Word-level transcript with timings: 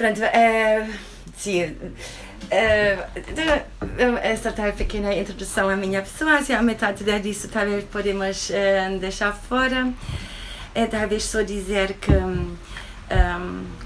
Pronto, 0.00 0.18
uh, 0.22 0.94
sim. 1.36 1.64
Uh, 1.64 1.92
esta 4.22 4.50
tal 4.50 4.72
pequena 4.72 5.14
introdução 5.14 5.68
à 5.68 5.76
minha 5.76 6.00
pessoa, 6.00 6.38
assim, 6.38 6.54
a 6.54 6.62
metade 6.62 7.04
disso 7.20 7.48
talvez 7.48 7.84
podemos 7.84 8.48
uh, 8.48 8.98
deixar 8.98 9.30
fora. 9.30 9.92
É 10.74 10.86
talvez 10.86 11.24
só 11.24 11.42
dizer 11.42 11.98
que 12.00 12.12
um, 12.12 12.56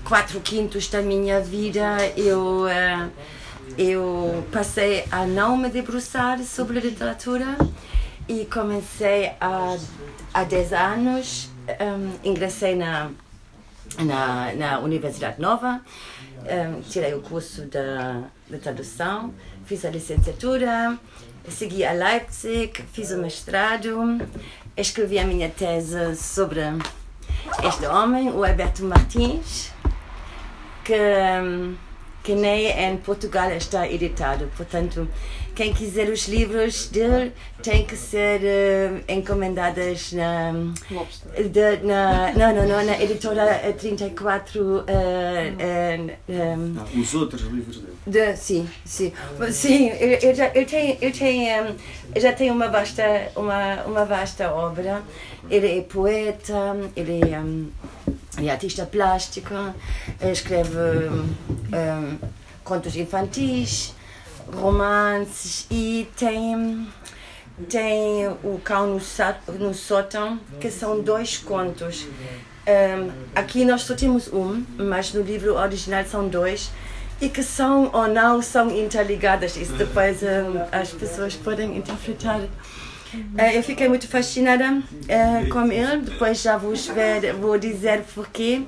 quatro 0.05 0.39
quintos 0.39 0.87
da 0.87 1.03
minha 1.03 1.41
vida 1.41 1.97
eu, 2.17 2.67
eu 3.77 4.47
passei 4.53 5.05
a 5.11 5.27
não 5.27 5.57
me 5.57 5.69
debruçar 5.69 6.39
sobre 6.45 6.79
literatura 6.79 7.57
e 8.29 8.45
comecei 8.45 9.33
a, 9.41 9.77
há 10.33 10.45
10 10.45 10.73
anos, 10.75 11.51
um, 11.81 12.13
ingressei 12.31 12.77
na, 12.77 13.11
na, 14.05 14.53
na 14.55 14.79
Universidade 14.81 15.41
Nova, 15.41 15.81
um, 16.45 16.81
tirei 16.83 17.15
o 17.15 17.21
curso 17.21 17.67
de 17.67 18.59
tradução, 18.59 19.33
fiz 19.65 19.85
a 19.85 19.91
licenciatura, 19.91 20.99
segui 21.49 21.85
a 21.85 21.93
Leipzig, 21.93 22.73
fiz 22.93 23.11
o 23.11 23.19
mestrado, 23.19 24.21
escrevi 24.77 25.19
a 25.19 25.25
minha 25.25 25.49
tese 25.49 26.17
sobre 26.17 26.61
este 27.63 27.87
homem, 27.87 28.31
o 28.31 28.45
Alberto 28.45 28.85
Martins, 28.85 29.73
que, 30.85 30.95
que 32.23 32.35
nem 32.35 32.67
em 32.67 32.97
Portugal 32.99 33.51
está 33.51 33.89
editado. 33.89 34.51
Portanto, 34.57 35.09
quem 35.55 35.73
quiser 35.73 36.09
os 36.09 36.27
livros 36.27 36.89
dele 36.89 37.33
tem 37.63 37.85
que 37.85 37.97
ser 37.97 38.41
uh, 38.41 39.05
encomendadas 39.09 40.13
na, 40.13 40.53
de, 41.51 41.77
na, 41.87 42.33
não, 42.33 42.55
não, 42.55 42.69
não, 42.69 42.85
na 42.85 43.01
editora 43.01 43.73
34. 43.73 44.61
Uh, 44.61 44.81
uh, 44.81 46.15
um, 46.29 47.01
os 47.01 47.15
outros 47.15 47.43
livros 47.43 47.79
dele? 47.79 47.95
De, 48.07 48.37
sim, 48.37 48.69
sim. 48.85 49.13
Sim, 49.51 49.89
eu, 49.89 50.31
eu, 50.31 50.35
já, 50.35 50.49
eu 50.49 50.67
tenho, 50.67 50.99
eu 51.01 51.13
tenho, 51.13 51.63
um, 51.65 51.77
eu 52.15 52.21
já 52.21 52.33
tenho 52.33 52.53
uma 52.53 52.69
vasta, 52.69 53.31
uma, 53.37 53.85
uma 53.85 54.05
vasta 54.05 54.51
obra. 54.53 55.03
Ele 55.49 55.79
é 55.79 55.83
poeta, 55.83 56.77
ele 56.97 57.21
é, 57.33 57.39
um, 57.39 57.71
ele 58.37 58.49
é 58.49 58.51
artista 58.51 58.85
plástico, 58.85 59.55
escreve 60.21 60.77
um, 60.77 62.19
contos 62.65 62.97
infantis 62.97 63.94
romances 64.55 65.67
e 65.71 66.09
tem 66.17 66.87
tem 67.69 68.27
o 68.43 68.61
cão 68.65 68.87
no, 68.89 69.01
no 69.59 69.75
sótão 69.75 70.41
que 70.61 70.71
são 70.71 71.01
dois 71.01 71.39
contos. 71.39 72.07
Um, 72.67 73.13
aqui 73.35 73.65
nós 73.65 73.83
só 73.83 73.95
temos 73.95 74.33
um 74.33 74.65
mas 74.79 75.13
no 75.13 75.23
livro 75.23 75.55
original 75.55 76.05
são 76.05 76.27
dois 76.27 76.71
e 77.21 77.29
que 77.29 77.43
são 77.43 77.91
ou 77.93 78.09
não 78.09 78.43
são 78.43 78.71
interligadas. 78.71 79.57
Isso 79.57 79.75
depois 79.75 80.23
um, 80.23 80.61
as 80.73 80.91
pessoas 80.91 81.35
podem 81.37 81.77
interpretar. 81.77 82.41
Uh, 82.41 83.51
eu 83.55 83.63
fiquei 83.63 83.89
muito 83.89 84.09
fascinada 84.09 84.73
uh, 84.73 85.49
com 85.49 85.71
ele. 85.71 85.99
Depois 85.99 86.43
já 86.43 86.57
vou 86.57 86.75
ver 86.75 87.33
vou 87.35 87.59
dizer 87.59 88.03
porquê. 88.15 88.63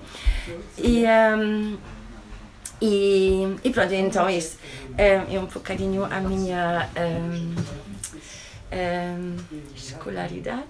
E 0.79 1.05
um, 1.05 1.77
e, 2.81 3.57
e 3.65 3.71
pronto, 3.71 3.95
então 3.95 4.29
isso 4.29 4.59
é, 4.99 5.35
é 5.35 5.41
um 5.41 5.47
bocadinho 5.47 6.05
a 6.05 6.21
minha 6.21 6.89
um, 6.97 7.55
um, 8.73 9.37
escolaridade. 9.75 10.67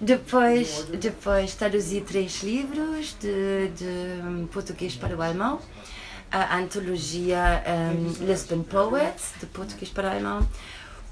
Depois, 0.00 0.86
depois 0.98 1.54
traduzi 1.54 2.00
três 2.00 2.42
livros 2.42 3.16
de, 3.20 3.68
de 3.68 4.46
português 4.46 4.94
para 4.96 5.14
o 5.16 5.22
alemão. 5.22 5.60
A 6.30 6.56
antologia 6.56 7.62
um, 7.66 8.24
Lisbon 8.24 8.62
Poets, 8.62 9.34
de 9.38 9.44
português 9.46 9.90
para 9.90 10.08
o 10.08 10.10
alemão. 10.10 10.48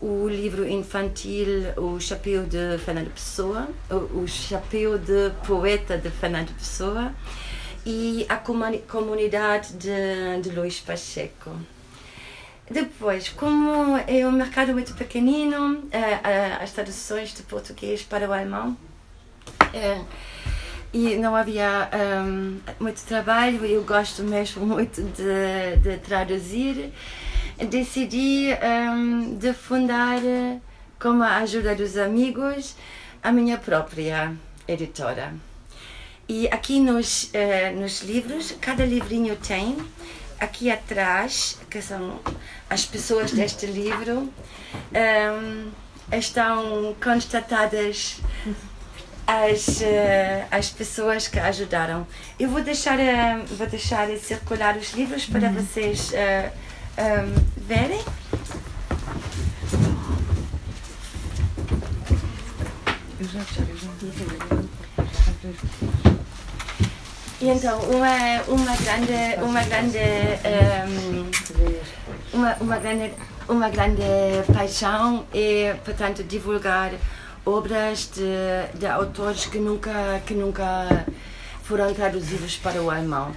O 0.01 0.27
livro 0.27 0.67
infantil 0.67 1.75
O 1.77 2.01
Chapéu 2.01 2.45
de 2.47 2.79
Fernando 2.79 3.11
Pessoa, 3.11 3.69
o, 3.91 4.23
o 4.23 4.27
Chapéu 4.27 4.97
de 4.97 5.31
Poeta 5.47 5.99
de 5.99 6.09
Fernando 6.09 6.55
Pessoa 6.57 7.13
e 7.85 8.27
a 8.29 8.37
comunidade 8.37 9.73
de, 9.75 10.41
de 10.43 10.51
Luís 10.51 10.81
Pacheco. 10.81 11.51
Depois, 12.71 13.29
como 13.29 13.97
é 13.97 14.27
um 14.27 14.31
mercado 14.31 14.73
muito 14.73 14.95
pequenino, 14.95 15.89
eh, 15.91 16.21
eh, 16.23 16.59
as 16.63 16.71
traduções 16.71 17.35
de 17.35 17.43
português 17.43 18.03
para 18.03 18.29
o 18.29 18.33
alemão, 18.33 18.77
eh, 19.75 20.01
e 20.93 21.17
não 21.17 21.35
havia 21.35 21.89
um, 22.25 22.61
muito 22.79 23.05
trabalho, 23.05 23.65
eu 23.65 23.83
gosto 23.83 24.23
mesmo 24.23 24.65
muito 24.67 25.03
de, 25.03 25.77
de 25.83 25.99
traduzir, 25.99 26.93
decidi 27.69 28.51
um, 28.93 29.37
de 29.37 29.53
fundar, 29.53 30.21
com 31.01 31.23
a 31.23 31.39
ajuda 31.39 31.75
dos 31.75 31.97
amigos, 31.97 32.77
a 33.23 33.33
minha 33.33 33.59
própria 33.59 34.33
editora. 34.69 35.35
E 36.33 36.47
aqui 36.47 36.79
nos, 36.79 37.25
uh, 37.25 37.75
nos 37.75 38.03
livros, 38.03 38.55
cada 38.61 38.85
livrinho 38.85 39.35
tem, 39.35 39.77
aqui 40.39 40.71
atrás, 40.71 41.59
que 41.69 41.83
são 41.83 42.21
as 42.71 42.87
pessoas 42.87 43.33
deste 43.33 43.67
livro, 43.67 44.19
um, 44.21 44.31
ehm, 44.95 45.73
estão 46.17 46.95
constatadas 47.03 48.21
as, 49.27 49.81
uh, 49.81 50.47
as 50.53 50.71
pessoas 50.71 51.27
que 51.27 51.41
ajudaram. 51.41 52.07
Eu 52.39 52.49
vou 52.49 52.63
deixar, 52.63 52.97
uh, 52.97 53.45
vou 53.57 53.67
deixar 53.67 54.07
circular 54.17 54.77
os 54.77 54.93
livros 54.93 55.27
para 55.27 55.49
uhum. 55.49 55.55
vocês 55.55 56.11
uh, 56.11 56.13
um, 56.13 56.17
ehm, 57.03 57.35
verem. 57.57 58.05
Eu 63.19 63.27
já, 63.27 63.41
eu 63.41 63.77
já. 63.77 63.91
E 67.41 67.49
então, 67.49 67.79
uma, 67.85 68.43
uma 68.49 68.77
grande, 68.77 69.43
uma 69.43 69.63
grande, 69.65 69.99
um, 72.35 72.39
uma, 72.39 72.55
uma 72.61 72.79
grande, 72.79 73.15
uma 73.49 73.71
grande 73.71 74.03
paixão 74.53 75.25
é, 75.33 75.75
portanto, 75.83 76.23
divulgar 76.23 76.93
obras 77.47 78.11
de, 78.15 78.79
de 78.79 78.87
autores 78.87 79.47
que 79.47 79.59
nunca, 79.59 80.21
que 80.27 80.35
nunca 80.35 81.07
foram 81.63 81.95
traduzidos 81.95 82.57
para 82.57 82.83
o 82.83 82.91
alemão. 82.91 83.35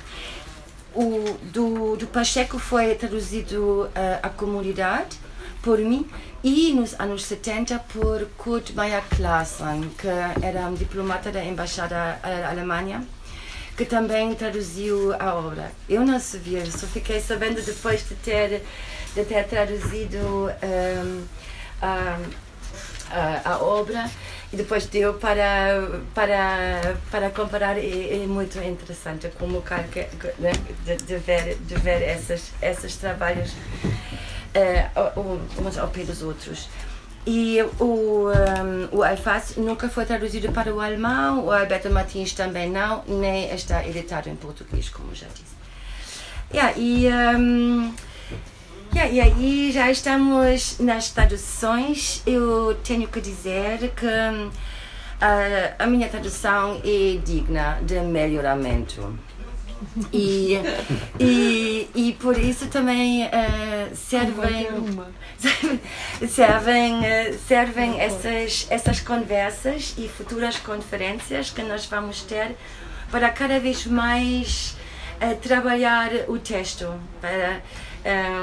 O 0.93 1.37
do, 1.53 1.95
do 1.95 2.05
Pacheco 2.07 2.59
foi 2.59 2.95
traduzido 2.95 3.83
uh, 3.83 4.19
à 4.21 4.27
comunidade 4.29 5.17
por 5.61 5.79
mim 5.79 6.05
e 6.43 6.73
nos 6.73 6.93
anos 6.99 7.23
70 7.23 7.79
por 7.93 8.27
Kurt 8.37 8.71
Meyer 8.71 9.01
Claassen, 9.15 9.89
que 9.97 10.07
era 10.45 10.67
um 10.67 10.73
diplomata 10.73 11.31
da 11.31 11.41
Embaixada 11.41 12.19
da 12.21 12.49
Alemanha 12.49 13.01
que 13.75 13.85
também 13.85 14.33
traduziu 14.35 15.13
a 15.19 15.35
obra. 15.35 15.71
Eu 15.89 16.05
não 16.05 16.19
sabia, 16.19 16.65
só 16.65 16.85
fiquei 16.87 17.19
sabendo 17.19 17.61
depois 17.61 18.07
de 18.07 18.15
ter, 18.15 18.63
de 19.15 19.25
ter 19.25 19.47
traduzido 19.47 20.17
um, 20.17 21.25
a, 21.81 22.19
a, 23.09 23.51
a, 23.53 23.57
obra 23.59 24.09
e 24.51 24.55
depois 24.55 24.85
deu 24.85 25.15
para, 25.15 26.01
para, 26.13 26.95
para 27.09 27.29
comparar. 27.31 27.77
É, 27.77 28.25
muito 28.27 28.57
interessante 28.59 29.27
como 29.39 29.61
qualquer, 29.61 30.09
né, 30.39 30.51
de, 30.85 30.95
de, 30.97 31.17
ver, 31.17 31.55
de 31.55 31.75
ver 31.75 32.01
esses, 32.15 32.51
esses 32.61 32.95
trabalhos 32.97 33.51
uh, 34.55 35.41
uns 35.59 35.77
ao 35.77 35.87
pé 35.87 36.03
dos 36.03 36.21
outros. 36.21 36.69
E 37.25 37.61
o, 37.79 38.29
um, 38.29 38.97
o 38.97 39.03
Alface 39.03 39.59
nunca 39.59 39.87
foi 39.87 40.05
traduzido 40.05 40.51
para 40.51 40.73
o 40.73 40.81
alemão, 40.81 41.45
o 41.45 41.51
Alberto 41.51 41.89
Martins 41.89 42.33
também 42.33 42.69
não, 42.69 43.01
nem 43.07 43.53
está 43.53 43.85
editado 43.87 44.29
em 44.29 44.35
português, 44.35 44.89
como 44.89 45.15
já 45.15 45.27
disse. 45.27 45.53
Yeah, 46.53 46.77
e, 46.77 47.07
um, 47.07 47.93
yeah, 48.93 49.11
e 49.11 49.21
aí 49.21 49.71
já 49.71 49.89
estamos 49.89 50.77
nas 50.79 51.09
traduções. 51.09 52.21
Eu 52.27 52.75
tenho 52.83 53.07
que 53.07 53.21
dizer 53.21 53.91
que 53.95 54.05
a, 55.19 55.83
a 55.83 55.87
minha 55.87 56.09
tradução 56.09 56.81
é 56.83 57.17
digna 57.23 57.79
de 57.81 57.99
melhoramento. 58.01 59.17
E, 60.11 60.59
e, 61.19 61.89
e 61.93 62.13
por 62.13 62.37
isso 62.37 62.67
também 62.67 63.25
uh, 63.25 63.95
servem, 63.95 64.67
servem, 66.27 66.99
uh, 66.99 67.39
servem 67.47 67.99
essas, 67.99 68.67
essas 68.69 68.99
conversas 68.99 69.93
e 69.97 70.07
futuras 70.07 70.57
conferências 70.57 71.49
que 71.49 71.61
nós 71.63 71.85
vamos 71.85 72.21
ter 72.21 72.55
para 73.11 73.29
cada 73.29 73.59
vez 73.59 73.85
mais 73.85 74.75
uh, 75.21 75.35
trabalhar 75.37 76.11
o 76.27 76.37
texto, 76.37 76.93
para 77.21 77.61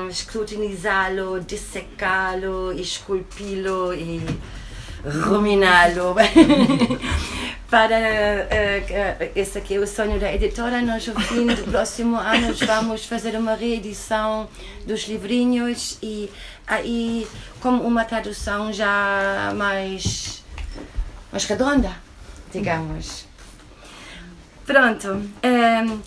escrutinizá-lo, 0.08 1.38
dissecá-lo, 1.40 2.72
esculpi-lo 2.72 3.92
e 3.92 4.22
ruminá-lo. 5.04 6.14
para 7.70 7.96
uh, 7.96 9.30
esse 9.36 9.56
aqui 9.56 9.76
é 9.76 9.78
o 9.78 9.86
sonho 9.86 10.18
da 10.18 10.34
editora. 10.34 10.82
Nós, 10.82 11.06
no 11.06 11.18
fim 11.20 11.46
do 11.46 11.62
próximo 11.70 12.16
ano, 12.16 12.52
vamos 12.66 13.06
fazer 13.06 13.36
uma 13.36 13.54
reedição 13.54 14.48
dos 14.84 15.06
livrinhos 15.06 15.96
e 16.02 16.28
aí, 16.66 17.26
como 17.60 17.82
uma 17.84 18.04
tradução 18.04 18.72
já 18.72 19.52
mais, 19.56 20.42
mais 21.30 21.44
redonda, 21.44 21.92
digamos. 22.52 23.24
Pronto. 24.66 25.08
Um, 25.44 26.00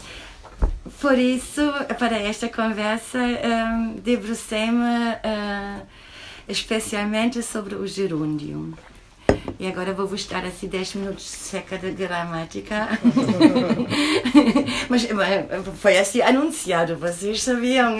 por 0.99 1.17
isso, 1.17 1.61
para 1.97 2.17
esta 2.17 2.49
conversa, 2.49 3.19
um, 3.19 3.95
debrucei-me 3.95 5.13
uh, 5.13 5.87
especialmente 6.47 7.41
sobre 7.41 7.75
o 7.75 7.85
gerúndio. 7.87 8.73
E 9.59 9.67
agora 9.67 9.93
vou 9.93 10.07
vos 10.07 10.25
dar 10.25 10.45
assim 10.45 10.67
10 10.67 10.95
minutos 10.95 11.25
seca 11.25 11.77
de 11.77 11.91
gramática. 11.91 12.87
mas, 14.89 15.07
foi 15.79 15.97
assim 15.97 16.21
anunciado, 16.21 16.95
vocês 16.95 17.41
sabiam. 17.41 17.97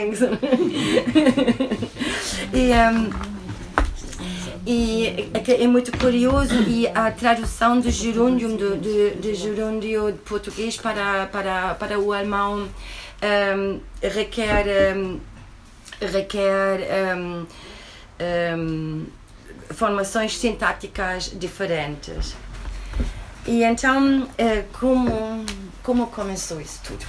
e, 2.54 2.72
um, 2.72 3.10
e 4.66 5.30
é, 5.34 5.64
é 5.64 5.68
muito 5.68 5.98
curioso 5.98 6.56
e 6.68 6.88
a 6.88 7.12
tradução 7.12 7.80
do 7.80 7.92
gerúndio 7.92 8.50
do, 8.58 8.78
do 8.78 9.34
gerúndio 9.34 10.12
de 10.12 10.20
português 10.20 10.78
para 10.78 11.26
para 11.28 11.74
para 11.76 12.00
o 12.00 12.14
alemão 12.14 12.70
um, 13.24 13.80
requer 14.02 14.96
um, 14.96 15.20
requer 16.00 17.18
um, 17.18 17.46
formações 19.74 20.38
sintáticas 20.38 21.32
diferentes. 21.36 22.36
E 23.46 23.64
então, 23.64 24.28
eh, 24.38 24.64
como, 24.80 25.46
como 25.82 26.08
começou 26.08 26.62
isso 26.62 26.80
tudo? 26.86 27.06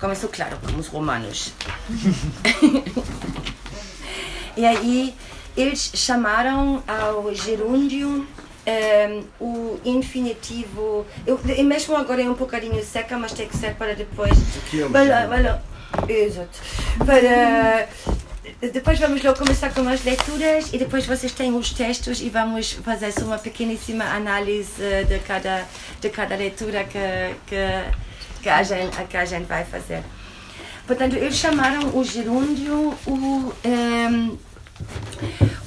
Começou, 0.00 0.30
claro, 0.30 0.56
com 0.58 0.78
os 0.78 0.86
romanos. 0.86 1.52
e 4.56 4.64
aí, 4.64 5.14
eles 5.56 5.90
chamaram 5.94 6.82
ao 6.86 7.34
gerúndio 7.34 8.08
um, 8.08 8.26
eh, 8.64 9.22
o 9.38 9.78
infinitivo. 9.84 11.04
Eu, 11.26 11.38
mesmo 11.64 11.96
agora 11.96 12.22
é 12.22 12.30
um 12.30 12.34
bocadinho 12.34 12.82
seca, 12.82 13.18
mas 13.18 13.32
tem 13.32 13.48
que 13.48 13.56
ser 13.56 13.74
para 13.74 13.94
depois. 13.94 14.32
Aqui 14.66 14.82
é 14.82 14.88
para, 14.88 15.62
exato. 16.08 16.58
Para 17.04 17.88
depois 18.60 18.98
vamos 18.98 19.22
logo 19.22 19.38
começar 19.38 19.72
com 19.72 19.88
as 19.88 20.02
leituras 20.02 20.72
e 20.72 20.78
depois 20.78 21.06
vocês 21.06 21.30
têm 21.30 21.54
os 21.54 21.72
textos 21.72 22.20
e 22.20 22.28
vamos 22.28 22.72
fazer 22.72 23.12
uma 23.22 23.38
pequeníssima 23.38 24.04
análise 24.04 24.82
eh, 24.82 25.04
de 25.04 25.20
cada, 25.20 25.64
de 26.00 26.08
cada 26.08 26.34
leitura 26.34 26.82
que, 26.82 26.98
que, 27.46 28.42
que, 28.42 28.48
a 28.48 28.60
gente, 28.64 28.96
que 29.04 29.16
a 29.16 29.24
gente 29.24 29.46
vai 29.46 29.64
fazer. 29.64 30.02
Portanto, 30.88 31.14
eles 31.14 31.36
chamaram 31.36 31.96
o 31.96 32.02
gerúndio 32.02 32.94
o, 33.06 33.12
um, 33.12 33.52
ehm, 33.62 34.38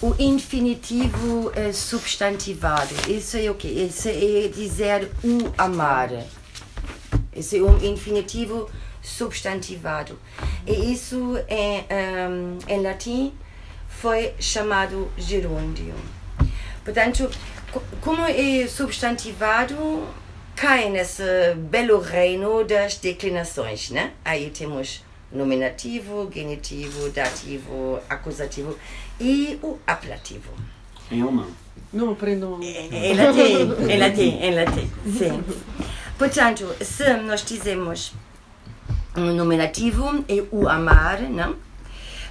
o 0.01 0.15
infinitivo 0.19 1.49
uh, 1.49 1.73
substantivado. 1.73 2.93
Isso 3.07 3.37
é 3.37 3.49
o 3.49 3.55
quê? 3.55 3.67
Isso 3.67 4.09
é 4.09 4.49
dizer 4.49 5.09
o 5.23 5.53
amar. 5.57 6.09
Isso 7.35 7.55
é 7.55 7.61
um 7.61 7.77
infinitivo. 7.85 8.69
E 10.65 10.91
isso 10.93 11.37
em, 11.47 11.85
um, 12.29 12.57
em 12.67 12.81
latim 12.81 13.33
foi 13.87 14.33
chamado 14.39 15.11
gerúndio. 15.17 15.93
Portanto, 16.83 17.29
como 18.01 18.23
é 18.25 18.67
substantivado, 18.67 20.07
cai 20.55 20.89
nesse 20.89 21.23
belo 21.55 21.99
reino 21.99 22.63
das 22.63 22.97
declinações, 22.97 23.89
né? 23.89 24.11
Aí 24.25 24.49
temos 24.49 25.03
nominativo, 25.31 26.29
genitivo, 26.33 27.09
dativo, 27.09 27.99
acusativo 28.09 28.77
e 29.19 29.57
o 29.61 29.77
apelativo. 29.87 30.51
Em 31.09 31.21
alemão. 31.21 31.47
Não 31.93 32.11
aprendam. 32.11 32.59
Em 32.61 33.13
latim, 33.13 33.89
em 33.89 33.97
latim, 33.99 34.39
em 34.41 34.55
latim, 34.55 34.91
sim. 35.05 35.43
Portanto, 36.17 36.75
se 36.81 37.13
nós 37.15 37.43
dizemos 37.43 38.13
no 39.15 39.33
nominativo 39.33 40.23
é 40.29 40.43
o 40.51 40.69
amar, 40.69 41.21
não? 41.21 41.57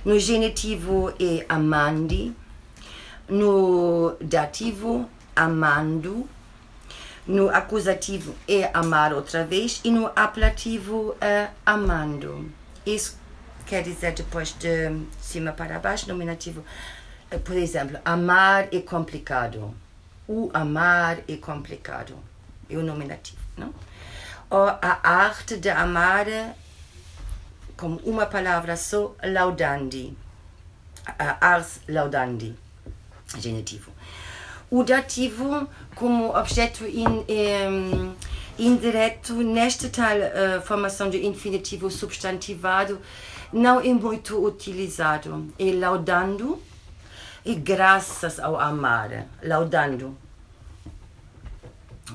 No 0.02 0.18
genitivo 0.18 1.12
é 1.20 1.44
amandi. 1.46 2.34
No 3.28 4.16
dativo, 4.18 5.08
amando. 5.36 6.26
No 7.26 7.50
acusativo 7.50 8.34
é 8.48 8.70
amar 8.72 9.12
outra 9.12 9.44
vez. 9.44 9.80
E 9.84 9.90
no 9.90 10.10
apelativo, 10.16 11.14
é 11.20 11.48
amando. 11.66 12.50
Isso 12.86 13.18
quer 13.66 13.82
dizer 13.82 14.14
depois 14.14 14.56
de 14.58 15.04
cima 15.20 15.52
para 15.52 15.78
baixo, 15.78 16.08
nominativo. 16.08 16.64
Eh, 17.30 17.38
por 17.38 17.56
exemplo, 17.56 17.98
amar 18.06 18.68
é 18.72 18.80
complicado. 18.80 19.74
O 20.26 20.50
amar 20.54 21.18
é 21.28 21.36
complicado. 21.36 22.16
É 22.70 22.76
o 22.76 22.82
nominativo, 22.82 23.42
não? 23.54 23.74
Ou 24.48 24.66
a 24.66 24.98
arte 25.02 25.58
de 25.58 25.68
amar 25.68 26.26
como 27.80 27.96
uma 28.04 28.26
palavra 28.26 28.76
só, 28.76 29.14
laudandi. 29.24 30.14
Ars 31.40 31.80
laudandi, 31.88 32.54
genitivo. 33.38 33.90
O 34.70 34.84
dativo 34.84 35.66
como 35.94 36.36
objeto 36.36 36.86
in, 36.86 37.24
um, 37.26 38.14
indireto 38.58 39.32
nesta 39.42 39.88
tal 39.88 40.18
uh, 40.18 40.62
formação 40.62 41.08
de 41.08 41.24
infinitivo 41.26 41.90
substantivado 41.90 43.00
não 43.50 43.80
é 43.80 43.94
muito 43.94 44.44
utilizado. 44.44 45.50
É 45.58 45.72
laudando 45.72 46.62
e 47.44 47.54
graças 47.54 48.38
ao 48.38 48.60
amar, 48.60 49.26
laudando. 49.42 50.16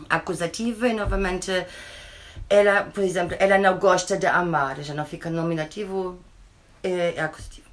Acusativo 0.07 0.85
é 0.85 0.93
novamente 0.93 1.51
ela, 2.49 2.83
por 2.83 3.03
exemplo, 3.03 3.35
ela 3.39 3.57
não 3.57 3.77
gosta 3.77 4.17
de 4.17 4.25
amar, 4.25 4.81
já 4.81 4.93
não 4.93 5.05
fica 5.05 5.29
nominativo, 5.29 6.19
é, 6.83 7.15
é 7.15 7.21
acusativo. 7.21 7.65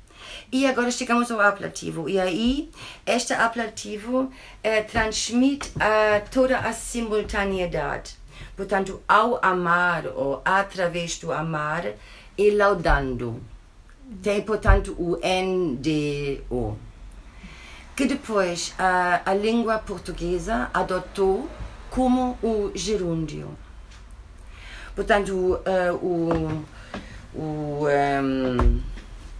E 0.50 0.66
agora 0.66 0.90
chegamos 0.90 1.30
ao 1.30 1.40
apelativo. 1.40 2.08
E 2.08 2.20
aí, 2.20 2.70
este 3.06 3.32
apelativo 3.32 4.30
é, 4.62 4.82
transmite 4.82 5.72
toda 6.30 6.58
a 6.58 6.72
simultaneidade. 6.72 8.16
Portanto, 8.54 9.00
ao 9.08 9.38
amar 9.42 10.06
ou 10.06 10.42
através 10.44 11.18
do 11.18 11.32
amar, 11.32 11.86
é 11.86 12.50
laudando. 12.54 13.42
Tem, 14.22 14.42
portanto, 14.42 14.94
o 14.98 15.16
NDO. 15.16 16.78
Que 17.96 18.06
depois 18.06 18.74
a, 18.78 19.22
a 19.24 19.34
língua 19.34 19.78
portuguesa 19.78 20.70
adotou 20.74 21.48
como 21.90 22.38
o 22.42 22.72
gerúndio. 22.74 23.56
Portanto, 24.94 25.32
uh, 25.32 25.94
o, 26.02 26.64
o 27.34 27.86
um, 27.86 28.80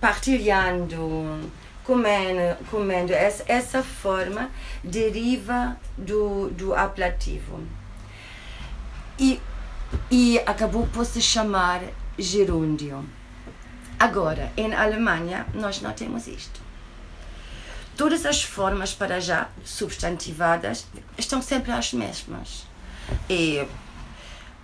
partilhando, 0.00 1.50
comendo, 1.84 2.56
comendo 2.70 3.12
essa, 3.12 3.44
essa 3.46 3.82
forma 3.82 4.50
deriva 4.82 5.76
do, 5.96 6.48
do 6.50 6.74
apelativo. 6.74 7.60
E, 9.18 9.40
e 10.10 10.38
acabou 10.40 10.86
por 10.88 11.04
se 11.04 11.20
chamar 11.20 11.82
gerúndio. 12.18 13.04
Agora, 13.98 14.52
em 14.56 14.74
Alemanha, 14.74 15.46
nós 15.54 15.80
não 15.80 15.92
temos 15.92 16.26
isto. 16.26 16.60
Todas 17.96 18.24
as 18.24 18.42
formas 18.42 18.94
para 18.94 19.20
já 19.20 19.48
substantivadas 19.64 20.86
estão 21.16 21.42
sempre 21.42 21.70
as 21.70 21.92
mesmas. 21.92 22.66
E 23.28 23.64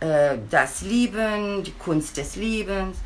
äh, 0.01 0.39
das 0.51 0.83
Lieben, 0.83 1.63
die 1.63 1.73
Kunst 1.73 2.17
des 2.17 2.37
Lebens, 2.37 2.99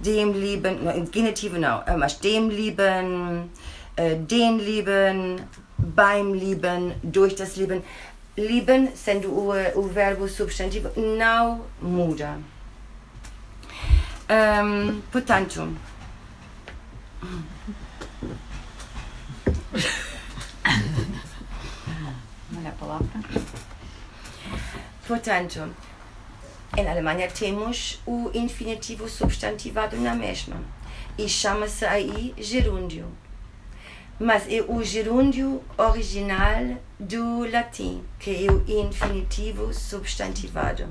dem 0.00 0.32
Lieben, 0.32 1.10
Genitive 1.10 1.58
não, 1.58 1.82
mas 1.98 2.18
dem 2.20 2.50
Lieben, 2.50 3.50
äh, 3.96 4.16
den 4.16 4.58
Lieben, 4.58 5.42
beim 5.76 6.34
Lieben, 6.34 6.94
durch 7.02 7.34
das 7.34 7.56
Lieben. 7.56 7.82
Lieben, 8.36 8.88
sendo 8.94 9.28
o, 9.28 9.52
o 9.74 9.82
verbo 9.82 10.26
substantivo, 10.28 10.90
não 10.96 11.62
muda. 11.82 12.38
Um, 14.30 15.02
portanto, 15.10 15.68
Olha 22.56 22.68
a 22.68 22.72
palavra. 22.72 23.06
Portanto, 25.06 25.74
em 26.76 26.88
Alemanha 26.88 27.28
temos 27.28 28.00
o 28.06 28.30
infinitivo 28.32 29.08
substantivado 29.08 29.96
na 29.96 30.14
mesma 30.14 30.56
e 31.18 31.28
chama-se 31.28 31.84
aí 31.84 32.34
gerúndio. 32.38 33.06
mas 34.20 34.46
é 34.52 34.60
o 34.60 34.84
gerúndio 34.84 35.62
original 35.78 36.76
do 36.98 37.50
latim, 37.50 38.04
que 38.18 38.46
é 38.46 38.52
o 38.52 38.62
infinitivo 38.68 39.72
substantivado. 39.72 40.86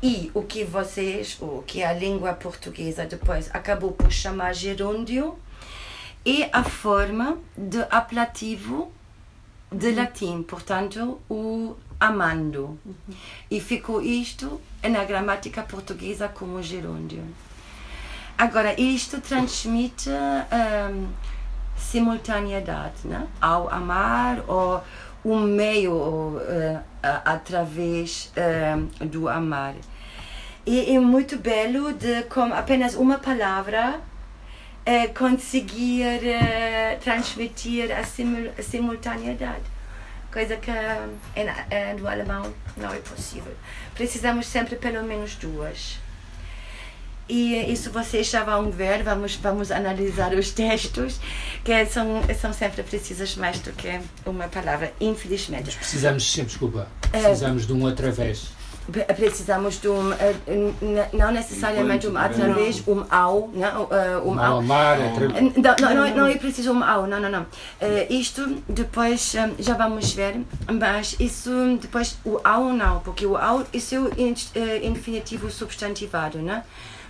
E 0.00 0.30
o 0.32 0.42
que 0.42 0.62
vocês, 0.64 1.36
o 1.40 1.64
que 1.66 1.82
a 1.82 1.92
língua 1.92 2.32
portuguesa 2.34 3.04
depois 3.04 3.50
acabou 3.52 3.90
por 3.90 4.12
chamar 4.12 4.54
gerúndio, 4.54 5.36
é 6.24 6.48
a 6.52 6.62
forma 6.62 7.38
de 7.56 7.84
aplativo 7.90 8.92
de 9.72 9.90
latim, 9.90 10.44
portanto, 10.44 11.20
o 11.28 11.74
amando. 12.06 12.78
E 13.50 13.60
ficou 13.60 14.00
isto 14.00 14.60
na 14.82 15.04
gramática 15.04 15.62
portuguesa 15.62 16.28
como 16.28 16.62
gerúndio. 16.62 17.22
Agora, 18.36 18.78
isto 18.80 19.20
transmite 19.20 20.10
hum, 20.10 21.08
simultaneidade, 21.76 23.06
né? 23.06 23.26
ao 23.40 23.68
amar 23.72 24.42
ou 24.48 24.82
um 25.24 25.40
meio 25.40 25.92
uh, 25.94 26.82
através 27.24 28.32
uh, 28.36 29.06
do 29.06 29.28
amar. 29.28 29.74
E 30.66 30.94
é 30.94 30.98
muito 30.98 31.38
belo 31.38 31.92
de 31.92 32.22
com 32.24 32.52
apenas 32.52 32.94
uma 32.94 33.18
palavra 33.18 34.00
uh, 34.00 35.14
conseguir 35.14 36.20
transmitir 37.00 37.90
a, 37.96 38.04
simul 38.04 38.50
a 38.58 38.62
simultaneidade. 38.62 39.73
Coisa 40.34 40.56
que 40.56 40.70
no 42.00 42.08
alemão 42.08 42.52
não 42.76 42.92
é 42.92 42.98
possível. 42.98 43.54
Precisamos 43.94 44.48
sempre 44.48 44.74
pelo 44.74 45.04
menos 45.04 45.36
duas. 45.36 46.00
E 47.28 47.54
isso 47.72 47.92
vocês 47.92 48.28
já 48.28 48.42
vão 48.42 48.68
ver, 48.68 49.04
vamos, 49.04 49.36
vamos 49.36 49.70
analisar 49.70 50.34
os 50.34 50.50
textos, 50.50 51.20
que 51.62 51.86
são, 51.86 52.20
são 52.38 52.52
sempre 52.52 52.82
precisos 52.82 53.36
mais 53.36 53.60
do 53.60 53.72
que 53.74 54.00
uma 54.26 54.48
palavra, 54.48 54.92
infelizmente. 55.00 55.66
Mas 55.66 55.76
precisamos 55.76 56.28
sempre, 56.28 56.50
desculpa, 56.50 56.88
precisamos 57.12 57.62
uh, 57.62 57.66
de 57.68 57.72
um 57.72 57.86
através. 57.86 58.48
Precisamos 59.16 59.80
de 59.80 59.88
um, 59.88 60.10
uh, 60.10 60.14
não 61.12 61.32
necessariamente 61.32 62.06
um 62.06 62.16
através, 62.18 62.86
um 62.86 63.04
ao, 63.10 63.48
não, 63.54 63.84
uh, 63.84 64.28
um 64.28 64.38
ao. 64.38 64.62
Não, 64.62 65.76
não, 65.80 65.94
não, 65.94 66.16
não 66.16 66.26
é 66.26 66.36
preciso 66.36 66.72
um 66.72 66.84
ao, 66.84 67.06
não, 67.06 67.18
não, 67.18 67.30
não. 67.30 67.46
isto 68.10 68.62
depois 68.68 69.34
já 69.58 69.74
vamos 69.74 70.12
ver, 70.12 70.38
mas 70.70 71.16
isso 71.18 71.78
depois, 71.80 72.18
o 72.24 72.38
ao 72.44 72.64
não, 72.74 73.00
porque 73.00 73.24
o 73.24 73.36
ao, 73.38 73.64
isso 73.72 73.94
é 73.94 73.98
o 74.00 74.10
infinitivo 74.82 75.50
substantivado, 75.50 76.38
não 76.38 76.62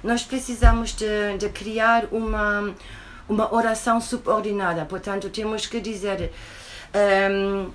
nós 0.05 0.23
precisamos 0.23 0.93
de, 0.93 1.39
de 1.39 1.49
criar 1.49 2.05
uma, 2.13 2.75
uma 3.27 3.55
oração 3.55 4.03
subordinada. 4.03 4.85
Portanto, 4.85 5.31
temos 5.31 5.67
que 5.67 5.81
dizer. 5.81 6.31
Um, 6.95 7.71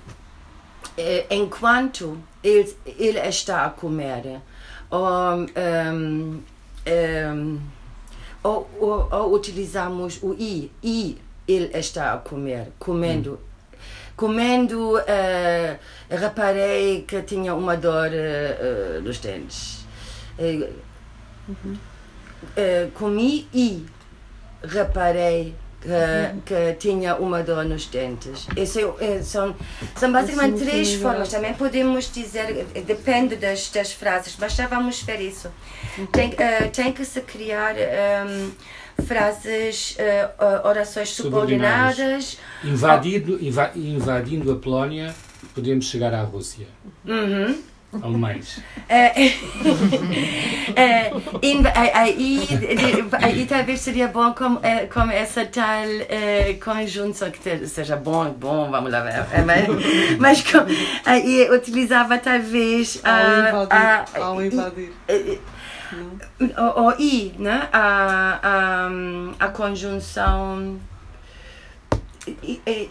eh, 0.96 1.26
enquanto 1.30 2.18
ele, 2.42 2.76
ele 2.98 3.18
está 3.20 3.66
a 3.66 3.70
comer, 3.70 4.40
ou, 4.90 5.06
um, 5.06 6.42
um, 6.86 7.60
ou, 8.42 8.70
ou, 8.80 9.08
ou, 9.10 9.34
utilizamos 9.34 10.18
o 10.22 10.34
i, 10.34 10.70
i, 10.82 11.18
ele 11.46 11.76
está 11.76 12.14
a 12.14 12.18
comer, 12.18 12.72
comendo. 12.78 13.34
Hum. 13.34 13.50
Comendo, 14.16 14.98
uh, 14.98 15.78
reparei 16.10 17.02
que 17.02 17.22
tinha 17.22 17.54
uma 17.54 17.76
dor 17.76 18.10
uh, 18.10 19.00
nos 19.00 19.18
dentes. 19.18 19.86
Uh, 20.38 20.90
comi 22.94 23.48
e 23.52 23.86
reparei 24.62 25.54
que, 25.80 26.42
que, 26.44 26.72
tinha 26.78 27.16
uma 27.16 27.42
dor 27.42 27.64
nos 27.64 27.86
dentes. 27.86 28.46
Esse, 28.56 28.80
é, 29.00 29.22
são, 29.22 29.54
são 29.96 30.12
basicamente 30.12 30.62
três 30.62 30.94
formas. 30.94 31.28
Também 31.28 31.54
podemos 31.54 32.12
dizer, 32.12 32.66
depende 32.86 33.36
das, 33.36 33.70
das 33.70 33.92
frases, 33.92 34.36
mas 34.38 34.54
já 34.54 34.66
vamos 34.66 35.02
ver 35.02 35.20
isso. 35.20 35.50
Tem, 36.12 36.30
uh, 36.30 36.70
tem 36.72 36.92
que 36.92 37.04
se 37.04 37.20
criar 37.22 37.74
um, 37.74 38.50
frases, 39.02 39.96
uh, 39.96 40.68
orações 40.68 41.10
subordinadas. 41.10 42.38
Invadindo, 42.62 43.38
invadindo 43.74 44.52
a 44.52 44.56
Polónia, 44.56 45.14
podemos 45.54 45.86
chegar 45.86 46.12
à 46.12 46.22
Rússia. 46.22 46.66
Uhum 47.06 47.69
alemães. 48.02 48.60
É, 48.88 49.26
é, 50.76 51.12
aí, 51.94 52.48
aí 53.22 53.46
talvez 53.46 53.80
seria 53.80 54.08
bom 54.08 54.32
com, 54.32 54.58
é, 54.62 54.86
com 54.86 55.10
essa 55.10 55.44
tal 55.44 55.84
é, 56.08 56.54
conjunção 56.62 57.30
que 57.30 57.66
seja 57.66 57.96
bom, 57.96 58.30
bom, 58.30 58.70
vamos 58.70 58.92
lá 58.92 59.00
ver. 59.00 59.24
Mas, 59.44 60.18
mas 60.18 60.42
com, 60.42 60.58
aí 61.04 61.50
utilizava 61.50 62.18
talvez 62.18 63.00
a, 63.04 64.04
ao 64.20 64.42
invadir. 64.42 64.92
O, 66.40 66.82
o 66.82 66.92
i, 67.00 67.34
né? 67.38 67.68
a, 67.72 68.38
a, 68.42 69.46
a 69.46 69.48
conjunção 69.48 70.78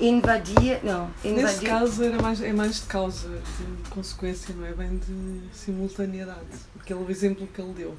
invadir, 0.02 0.80
não, 0.84 1.10
invadir. 1.24 1.44
Nesse 1.44 1.66
caso 1.66 2.04
era 2.04 2.22
mais, 2.22 2.42
é 2.42 2.54
mais 2.54 2.76
de 2.76 2.88
causa, 2.88 3.30
de 3.30 3.90
consequência, 3.90 4.54
não 4.56 4.66
é 4.66 4.74
bem 4.74 4.98
de 4.98 5.42
simultaneidade. 5.54 6.40
Aquele 6.80 7.12
exemplo 7.12 7.48
que 7.54 7.62
ele 7.62 7.74
deu. 7.74 7.98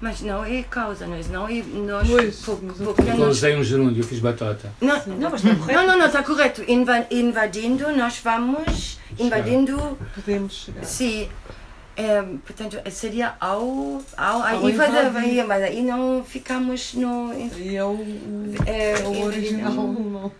Mas 0.00 0.22
não 0.22 0.42
é 0.42 0.62
causa, 0.62 1.06
nós 1.06 1.28
não 1.28 1.46
é. 1.46 1.62
Nós, 1.62 2.08
pois, 2.08 2.36
porque 2.40 3.10
eu 3.10 3.28
usei 3.28 3.54
um 3.54 3.62
gerúndio, 3.62 4.00
eu 4.00 4.06
fiz 4.06 4.18
batota. 4.18 4.72
Não, 4.80 4.96
não, 5.06 5.30
mas 5.30 5.44
está 5.44 5.54
correto. 5.54 5.72
Não, 5.78 5.86
não, 5.86 5.98
não, 5.98 6.06
está 6.06 6.22
correto. 6.22 6.64
invadindo, 7.10 7.92
nós 7.92 8.18
vamos. 8.24 8.98
Invadindo. 9.18 9.98
Podemos 10.14 10.54
chegar. 10.54 10.84
Sim. 10.84 11.28
É, 12.00 12.22
portanto, 12.22 12.80
seria 12.90 13.34
ao. 13.38 14.00
ao, 14.16 14.42
ao 14.42 14.66
aí 14.66 14.72
fazer, 14.72 15.44
mas 15.46 15.62
aí 15.62 15.82
não 15.82 16.24
ficamos 16.24 16.94
no. 16.94 17.30
Aí 17.30 17.76
é 17.76 17.84
o, 17.84 17.98
é, 18.66 18.92
é 18.92 19.04
o 19.04 19.22
original. 19.22 19.74
Não. 19.74 20.32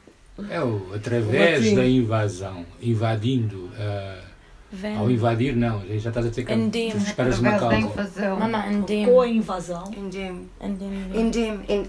É 0.49 0.61
o 0.63 0.95
através 0.95 1.75
da 1.75 1.85
invasão, 1.85 2.65
invadindo. 2.81 3.67
Uh, 3.77 4.31
ao 4.97 5.11
invadir, 5.11 5.55
não, 5.55 5.85
já 5.99 6.11
estás 6.11 6.27
a 6.27 6.29
dizer 6.31 6.45
que 6.45 6.55
Indim. 6.55 6.89
esperas 6.97 7.41
uma 7.41 7.59
causa. 7.59 8.37
Mama, 8.39 8.67
indim. 8.69 9.05
Com 9.05 9.21
a 9.21 9.29
invasão. 9.29 9.91
Indem. 9.95 10.49
Indim. 10.63 11.11
Indem. 11.13 11.61
In, 11.69 11.83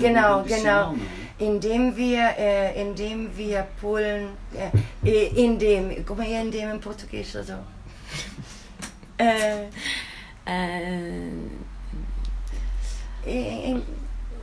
genau, 0.00 0.42
genau. 0.42 0.96
Indem 1.38 1.94
wir, 1.94 2.34
äh, 2.38 2.82
indem 2.82 3.28
wir 3.36 3.66
Polen, 3.80 4.30
äh, 4.54 5.32
indem, 5.36 6.02
como 6.04 6.22
é 6.22 6.42
indem 6.42 6.70
em 6.70 6.78
português? 6.78 7.36
Also? 7.36 7.58
Uh, 9.22 9.70
uh, 10.46 11.42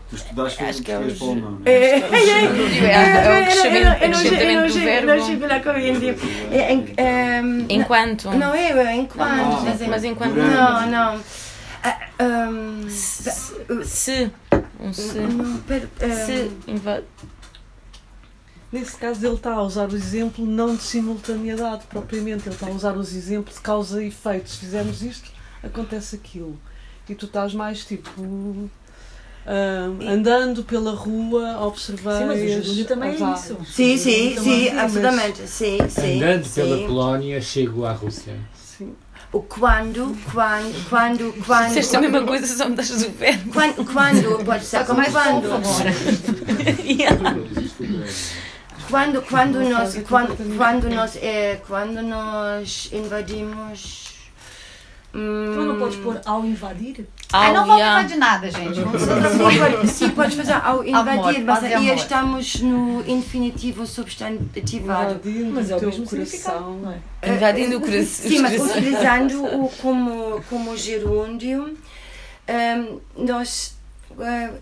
Tu 0.10 0.16
estudaste 0.16 0.64
acho 0.64 0.82
que 0.82 0.92
é 0.92 0.98
o 0.98 1.36
não 1.36 1.62
é? 1.66 1.72
É, 1.72 2.00
é 2.00 3.42
o 3.42 3.46
crescimento 3.46 4.74
do 4.74 4.80
verbo. 4.80 5.08
Não 5.08 5.26
chego 5.26 5.46
lá 5.46 5.60
com 5.60 5.70
ele. 5.72 6.16
Enquanto. 7.70 8.32
Não 8.32 8.56
é 8.56 8.96
enquanto. 8.96 9.88
Mas 9.88 10.04
enquanto. 10.04 10.34
Não, 10.34 10.88
não. 10.88 11.22
Se. 12.90 13.30
Um 14.80 14.94
se. 14.94 15.20
Se. 16.26 16.52
Nesse 18.72 18.96
caso, 18.98 19.26
ele 19.26 19.36
está 19.36 19.54
a 19.54 19.64
usar 19.64 19.92
o 19.92 19.96
exemplo 19.96 20.46
não 20.46 20.76
de 20.76 20.84
simultaneidade 20.84 21.86
propriamente, 21.90 22.48
ele 22.48 22.54
está 22.54 22.68
a 22.68 22.72
usar 22.72 22.96
os 22.96 23.16
exemplos 23.16 23.56
de 23.56 23.62
causa 23.62 24.04
e 24.04 24.10
efeito. 24.10 24.48
Se 24.50 24.58
fizermos 24.58 25.02
isto, 25.02 25.32
acontece 25.64 26.16
aquilo. 26.16 26.56
E 27.08 27.16
tu 27.16 27.26
estás 27.26 27.56
mais 27.56 27.84
tipo. 27.84 28.22
Uh, 28.22 28.70
andando 30.08 30.64
pela 30.64 30.92
rua, 30.92 31.54
a 31.54 31.66
observar. 31.66 32.20
Sim, 32.20 32.26
mas 32.26 32.40
o 32.40 32.48
gerúndio 32.48 32.86
também 32.86 33.10
é 33.10 33.34
isso. 33.34 33.58
Sim, 33.66 33.98
sim, 33.98 34.38
sim, 34.38 34.70
absolutamente. 34.70 35.48
Sim, 35.48 35.78
sim, 35.90 36.22
andando 36.22 36.46
sim. 36.46 36.62
pela 36.62 36.78
Polónia, 36.88 37.42
chego 37.42 37.86
à 37.86 37.94
Rússia. 37.94 38.36
Sim. 38.54 38.94
O 39.32 39.42
quando, 39.42 40.16
quando, 40.32 40.90
quando, 40.90 41.46
quando. 41.46 41.68
Disseste 41.70 41.96
a 41.96 42.02
mesma 42.02 42.24
coisa, 42.24 42.46
só 42.46 42.70
mudaste 42.70 42.94
do 42.94 43.10
verbo. 43.12 43.52
Quando, 43.52 43.86
quando, 43.92 44.46
pode 44.46 44.66
ser 44.66 44.86
como 44.86 45.02
quando. 45.12 45.48
yeah. 46.86 47.20
Quando 48.90 49.22
quando 49.22 49.62
nós 49.62 49.96
quando 50.08 50.58
quando 50.58 50.90
nós 50.90 51.16
é 51.18 51.62
quando 51.68 52.02
nós 52.02 52.90
invadimos 52.92 54.16
hum, 55.14 55.52
tu 55.54 55.62
não 55.62 55.80
podes 55.80 55.98
pôr 55.98 56.20
ao 56.26 56.44
invadir? 56.44 57.08
Ao, 57.32 57.42
ah, 57.42 57.54
não 57.54 57.66
vamos 57.66 57.82
yeah. 57.82 58.00
invadir 58.00 58.18
nada 58.18 58.52
gente. 58.52 58.76
Sim, 58.76 59.60
pode, 59.60 59.88
sim 59.88 60.10
pode 60.10 60.36
fazer 60.36 60.54
ao 60.54 60.84
invadir 60.84 61.20
amor, 61.20 61.40
mas 61.46 61.64
aí 61.64 61.90
estamos 61.90 62.56
no 62.62 63.08
infinitivo 63.08 63.86
substantivado. 63.86 65.22
Mas 65.54 65.70
é 65.70 65.78
o 65.78 65.82
mesmo 65.82 66.06
coração. 66.06 66.80
não 66.80 66.92
é? 66.92 67.36
invadindo 67.36 67.78
o 67.78 67.82
coração. 67.82 68.30
sim 68.30 68.40
mas 68.40 68.60
utilizando 68.60 69.46
o 69.46 69.70
como 69.82 70.44
como 70.50 70.76
gerúndio. 70.76 71.78
Um, 72.50 73.00
nós 73.26 73.78
uh, 74.10 74.58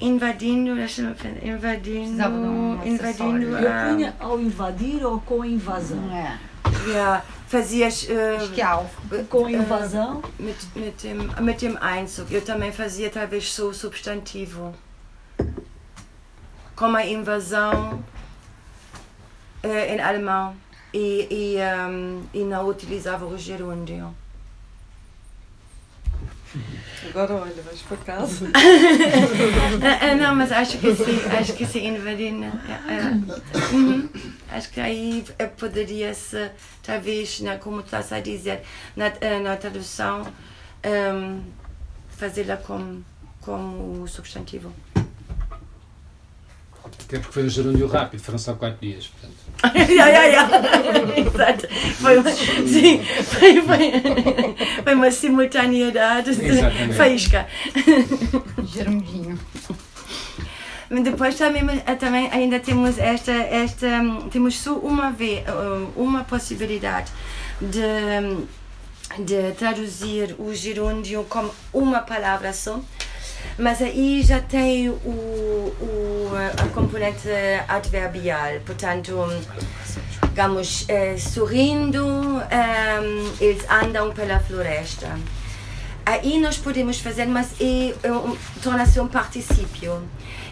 invadindo, 0.00 0.74
deixa-me 0.74 1.14
pensar, 1.14 1.46
invadindo, 1.46 2.28
um 2.28 2.84
invadindo. 2.84 3.58
Eu 3.58 3.68
ah, 3.68 3.88
punha 3.88 4.16
ao 4.18 4.40
invadir 4.40 5.04
ou 5.04 5.20
com 5.20 5.42
a 5.42 5.46
invasão? 5.46 6.10
É. 6.12 6.38
ja, 6.92 7.22
fazias, 7.46 8.06
ah, 8.10 8.68
algo. 8.68 8.90
Com 9.28 9.46
a 9.46 9.52
invasão, 9.52 10.22
mit, 10.38 10.56
mit, 10.74 11.02
dem, 11.02 11.28
mit 11.40 11.58
dem 11.60 11.76
Einzug, 11.80 12.32
eu 12.32 12.42
também 12.42 12.72
fazia 12.72 13.10
talvez 13.10 13.52
só 13.52 13.66
o 13.68 13.74
substantivo. 13.74 14.74
Como 16.74 16.96
a 16.96 17.06
invasão 17.06 18.02
eh, 19.62 19.94
em 19.94 20.00
alemão 20.00 20.56
e, 20.92 21.26
e, 21.30 21.56
um, 21.88 22.22
e 22.34 22.44
não 22.44 22.68
utilizava 22.68 23.24
o 23.24 23.38
gerúndio. 23.38 24.14
Agora 27.08 27.34
olha, 27.34 27.62
vais 27.62 27.80
para 27.82 27.96
casa. 27.98 28.50
Ah, 28.54 29.98
ah, 30.10 30.14
não, 30.14 30.34
mas 30.34 30.50
acho 30.50 30.78
que 30.78 30.94
sim, 30.94 31.20
acho 31.38 31.52
que 31.54 31.66
sim, 31.66 31.86
invadindo. 31.88 32.46
Uhum. 33.72 34.08
Acho 34.50 34.70
que 34.70 34.80
aí 34.80 35.24
eh, 35.38 35.46
poderia-se, 35.46 36.50
talvez, 36.82 37.40
né, 37.40 37.58
como 37.58 37.80
estás 37.80 38.12
a 38.12 38.20
dizer, 38.20 38.62
na, 38.96 39.12
eh, 39.20 39.40
na 39.40 39.56
tradução, 39.56 40.26
um, 40.84 41.42
fazê-la 42.16 42.56
como, 42.56 43.04
como 43.40 44.06
substantivo. 44.08 44.72
Até 47.14 47.20
porque 47.20 47.34
foi 47.34 47.44
um 47.44 47.48
gerúndio 47.48 47.86
rápido, 47.86 48.20
foram 48.20 48.38
só 48.38 48.54
4 48.54 48.76
dias. 48.80 49.06
Portanto. 49.06 49.92
ja, 49.92 50.08
ja, 50.08 50.24
ja. 50.24 50.48
Exato. 51.16 51.68
Foi 52.00 52.18
uma, 52.18 52.30
sim, 52.32 53.04
foi, 53.22 53.62
foi, 53.62 54.82
foi 54.82 54.94
uma 54.94 55.10
simultaneidade 55.12 56.30
Exatamente. 56.30 56.94
faísca. 56.94 57.46
Germudinho. 58.66 59.38
Mas 60.90 61.04
depois 61.04 61.36
também, 61.36 61.82
eh, 61.86 61.94
também 61.94 62.28
ainda 62.32 62.58
temos 62.58 62.98
esta, 62.98 63.30
esta 63.32 63.86
hum, 63.86 64.28
temos 64.28 64.58
só 64.58 64.74
uma 64.74 65.12
vez, 65.12 65.44
uma 65.94 66.24
possibilidade 66.24 67.12
de, 67.60 69.22
de 69.22 69.52
traduzir 69.52 70.34
o 70.36 70.52
gerúndio 70.52 71.24
como 71.28 71.54
uma 71.72 72.00
palavra 72.00 72.52
só. 72.52 72.80
Mas 73.58 73.80
aí 73.80 74.22
já 74.22 74.40
tem 74.40 74.88
o, 74.88 74.94
o, 74.94 76.30
a 76.56 76.68
componente 76.68 77.28
adverbial, 77.68 78.60
portanto, 78.66 79.12
digamos, 80.28 80.84
eh, 80.88 81.16
sorrindo, 81.16 82.04
hum, 82.04 83.32
eles 83.40 83.64
andam 83.70 84.12
pela 84.12 84.40
floresta. 84.40 85.16
Aí 86.04 86.38
nós 86.38 86.58
podemos 86.58 86.98
fazer, 86.98 87.26
mas 87.26 87.52
é, 87.60 87.90
é 87.90 87.94
torna-se 88.62 89.00
um 89.00 89.06
particípio. 89.06 90.02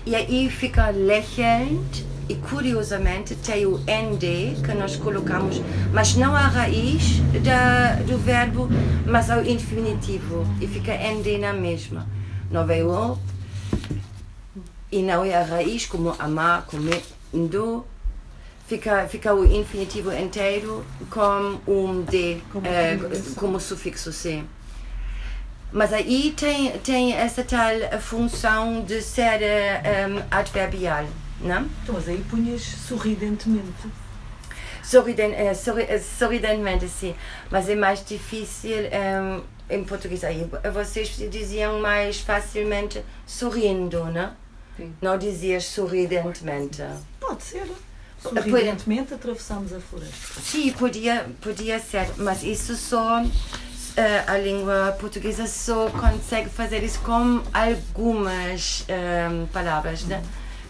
E 0.06 0.14
aí 0.14 0.48
fica 0.48 0.90
lächelnd 0.90 2.04
e 2.28 2.34
curiosamente 2.36 3.34
tem 3.34 3.66
o 3.66 3.78
ND 3.80 4.56
que 4.64 4.72
nós 4.74 4.96
colocamos, 4.96 5.60
mas 5.92 6.14
não 6.14 6.34
a 6.34 6.46
raiz 6.46 7.20
da, 7.44 7.96
do 8.02 8.16
verbo, 8.16 8.68
mas 9.06 9.30
ao 9.30 9.44
infinitivo. 9.44 10.46
E 10.60 10.66
fica 10.66 10.92
ND 10.94 11.38
na 11.38 11.52
mesma. 11.52 12.06
Veio 12.66 12.90
o 12.90 13.18
e 14.92 15.02
não 15.02 15.24
é 15.24 15.34
a 15.34 15.42
raiz 15.42 15.86
como 15.86 16.14
amar, 16.18 16.66
comendo. 16.66 17.84
Fica, 18.66 19.08
fica 19.08 19.34
o 19.34 19.44
infinitivo 19.44 20.12
inteiro 20.12 20.84
com 21.10 21.58
um 21.66 22.02
D 22.02 22.40
Como 22.52 22.64
combinação. 22.64 23.34
como 23.34 23.58
sufixo 23.58 24.12
C. 24.12 24.44
Mas 25.72 25.92
aí 25.92 26.34
tem, 26.36 26.78
tem 26.80 27.14
essa 27.14 27.42
tal 27.42 28.00
função 28.00 28.82
de 28.84 29.00
ser 29.00 29.40
um, 29.40 30.22
adverbial, 30.30 31.06
não? 31.40 31.66
então, 31.82 31.94
mas 31.94 32.08
aí 32.08 32.22
punhas 32.28 32.62
sorridentemente. 32.62 33.88
Sorriden, 34.82 35.32
eh, 35.32 35.52
eh, 35.88 35.98
sorridentemente, 35.98 36.88
sim. 36.88 37.14
Mas 37.50 37.68
é 37.68 37.74
mais 37.74 38.04
difícil 38.04 38.76
em, 38.76 39.42
em 39.74 39.82
português. 39.84 40.22
Aí 40.24 40.48
vocês 40.72 41.08
diziam 41.30 41.80
mais 41.80 42.20
facilmente 42.20 43.02
sorrindo, 43.26 44.04
não? 44.06 44.32
Sim. 44.76 44.94
Não 45.00 45.18
dizias 45.18 45.64
sorridentemente. 45.64 46.82
Pode 47.20 47.42
ser. 47.42 47.66
Sorridentemente 48.20 49.14
atravessamos 49.14 49.72
a 49.72 49.80
floresta. 49.80 50.40
Sim, 50.40 50.70
podia, 50.72 51.26
podia 51.40 51.78
ser, 51.80 52.06
mas 52.18 52.42
isso 52.42 52.76
só. 52.76 53.22
eh, 53.96 54.24
a 54.26 54.38
língua 54.38 54.96
portuguesa 54.98 55.46
só 55.46 55.90
consegue 55.90 56.48
fazer 56.48 56.82
isso 56.82 57.00
com 57.00 57.42
algumas 57.52 58.84
ehm, 58.88 59.46
palavras, 59.52 60.04
né? 60.04 60.22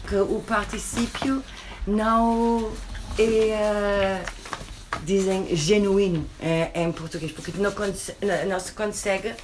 Que 0.08 0.16
o 0.16 0.42
particípio 0.46 1.44
não 1.86 2.72
é, 3.18 3.22
eh, 3.22 4.22
dizem, 5.04 5.54
genuíno 5.56 6.26
eh, 6.40 6.70
em 6.74 6.92
português, 6.92 7.32
porque 7.32 7.52
não, 7.56 7.72
conse- 7.72 8.14
não- 8.48 8.60
se 8.60 8.72
consegue 8.72 9.34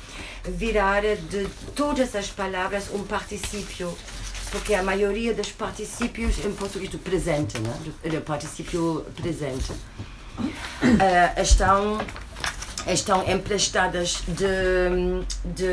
virar 0.45 1.03
de 1.03 1.47
todas 1.75 2.15
as 2.15 2.29
palavras 2.29 2.85
um 2.93 3.03
particípio, 3.05 3.97
porque 4.51 4.75
a 4.75 4.83
maioria 4.83 5.35
dos 5.35 5.51
particípios 5.53 6.39
em 6.45 6.53
português 6.53 6.91
do 6.91 6.99
presente, 6.99 7.59
né? 7.59 7.75
do, 8.03 8.11
do 8.11 8.21
particípio 8.23 9.05
presente, 9.17 9.73
eh, 11.01 11.43
estão 11.43 11.99
estão 12.87 13.23
emprestadas 13.29 14.23
de, 14.29 14.47
de, 15.45 15.67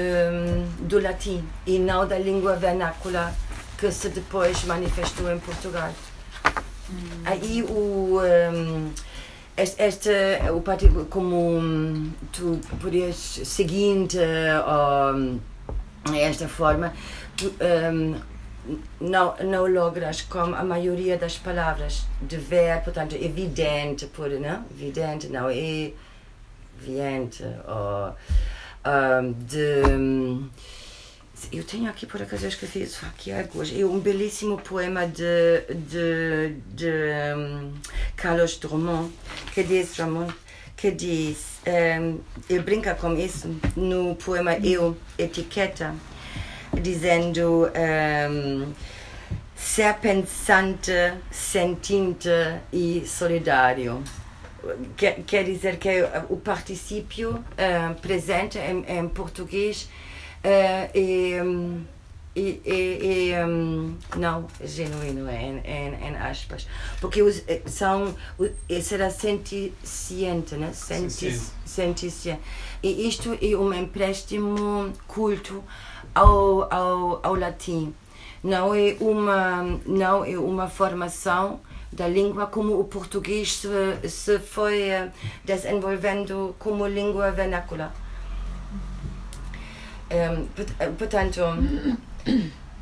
do 0.82 1.00
latim 1.00 1.48
e 1.66 1.80
não 1.80 2.06
da 2.06 2.18
língua 2.20 2.58
vernácula 2.58 3.34
que 3.78 3.90
se 3.92 4.10
depois 4.10 4.64
manifestou 4.66 5.32
em 5.32 5.40
Portugal. 5.40 5.94
Aí 7.24 7.64
o 7.64 8.20
um, 8.22 8.92
este 9.58 10.10
o 10.54 10.62
parti- 10.62 10.90
como 11.10 11.58
hum, 11.58 12.12
tu 12.32 12.60
podias 12.82 13.16
seguinte 13.16 14.18
um, 14.18 15.40
esta 16.14 16.48
forma 16.48 16.94
tu, 17.38 17.54
um, 17.94 18.16
não 19.00 19.36
não 19.44 19.66
logras 19.68 20.22
com 20.24 20.40
a 20.40 20.64
maioria 20.64 21.18
das 21.18 21.38
palavras. 21.38 22.06
De 22.22 22.38
ver 22.38 22.82
portanto 22.84 23.16
evidente 23.16 24.08
por 24.08 24.30
não? 24.30 24.66
Evidente 24.72 25.28
não 25.28 25.50
é 25.50 25.92
evidente 26.78 27.44
ou 27.68 28.16
um, 28.86 29.32
de 29.32 29.82
eu 31.52 31.64
tenho 31.64 31.90
aqui 31.90 32.06
por 32.06 32.22
acaso 32.22 32.46
eu 32.46 32.50
escrevi 32.50 32.84
isso 32.84 33.06
aqui 33.06 33.32
hoje 33.54 33.82
é 33.82 33.86
um 33.86 34.00
belíssimo 34.00 34.58
poema 34.58 35.06
de 35.08 35.62
de, 35.70 36.56
de 36.74 36.92
um, 37.38 37.74
Carlos 38.16 38.58
Drummond 38.58 39.12
que 39.54 39.64
diz 39.64 39.96
Drummond 39.96 40.34
que 40.76 40.92
diz 40.92 41.60
um, 41.66 42.20
ele 42.50 42.64
brinca 42.64 42.96
com 42.96 43.16
isso 43.18 43.50
no 43.76 44.16
poema 44.16 44.58
Eu 44.58 44.96
Etiqueta 45.18 45.96
dizendo 46.82 47.70
um, 48.30 48.74
ser 49.56 49.96
pensante, 49.96 50.92
sentinte 51.32 52.30
e 52.72 53.04
solidário. 53.08 54.04
Quer, 54.98 55.24
quer 55.26 55.44
dizer 55.44 55.78
que 55.78 55.90
o 56.30 56.38
particípio 56.38 57.44
eh, 57.56 57.94
presente 58.02 58.58
em, 58.58 58.84
em 58.88 59.08
português 59.08 59.88
é, 60.94 61.44
hum, 61.44 61.82
é, 62.36 62.58
é- 62.66 63.30
é, 63.32 63.46
hum, 63.46 63.96
não 64.18 64.46
genuíno 64.64 65.30
em, 65.30 65.60
em, 65.60 65.94
em 66.08 66.16
aspas. 66.18 66.68
Porque 67.00 67.22
os, 67.22 67.42
eh, 67.48 67.62
são 67.66 68.14
eh, 68.70 68.82
será 68.82 69.10
senticiente 69.10 70.56
né? 70.56 70.72
Senticiente. 71.66 72.42
E 72.84 73.08
isto 73.08 73.38
é 73.42 73.56
um 73.58 73.74
empréstimo 73.74 74.92
culto 75.08 75.64
ao, 76.14 76.72
ao, 76.74 77.20
ao 77.24 77.36
latim. 77.36 77.94
Não 78.44 78.76
é 78.76 78.96
uma 79.00 79.64
não 79.86 80.24
é 80.24 80.38
uma 80.38 80.68
formação 80.68 81.60
da 81.92 82.08
língua 82.08 82.46
como 82.48 82.78
o 82.80 82.84
português 82.84 83.54
se, 83.54 84.10
se 84.10 84.40
foi 84.40 84.82
eh, 84.90 85.12
desenvolvendo 85.46 86.54
como 86.60 86.86
língua 86.86 87.32
vernácula 87.32 87.94
Port- 90.56 90.74
eh, 90.80 90.90
portanto 90.98 91.42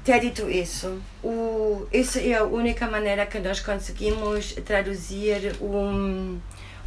ter 0.03 0.19
dito 0.19 0.49
isso. 0.49 1.01
O, 1.23 1.87
isso 1.91 2.19
é 2.19 2.33
a 2.35 2.43
única 2.43 2.87
maneira 2.89 3.25
que 3.25 3.39
nós 3.39 3.59
conseguimos 3.59 4.53
traduzir 4.65 5.55
um 5.61 6.39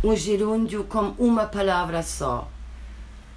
um 0.05 0.14
gerúndio 0.14 0.85
com 0.85 1.14
uma 1.18 1.46
palavra 1.46 2.03
só. 2.03 2.49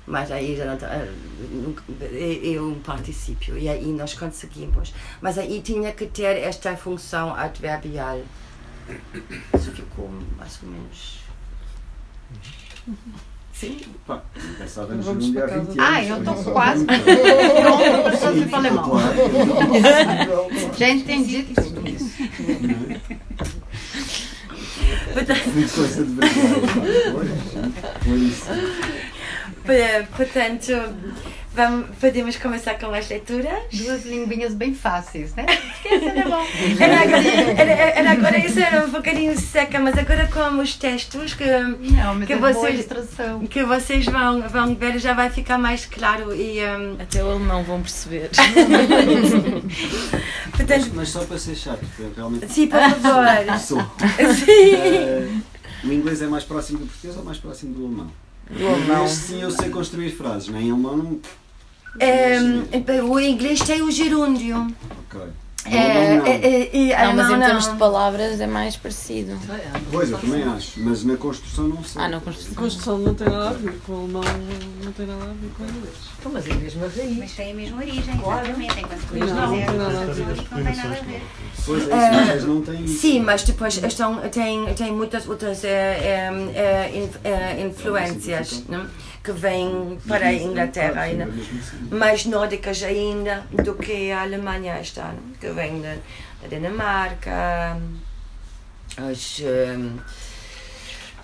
Mas 0.05 0.31
aí 0.31 0.57
já 0.57 0.65
não 0.65 0.73
é, 0.87 2.53
é 2.55 2.61
um 2.61 2.79
particípio 2.79 3.57
e 3.57 3.69
aí 3.69 3.85
nós 3.93 4.13
conseguimos. 4.13 4.93
Mas 5.21 5.37
aí 5.37 5.61
tinha 5.61 5.91
que 5.93 6.05
ter 6.07 6.37
esta 6.37 6.75
função 6.75 7.33
adverbial. 7.33 8.21
Isso 9.53 9.71
ficou 9.71 10.09
mais 10.37 10.59
ou 10.63 10.69
menos 10.69 11.19
Sim. 13.59 13.77
Pá, 14.07 14.21
passava 14.57 14.95
no 14.95 15.03
Vamos 15.03 15.25
gerúndio 15.25 15.43
há 15.43 15.47
para 15.47 15.57
casa. 15.57 15.71
20 15.71 15.79
anos. 15.81 15.93
Ah, 15.93 16.03
eu 16.05 16.17
estou 16.19 16.35
quase. 16.53 16.79
Sim, 16.79 18.47
para 18.47 18.57
alemão. 18.59 18.89
claro. 18.89 19.15
Já 20.77 20.89
entendi 20.89 21.43
tudo. 21.43 21.81
Portanto, 25.13 25.47
Muito 25.49 25.73
coisa 25.73 26.05
de 26.05 26.11
verdade. 26.13 26.39
Portanto 30.15 30.71
vamos, 31.59 31.89
podemos 31.99 32.35
começar 32.37 32.75
com 32.79 32.87
as 32.93 33.09
leituras? 33.09 33.63
Duas 33.73 34.05
linguinhas 34.05 34.53
bem 34.53 34.73
fáceis, 34.73 35.33
né? 35.35 35.45
Era 36.79 37.01
agora, 37.01 37.23
era, 37.57 37.71
era 37.71 38.11
agora 38.11 38.37
isso 38.37 38.59
era 38.59 38.85
um 38.85 38.89
bocadinho 38.89 39.37
seca, 39.37 39.77
mas 39.79 39.97
agora 39.97 40.27
com 40.27 40.61
os 40.61 40.75
textos 40.75 41.33
que, 41.33 41.43
Não, 41.45 42.21
Que 42.25 42.33
é 42.33 42.37
vocês- 42.37 42.87
que 43.49 43.63
vocês 43.63 44.05
vão, 44.05 44.41
vão 44.47 44.73
ver 44.75 44.97
já 44.99 45.13
vai 45.13 45.29
ficar 45.29 45.57
mais 45.57 45.85
claro 45.85 46.33
e 46.33 46.59
um, 46.63 46.93
Até 47.01 47.21
o 47.23 47.31
alemão 47.31 47.63
vão 47.63 47.81
perceber. 47.81 48.29
portanto, 50.51 50.79
Mas, 50.87 50.93
mas 50.93 51.09
só 51.09 51.23
para 51.25 51.37
ser 51.37 51.55
chato, 51.55 51.83
realmente 52.15 52.47
sim, 52.51 52.67
por 52.67 52.79
favor. 52.79 53.25
sou. 53.59 53.81
Sim. 54.33 54.75
Eh, 54.75 55.27
o 55.83 55.91
inglês 55.91 56.21
é 56.21 56.27
mais 56.27 56.43
próximo 56.43 56.79
do 56.79 56.85
português 56.85 57.17
ou 57.17 57.23
mais 57.23 57.37
próximo 57.37 57.73
do 57.73 57.85
alemão? 57.85 58.11
Do 58.49 58.67
alemão. 58.67 59.03
Mas 59.03 59.11
sim, 59.11 59.41
eu 59.41 59.51
sei 59.51 59.69
construir 59.69 60.09
frases, 60.11 60.49
né? 60.49 60.59
em 60.61 60.71
alemão 60.71 60.97
não. 60.97 61.19
Um, 61.95 63.11
o 63.11 63.19
inglês 63.19 63.59
tem 63.61 63.81
o 63.81 63.91
gerúndio. 63.91 64.67
Ok. 65.09 65.21
É, 65.65 65.77
alemão, 65.77 66.17
não. 66.19 66.25
é, 66.25 66.35
é, 66.37 66.91
é, 66.91 67.05
Não, 67.05 67.15
mas 67.15 67.25
alemão 67.25 67.35
em 67.37 67.45
termos 67.45 67.65
não. 67.67 67.73
de 67.73 67.79
palavras 67.79 68.39
é 68.39 68.47
mais 68.47 68.77
parecido. 68.77 69.37
Pois, 69.91 70.09
eu 70.09 70.17
também 70.17 70.41
acho, 70.43 70.79
mas 70.79 71.03
na 71.03 71.17
construção 71.17 71.67
não 71.67 71.83
sei. 71.83 72.01
Ah, 72.01 72.07
não, 72.07 72.17
A 72.19 72.21
construção. 72.21 72.55
construção 72.55 72.97
não 72.97 73.13
tem 73.13 73.27
nada 73.27 73.49
a 73.49 73.53
ver 73.53 73.77
com 73.85 73.91
o 73.91 73.95
alemão, 73.97 74.23
não 74.83 74.91
tem 74.93 75.05
nada 75.05 75.23
a 75.25 75.27
ver 75.27 75.49
com 75.57 75.63
o 75.63 75.67
inglês. 75.67 75.93
Então, 76.17 76.31
mas 76.31 76.47
é 76.47 76.51
a 76.51 76.55
mesma 76.55 76.87
raiz. 76.87 77.17
Mas 77.17 77.31
tem 77.33 77.51
a 77.51 77.55
mesma 77.55 77.77
origem, 77.77 77.99
exatamente. 78.15 78.79
Enquanto 78.79 79.29
Não, 79.29 79.47
não 79.47 79.55
é 79.55 79.65
construção 79.65 80.13
ver. 80.13 80.23
única, 80.31 80.55
não 80.55 80.63
tem 80.63 80.75
nada 80.75 80.89
a 80.89 81.01
ver. 81.03 81.21
Pois 81.65 81.83
é, 81.83 81.85
isso, 81.85 82.25
mas 82.27 82.43
não 82.45 82.61
tem 82.61 82.85
isso. 82.85 82.97
Sim, 83.01 83.19
mas 83.19 83.43
depois 83.43 83.77
estão, 83.83 84.15
tem, 84.29 84.73
tem 84.73 84.91
muitas 84.93 85.27
outras 85.27 85.63
eh, 85.65 85.69
eh, 85.69 86.51
eh, 86.55 86.97
in- 86.97 87.09
eh, 87.23 87.65
influências 87.67 88.63
né, 88.69 88.87
que 89.29 89.39
vêm 89.39 89.99
para 90.07 90.27
a 90.27 90.33
Inglaterra, 90.33 91.01
ainda, 91.01 91.29
mais 91.91 92.25
nórdicas 92.25 92.81
ainda 92.81 93.43
do 93.63 93.75
que 93.75 94.11
a 94.11 94.23
Alemanha 94.23 94.81
está, 94.81 95.13
que 95.39 95.49
vem 95.51 95.81
da, 95.81 95.95
da 96.41 96.47
Dinamarca, 96.47 97.77
as, 98.97 99.39
eh, 99.41 99.77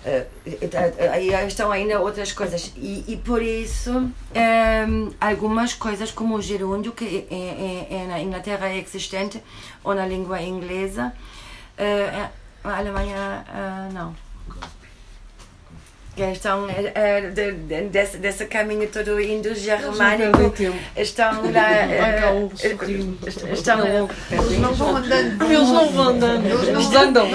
eh, 0.04 0.26
eh, 0.44 1.08
aí 1.08 1.46
estão 1.48 1.72
ainda 1.72 2.00
outras 2.00 2.30
coisas. 2.32 2.72
E, 2.76 3.04
e 3.08 3.16
por 3.16 3.42
isso 3.42 4.08
eh, 4.32 4.86
algumas 5.20 5.74
coisas 5.74 6.12
como 6.12 6.36
o 6.36 6.42
gerúndio 6.42 6.92
que 6.92 7.26
é, 7.28 7.34
é- 7.34 8.02
é 8.02 8.06
na 8.06 8.20
Inglaterra 8.20 8.68
é 8.68 8.78
existente 8.78 9.42
ou 9.82 9.96
na 9.96 10.06
língua 10.06 10.40
inglesa 10.40 11.12
eh, 11.76 12.28
a 12.62 12.76
Alemanha 12.78 13.44
não 13.92 14.14
estão 16.22 16.68
eh, 16.68 17.30
de, 17.30 17.52
de, 17.52 17.82
desse, 17.88 18.16
desse 18.18 18.46
caminho 18.46 18.88
todo 18.88 19.20
indo-germânico 19.20 20.54
estão 20.96 21.42
lá 21.52 21.70
eh, 21.70 22.48
estão 23.52 23.78
Eles 24.30 24.58
não 24.58 24.74
vão 24.74 24.96
andando. 24.96 25.44
Eles 25.44 25.68
não 25.68 25.92
vão 25.92 26.08
andando, 26.08 26.46
eles 26.46 26.94
andam. 26.94 27.26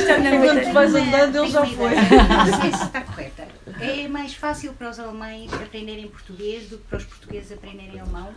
estão 0.00 0.20
na 0.20 0.34
Enquanto 0.34 0.64
tu 0.64 0.72
vais 0.72 0.94
andando, 0.94 1.36
ele 1.36 1.50
já 1.50 1.66
foi. 1.66 1.94
Não 1.94 2.60
sei 2.60 2.72
se 2.72 2.84
está 2.84 3.00
correta. 3.02 3.48
É 3.80 4.08
mais 4.08 4.34
fácil 4.34 4.72
para 4.74 4.90
os 4.90 4.98
alemães 4.98 5.52
aprenderem 5.52 6.08
português 6.08 6.68
do 6.68 6.78
que 6.78 6.84
para 6.84 6.98
os 6.98 7.04
portugueses 7.04 7.52
aprenderem 7.52 8.00
alemão? 8.00 8.28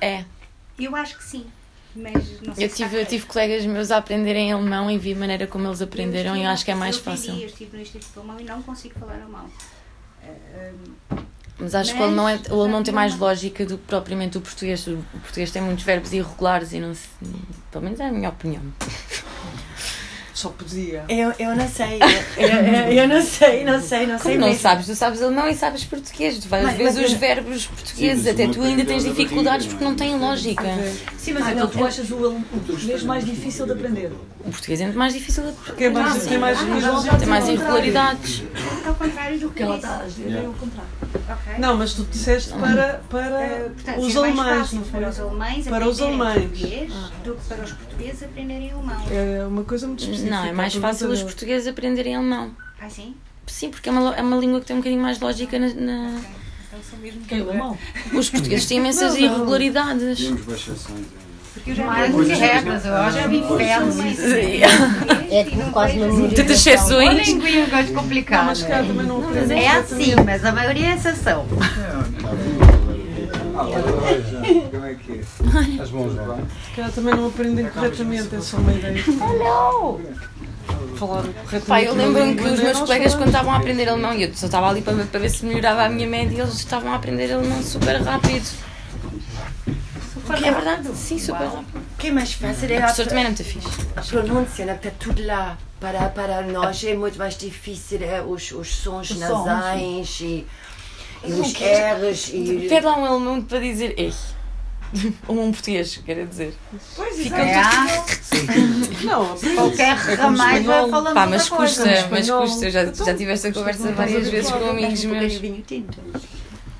É. 0.00 0.24
Eu 0.78 0.96
acho 0.96 1.16
que 1.16 1.24
sim. 1.24 1.46
Mas 1.96 2.40
não 2.42 2.54
sei 2.54 2.64
Eu 2.66 2.70
se 2.70 2.76
tive, 2.76 3.00
eu 3.00 3.06
tive 3.06 3.26
colegas 3.26 3.64
meus 3.66 3.90
a 3.90 3.98
aprenderem 3.98 4.52
alemão 4.52 4.90
e 4.90 4.98
vi 4.98 5.12
a 5.12 5.16
maneira 5.16 5.46
como 5.46 5.66
eles 5.68 5.80
aprenderam 5.80 6.36
e 6.36 6.42
eu 6.42 6.50
acho 6.50 6.64
que 6.64 6.70
é 6.70 6.74
mais 6.74 6.96
eu 6.96 7.02
fácil. 7.02 7.34
Eu 7.34 7.46
estive 7.46 7.76
no 7.76 7.82
Instituto 7.82 8.18
Alemão 8.18 8.40
e 8.40 8.44
não 8.44 8.62
consigo 8.62 8.98
falar 8.98 9.14
alemão. 9.14 9.48
Mas 11.58 11.74
acho 11.74 11.92
que 11.92 11.96
o 11.96 12.00
Mas- 12.00 12.08
alemão, 12.08 12.28
é, 12.28 12.40
o 12.50 12.60
alemão 12.60 12.82
tem 12.82 12.92
mais 12.92 13.16
lógica 13.16 13.64
do 13.64 13.78
que 13.78 13.84
propriamente 13.86 14.36
o 14.36 14.40
português. 14.40 14.86
O 14.88 14.96
português 15.22 15.52
tem 15.52 15.62
muitos 15.62 15.84
verbos 15.84 16.12
irregulares 16.12 16.72
e 16.72 16.80
não 16.80 16.94
se. 16.94 17.06
Pelo 17.70 17.84
menos 17.84 18.00
é 18.00 18.08
a 18.08 18.12
minha 18.12 18.28
opinião. 18.28 18.62
Só 20.34 20.48
podia. 20.48 21.04
eu, 21.08 21.32
eu 21.38 21.54
não 21.54 21.68
sei 21.68 21.98
eu, 22.36 22.44
eu, 22.48 22.92
eu 23.02 23.08
não 23.08 23.22
sei 23.22 23.64
não 23.64 23.80
sei 23.80 24.04
não 24.06 24.18
sei 24.18 24.32
Como 24.32 24.38
não 24.40 24.48
mesmo. 24.48 24.60
sabes? 24.62 24.86
Tu 24.86 24.94
sabes 24.96 25.22
alemão 25.22 25.48
e 25.48 25.54
sabes 25.54 25.84
português. 25.84 26.38
Tu 26.38 26.48
vais 26.48 26.64
Mas- 26.64 26.76
ver 26.76 26.84
mas 26.84 26.98
os 26.98 27.12
eu- 27.12 27.18
verbos 27.18 27.66
portugueses, 27.66 28.24
Sim, 28.24 28.30
até 28.30 28.48
tu 28.48 28.60
ainda 28.62 28.84
tens 28.84 29.04
da 29.04 29.10
dificuldades 29.10 29.66
barriga, 29.66 29.70
porque 29.70 29.84
não 29.84 29.94
têm 29.94 30.10
não 30.18 30.26
é? 30.26 30.30
lógica. 30.30 30.64
Sim, 31.16 31.32
mas 31.34 31.46
Ah, 31.46 31.52
então 31.52 31.64
não- 31.64 31.70
tu 31.70 31.84
achas 31.84 32.10
o, 32.10 32.16
português 32.66 33.02
mais 33.04 33.24
difícil 33.24 33.64
de 33.64 33.72
aprender? 33.72 34.12
O 34.40 34.50
português 34.50 34.80
é 34.80 34.84
muito 34.84 34.98
mais 34.98 35.14
difícil 35.14 35.44
de 35.44 35.52
Porque 35.52 35.84
é 35.84 35.90
mais, 35.90 36.22
Sim. 36.22 36.28
tem 36.28 36.38
mais 36.38 36.58
Ah, 36.58 36.64
já 37.00 37.16
Tem 37.16 37.28
mais 37.28 37.44
Ao 37.44 37.50
contrário. 37.50 37.52
irregularidades. 37.54 38.42
ao 38.86 38.94
contrário 38.94 39.38
do 39.38 39.46
O 39.46 39.50
que 39.52 39.62
ela 39.62 39.76
está 39.76 40.00
a 40.00 40.02
dizer 40.04 40.32
é 40.32 40.48
o 40.48 40.52
contrário. 40.52 40.90
Ok. 41.14 41.52
Não, 41.58 41.76
mas 41.78 41.94
tu 41.94 42.04
disseste 42.10 42.50
para, 42.54 43.00
para 43.08 43.70
portanto, 43.74 44.00
os 44.00 44.16
alemães, 44.16 44.72
não 44.72 44.82
foi? 44.84 45.00
para 45.00 45.08
os 45.10 45.20
alemães 45.20 45.66
Para 45.68 45.88
os 45.88 46.00
alemães. 46.02 46.34
português 46.42 46.92
do 47.24 47.34
que 47.36 47.44
para 47.48 47.62
os 47.64 47.72
portugueses 47.72 48.22
aprenderem 48.24 48.72
alemão. 48.72 49.02
É 49.10 49.46
uma 49.46 49.64
coisa 49.64 49.86
muito 49.86 50.00
específica. 50.00 50.23
Não, 50.30 50.44
é 50.44 50.52
mais 50.52 50.74
fácil 50.74 51.08
os 51.10 51.22
portugueses 51.22 51.66
aprenderem 51.68 52.16
alemão. 52.16 52.50
Ah, 52.80 52.88
sim? 52.88 53.14
Sim, 53.46 53.70
porque 53.70 53.88
é 53.88 53.92
uma, 53.92 54.14
é 54.16 54.22
uma 54.22 54.36
língua 54.36 54.60
que 54.60 54.66
tem 54.66 54.76
um 54.76 54.80
bocadinho 54.80 55.00
mais 55.02 55.20
lógica 55.20 55.58
na- 55.58 55.66
na... 55.74 56.20
Então 56.68 56.80
são 56.90 56.98
mesmo 57.00 57.20
Que 57.22 57.34
é 57.34 57.38
o 57.38 57.48
alemão? 57.50 57.78
Os 58.12 58.30
portugueses 58.30 58.66
têm 58.66 58.78
imensas 58.78 59.14
Não, 59.14 59.20
não. 59.20 59.26
irregularidades. 59.36 60.18
Temos 60.24 60.48
exceções. 60.48 61.06
Porque 61.52 61.70
eu 61.70 61.74
já 61.76 61.84
Mais 61.86 62.12
vi 62.12 62.32
regras, 62.34 62.84
eu 62.84 62.94
acho 62.96 63.16
já 63.16 63.22
que 63.22 63.28
vi 63.28 63.40
isso. 64.02 64.22
É 65.30 65.70
quase 65.72 65.98
uma 66.00 66.28
Tantas 66.30 66.50
exceções. 66.66 67.28
linguinha 67.28 67.66
que 67.66 67.72
eu 67.74 67.78
acho 67.78 67.88
Não, 68.88 68.94
mas 68.94 69.06
não 69.06 69.18
aprende 69.24 69.52
É 69.54 69.68
assim, 69.70 70.14
mas 70.26 70.44
a 70.44 70.50
maioria 70.52 70.88
é 70.88 70.94
exceção. 70.96 71.46
Como 73.54 74.84
é 74.84 74.94
que 74.94 75.12
é? 75.12 75.20
Estás 75.70 75.90
bom, 75.90 76.10
João? 76.10 76.40
Cá 76.74 76.88
também 76.92 77.14
não 77.14 77.28
aprendem 77.28 77.68
corretamente, 77.68 78.34
é 78.34 78.40
só 78.40 78.56
uma 78.56 78.72
ideia. 78.72 78.98
Hello! 79.06 80.00
Falar 80.96 81.22
corretamente. 81.22 81.66
Pá, 81.66 81.80
eu 81.82 81.94
lembro-me 81.94 82.34
que 82.34 82.42
os 82.42 82.60
meus 82.60 82.78
colegas, 82.80 83.14
quando 83.14 83.28
estavam 83.28 83.52
a 83.52 83.56
aprender 83.56 83.88
alemão, 83.88 84.12
e 84.14 84.24
eu 84.24 84.34
só 84.34 84.46
estava 84.46 84.68
ali 84.68 84.82
para, 84.82 84.94
para 85.04 85.20
ver 85.20 85.28
se 85.30 85.44
melhorava 85.46 85.84
a 85.84 85.88
minha 85.88 86.08
média, 86.08 86.42
eles 86.42 86.54
estavam 86.54 86.92
a 86.92 86.96
aprender 86.96 87.32
alemão 87.32 87.62
super 87.62 88.02
rápido. 88.02 88.48
Que 90.36 90.46
é 90.46 90.52
verdade, 90.52 90.88
sim, 90.96 91.18
super 91.18 91.44
rápido. 91.46 91.66
o 91.76 91.96
que 91.98 92.08
é 92.08 92.10
mais 92.10 92.32
fácil 92.32 92.72
é 92.72 92.74
O 92.74 92.78
a, 92.78 92.80
professor 92.82 93.06
também 93.06 93.24
é 93.24 93.26
muito 93.28 93.44
fixe. 93.44 93.68
a 93.94 94.00
pronúncia 94.00 94.64
né, 94.66 94.74
está 94.74 94.90
tudo 94.98 95.24
lá 95.24 95.56
para, 95.78 96.08
para 96.08 96.42
nós 96.42 96.82
é 96.82 96.94
muito 96.94 97.18
mais 97.18 97.36
difícil 97.36 98.02
é, 98.02 98.22
os, 98.22 98.50
os 98.50 98.74
sons 98.74 99.10
Os 99.10 99.18
sons, 99.18 99.46
nasais 99.46 100.18
e, 100.22 100.46
e 101.26 101.32
os 101.32 101.52
R's 101.52 102.30
e 102.32 102.66
Pede 102.68 102.86
lá 102.86 102.98
um 102.98 103.04
alemão 103.04 103.42
para 103.42 103.60
dizer 103.60 103.94
ei. 103.96 104.12
Ou 105.26 105.40
um 105.40 105.50
português, 105.52 106.00
quero 106.04 106.26
dizer. 106.26 106.54
Fica 107.16 107.36
É, 107.36 107.54
ah, 107.54 107.86
Não, 109.02 109.36
qualquer 109.56 109.96
É 110.08 110.14
ramais 110.14 110.64
vai 110.64 110.88
falando 110.88 111.14
Pá, 111.14 111.26
mas 111.26 111.48
custa, 111.48 111.84
mas 112.10 112.30
custa. 112.30 112.66
Eu 112.66 112.70
já, 112.70 112.82
Então, 112.84 113.06
já 113.06 113.14
tive 113.14 113.32
esta 113.32 113.52
conversa 113.52 113.92
várias 113.92 114.28
vezes 114.28 114.50
com 114.50 114.70
amigos 114.70 115.04
um 115.04 115.10
meus. 115.10 115.40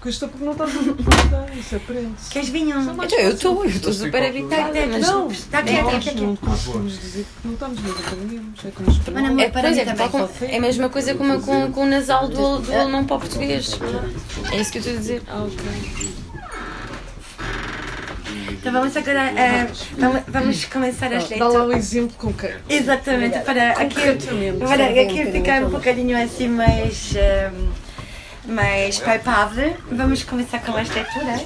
Custa 0.05 0.29
porque 0.29 0.45
não 0.45 0.53
estás 0.53 0.77
a 0.77 0.81
habituar, 0.81 1.59
isso 1.59 1.77
aprende-se. 1.77 2.31
Queres 2.31 2.49
vinho? 2.51 2.79
Então, 2.79 3.19
eu 3.19 3.31
estou, 3.31 3.65
eu 3.65 3.71
estou 3.71 3.91
super 3.91 4.23
habitada, 4.23 4.87
mas. 4.87 5.01
Não, 5.09 5.29
Está 5.31 5.63
quieto, 5.63 5.79
está 5.79 5.93
nós 5.93 6.05
quieto. 6.05 6.23
não 6.23 6.37
conseguimos 6.37 7.01
dizer 7.01 7.25
que 7.41 7.47
não 7.49 7.55
estamos 7.55 7.79
aprendemos. 7.79 8.61
É 8.67 8.69
espanhol. 8.69 9.33
Olha, 9.33 9.43
É, 9.45 9.49
para 9.49 9.63
pois 9.63 9.75
mim 9.75 9.81
é, 9.81 9.85
também. 9.87 9.97
tal 9.97 10.09
como- 10.11 10.29
é 10.43 10.57
a 10.57 10.61
mesma 10.61 10.89
coisa 10.91 11.15
com, 11.15 11.41
com, 11.41 11.73
com 11.73 11.83
o 11.85 11.87
nasal 11.87 12.29
do, 12.29 12.59
do 12.59 12.73
alemão 12.75 13.07
para 13.07 13.17
o 13.17 13.21
português. 13.21 13.81
É 14.53 14.57
isso 14.61 14.71
que 14.73 14.77
eu 14.77 14.81
estou 14.81 14.95
a 14.95 14.99
dizer. 14.99 15.23
Ah, 15.27 15.43
ok. 15.43 16.15
Então 18.53 18.73
vamos 18.73 18.97
agora 18.97 19.31
eh, 19.41 19.67
vamos, 19.99 20.23
vamos 20.29 20.65
começar 20.67 21.13
as 21.15 21.29
Dá 21.31 21.49
lá 21.49 21.65
o 21.65 21.73
exemplo 21.73 22.15
com 22.19 22.33
quem. 22.33 22.51
Exatamente, 22.69 23.39
para 23.41 23.71
aqui, 23.73 24.01
para 24.59 24.85
aqui 25.03 25.33
ficar 25.33 25.63
um 25.65 25.71
bocadinho 25.71 26.23
assim 26.23 26.49
mais, 26.49 27.15
eh, 28.49 28.53
mais 28.53 28.99
palpável. 28.99 29.77
Vamos 29.91 30.23
começar 30.23 30.61
com 30.61 30.77
as 30.77 30.89
leituras. 30.89 31.43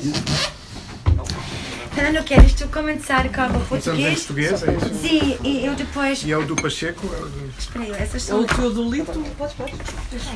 Fernando, 1.95 2.23
queres 2.25 2.53
tu 2.55 2.69
começar 2.69 3.29
com 3.33 3.57
o 3.59 3.61
português? 3.67 4.21
português, 4.21 4.63
é 4.63 4.73
isso? 4.73 4.95
Sim, 5.01 5.39
e 5.43 5.67
eu 5.67 5.75
depois. 5.75 6.23
E 6.23 6.31
é 6.31 6.37
o 6.39 6.45
do 6.45 6.55
Pacheco? 6.55 7.05
é 7.13 7.19
o 7.21 7.27
do- 7.29 7.53
Espera 7.59 7.85
aí, 7.85 7.91
essas 7.93 8.15
É 8.23 8.27
são. 8.27 8.41
o 8.41 8.45
Teodolito. 8.47 9.25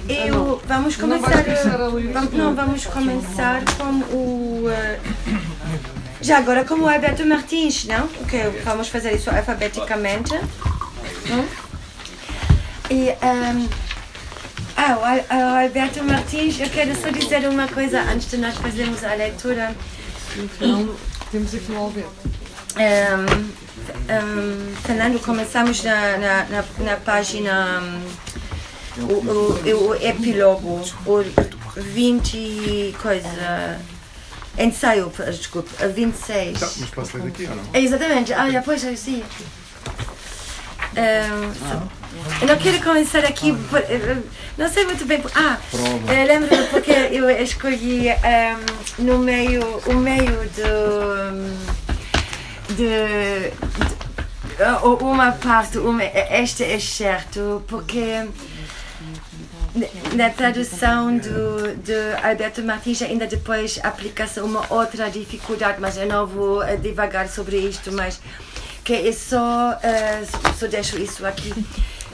Eu, 0.09 0.61
vamos 0.67 0.99
Não 0.99 1.09
vais 1.21 1.23
começar. 1.23 1.45
começar 1.45 1.81
a 1.81 1.87
ler 1.87 2.13
Vamos, 2.13 2.29
isso, 2.31 2.37
não, 2.39 2.45
não. 2.47 2.55
vamos 2.57 2.87
começar 2.87 3.63
com 3.77 3.85
o. 4.17 4.65
eh, 4.71 4.99
já 6.21 6.39
agora, 6.39 6.65
como 6.65 6.85
o 6.85 6.89
Alberto 6.89 7.25
Martins, 7.25 7.85
não? 7.85 8.07
Ok, 8.23 8.61
vamos 8.65 8.89
fazer 8.89 9.13
isso 9.15 9.31
alfabeticamente. 9.31 10.35
Hum? 10.35 11.45
E, 12.91 13.11
um, 13.25 13.69
ah, 14.85 14.99
o 14.99 15.05
Al- 15.05 15.41
ao 15.41 15.63
Alberto 15.63 16.03
Martins, 16.05 16.59
eu 16.61 16.69
quero 16.71 16.95
só 17.01 17.11
dizer 17.11 17.49
uma 17.49 17.69
coisa 17.69 18.01
antes 18.03 18.31
de 18.31 18.37
nós 18.37 18.57
fazermos 18.57 19.03
a 19.05 19.15
leitura. 19.15 19.75
Então, 20.37 20.95
temos 21.31 21.55
aqui 21.55 21.71
o 21.73 21.77
Alberto. 21.77 22.11
Um, 22.77 23.53
um, 23.93 24.75
Fernando, 24.83 25.21
começamos 25.23 25.83
na, 25.85 26.17
na, 26.19 26.45
na, 26.45 26.65
na 26.79 26.97
página. 26.97 27.81
um, 27.83 28.23
o, 28.99 29.13
o, 29.15 29.89
o 29.91 29.95
epílogo, 29.95 30.83
o 31.07 31.25
20 31.77 32.35
e 32.37 32.95
coisa. 33.01 33.81
Ensaio, 34.59 35.11
desculpe, 35.31 35.71
a 35.83 35.87
26. 35.89 36.61
Tá, 36.61 36.69
mas 36.79 36.91
posso 36.91 37.17
ler 37.17 37.25
daqui 37.25 37.45
ou 37.47 37.57
não? 37.57 37.65
É, 37.73 37.81
Exatamente, 37.81 38.35
ah, 38.35 38.49
depois 38.51 38.85
eu 38.85 38.95
sim. 38.97 39.23
Um, 40.95 41.55
só- 41.55 42.02
eu 42.41 42.47
não 42.49 42.57
quero 42.57 42.83
começar 42.83 43.25
aqui, 43.25 43.53
por, 43.71 43.79
eh, 43.79 44.19
não 44.59 44.69
sei 44.69 44.85
muito 44.85 45.05
bem. 45.07 45.21
por- 45.21 45.31
Ah, 45.35 45.59
eu 45.73 46.27
lembro 46.27 46.49
porque 46.71 46.91
eu 46.91 47.29
escolhi 47.31 48.09
um, 48.99 49.05
no 49.05 49.19
meio, 49.19 49.63
o 49.87 49.95
meio 49.95 50.49
do. 50.51 51.73
de, 52.75 52.75
de- 52.77 54.63
uh, 54.85 54.95
uma 55.05 55.33
parte, 55.33 55.79
uma, 55.79 56.03
este 56.05 56.63
excerto, 56.65 57.63
porque 57.67 58.27
na 60.15 60.29
tradução 60.31 61.17
do, 61.17 61.75
de 61.77 61.95
Alberto 62.23 62.63
Martins 62.63 63.01
ainda 63.03 63.27
depois 63.27 63.79
aplica-se 63.83 64.41
uma 64.41 64.65
outra 64.71 65.11
dificuldade, 65.11 65.79
mas 65.81 65.97
eu 65.97 66.07
não 66.07 66.27
vou 66.27 66.63
eh, 66.63 66.77
divagar 66.77 67.27
sobre 67.29 67.57
isto, 67.57 67.91
mas 67.91 68.21
que 68.85 68.93
é 69.09 69.13
só, 69.13 69.79
eh, 69.83 70.23
só 70.59 70.67
deixo 70.67 70.99
isso 70.99 71.25
aqui, 71.25 71.55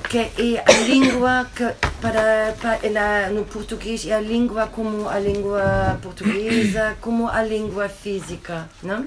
que 0.08 0.18
é 0.18 0.64
a 0.64 0.72
língua 0.86 1.46
que 1.54 1.64
para, 2.00 2.54
para 2.60 2.90
na, 2.90 3.28
no 3.30 3.44
português 3.44 4.06
é 4.06 4.14
a 4.14 4.20
língua 4.20 4.66
como 4.68 5.08
a 5.08 5.18
língua 5.18 5.98
portuguesa, 6.02 6.96
como 7.00 7.28
a 7.28 7.42
língua 7.42 7.88
física, 7.88 8.68
não? 8.82 9.06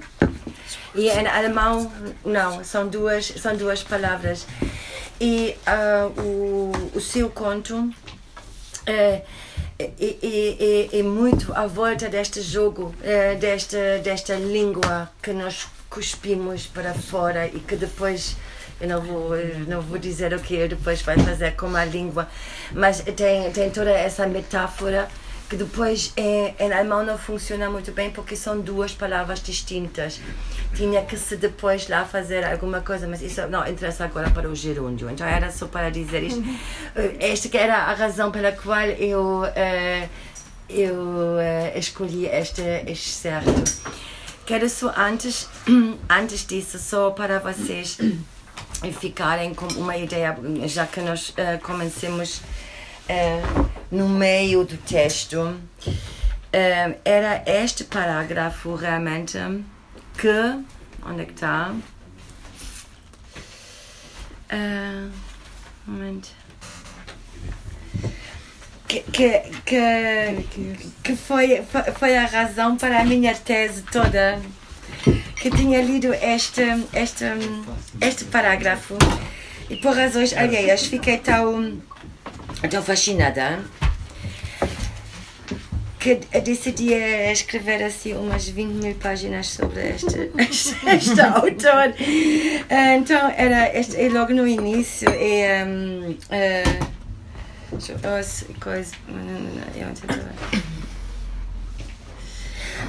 E 0.93 1.09
em 1.09 1.27
alemão, 1.27 1.91
não, 2.25 2.63
são 2.63 2.87
duas, 2.87 3.25
são 3.25 3.55
duas 3.55 3.83
palavras. 3.83 4.45
E 5.19 5.55
ah, 5.65 6.09
o, 6.17 6.71
o 6.93 6.99
seu 6.99 7.29
conto 7.29 7.89
é, 8.85 9.21
é, 9.79 9.89
é, 9.99 10.99
é, 10.99 11.03
muito 11.03 11.53
à 11.53 11.67
volta 11.67 12.09
deste 12.09 12.41
jogo, 12.41 12.93
é, 13.03 13.35
desta, 13.35 13.99
desta 14.03 14.35
língua 14.35 15.09
que 15.21 15.31
nós 15.31 15.67
cuspimos 15.89 16.67
para 16.67 16.93
fora 16.93 17.47
e 17.47 17.59
que 17.59 17.75
depois. 17.75 18.35
Eu 18.81 18.87
não 18.87 19.01
vou, 19.01 19.35
eu 19.35 19.59
não 19.67 19.81
vou 19.81 19.99
dizer 19.99 20.33
o 20.33 20.39
que 20.39 20.55
eu 20.55 20.67
depois 20.67 21.01
vai 21.03 21.17
fazer 21.17 21.55
com 21.55 21.75
a 21.75 21.85
língua, 21.85 22.27
mas 22.71 23.01
tem, 23.01 23.51
tem 23.51 23.69
toda 23.69 23.91
essa 23.91 24.25
metáfora 24.25 25.07
que 25.51 25.57
depois 25.57 26.13
em, 26.15 26.55
em 26.57 26.71
alemão 26.71 27.05
não 27.05 27.17
funciona 27.17 27.69
muito 27.69 27.91
bem 27.91 28.09
porque 28.09 28.37
são 28.37 28.61
duas 28.61 28.93
palavras 28.93 29.43
distintas. 29.43 30.21
Tinha 30.73 31.03
que 31.03 31.17
se 31.17 31.35
depois 31.35 31.89
lá 31.89 32.05
fazer 32.05 32.45
alguma 32.45 32.79
coisa, 32.79 33.05
mas 33.05 33.21
isso 33.21 33.45
não 33.47 33.67
interessa 33.67 34.05
agora 34.05 34.29
para 34.31 34.47
o 34.47 34.55
gerúndio. 34.55 35.09
Então 35.09 35.27
era 35.27 35.51
só 35.51 35.67
para 35.67 35.89
dizer 35.89 36.23
isto. 36.23 36.41
Esta 37.19 37.49
que 37.49 37.57
era 37.57 37.75
a 37.75 37.93
razão 37.93 38.31
pela 38.31 38.53
qual 38.53 38.87
eu, 38.97 39.43
eh, 39.53 40.07
eu 40.69 41.37
eh, 41.37 41.77
escolhi 41.77 42.27
este 42.27 42.61
excerto. 42.87 43.51
Quero 44.45 44.69
só 44.69 44.93
antes, 44.95 45.49
antes 46.09 46.45
disso, 46.47 46.79
só 46.79 47.11
para 47.11 47.39
vocês 47.39 47.97
ficarem 48.91 49.53
com 49.53 49.67
uma 49.73 49.95
ideia, 49.97 50.35
já 50.65 50.87
que 50.87 51.01
nós 51.01 51.33
eh, 51.37 51.57
comencemos 51.57 52.41
eh, 53.07 53.41
no 53.91 54.07
meio 54.09 54.63
do 54.63 54.77
texto, 54.77 55.59
eh, 56.53 56.95
era 57.05 57.43
este 57.45 57.83
parágrafo 57.83 58.73
realmente 58.75 59.37
que. 60.17 60.63
Onde 61.05 61.21
é 61.21 61.25
que 61.25 61.33
está? 61.33 61.73
Eh, 64.49 65.07
um 65.87 65.91
momento. 65.91 66.29
Que, 68.87 68.99
que, 69.03 69.39
que, 69.65 70.89
que 71.03 71.15
foi- 71.15 71.63
foi 71.97 72.17
a 72.17 72.25
razão 72.25 72.75
para 72.75 72.99
a 72.99 73.05
minha 73.05 73.33
tese 73.33 73.83
toda. 73.83 74.41
Que 75.41 75.49
tinha 75.49 75.81
lido 75.81 76.13
este, 76.13 76.61
este, 76.93 77.25
este 77.99 78.25
parágrafo 78.25 78.95
e 79.69 79.75
por 79.77 79.95
razões 79.95 80.33
alheias 80.33 80.85
fiquei 80.85 81.17
tão, 81.17 81.81
tão 82.69 82.83
fascinada 82.83 83.59
que 85.99 86.15
decidi 86.43 86.93
escrever 86.93 87.83
assim 87.83 88.13
umas 88.13 88.47
20 88.47 88.67
mil 88.83 88.95
páginas 88.95 89.47
sobre 89.47 89.89
este, 89.89 90.31
este, 90.37 90.75
este 90.89 91.21
autor. 91.21 91.93
Então 92.97 93.33
era 93.35 93.75
este, 93.77 93.97
e 93.97 94.09
logo 94.09 94.33
no 94.33 94.47
início 94.47 95.09
e 95.09 95.63
um, 95.63 96.17
se- 97.79 98.45
coisa, 98.59 98.93
não, 99.07 99.15
não, 99.23 99.41
não, 99.41 99.63
eu 99.75 99.87
não. 99.87 100.70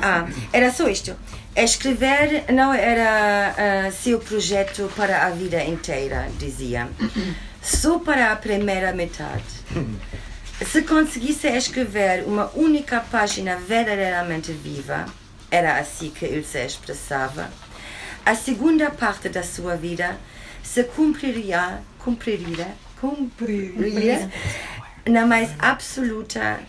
Ah, 0.02 0.26
era 0.52 0.72
só 0.72 0.88
isto. 0.88 1.16
Escrever 1.54 2.52
não 2.52 2.74
era 2.74 3.54
ah, 3.86 3.90
seu 3.92 4.18
projeto 4.18 4.90
para 4.96 5.26
a 5.26 5.30
vida 5.30 5.62
inteira, 5.62 6.28
dizia. 6.38 6.88
Só 7.62 8.00
para 8.00 8.32
a 8.32 8.36
primeira 8.36 8.92
metade. 8.92 9.44
Se 10.66 10.82
conseguisse 10.82 11.46
escrever 11.48 12.24
uma 12.26 12.50
única 12.54 13.00
página 13.00 13.56
verdadeiramente 13.56 14.52
viva, 14.52 15.06
era 15.50 15.78
assim 15.78 16.10
que 16.10 16.24
ele 16.24 16.42
se 16.42 16.58
expressava, 16.58 17.50
a 18.24 18.34
segunda 18.34 18.90
parte 18.90 19.28
da 19.28 19.42
sua 19.42 19.76
vida 19.76 20.16
se 20.62 20.84
cumpriria, 20.84 21.80
cumpriria, 21.98 22.68
cumpriria 23.00 24.30
na 25.04 25.26
mais 25.26 25.50
absoluta, 25.58 26.60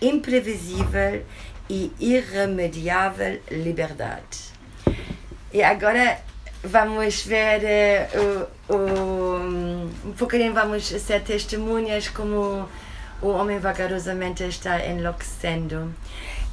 imprevisível 0.00 1.22
e 1.70 1.92
irremediável 2.00 3.40
liberdade. 3.48 4.50
E 5.52 5.62
agora 5.62 6.18
vamos 6.64 7.22
ver 7.22 7.64
eh, 7.64 8.08
o, 8.68 8.74
o, 8.74 9.36
um 10.06 10.12
pouquinho, 10.18 10.52
vamos 10.52 10.84
ser 10.88 11.22
testemunhas 11.22 12.08
como 12.08 12.68
o 13.22 13.28
homem 13.28 13.58
vagarosamente 13.60 14.42
está 14.42 14.84
enlouquecendo. 14.84 15.94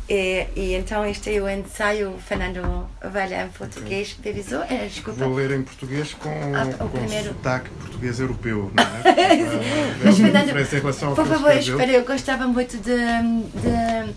E, 0.10 0.48
e 0.56 0.74
então 0.76 1.06
este 1.06 1.36
é 1.36 1.42
o 1.42 1.50
ensaio, 1.50 2.16
Fernando 2.26 2.88
vai 3.12 3.28
ler 3.28 3.46
em 3.46 3.50
português, 3.50 4.18
revisou? 4.24 4.64
É, 4.64 4.86
desculpa. 4.88 5.26
Vou 5.26 5.34
ler 5.36 5.52
em 5.52 5.64
português 5.64 6.14
com, 6.14 6.30
Ah, 6.56 6.86
o 6.86 6.90
com 6.90 7.00
primeiro. 7.00 7.28
sotaque 7.30 7.70
português 7.72 8.20
europeu, 8.20 8.72
não 8.74 8.84
é? 8.84 9.36
Mas, 10.02 10.14
Uh, 10.14 10.22
Fernando, 10.22 11.16
por 11.16 11.26
favor, 11.28 11.52
espera, 11.58 11.92
eu 11.92 12.06
gostava 12.06 12.48
muito 12.48 12.78
de, 12.78 12.96
de 12.96 14.14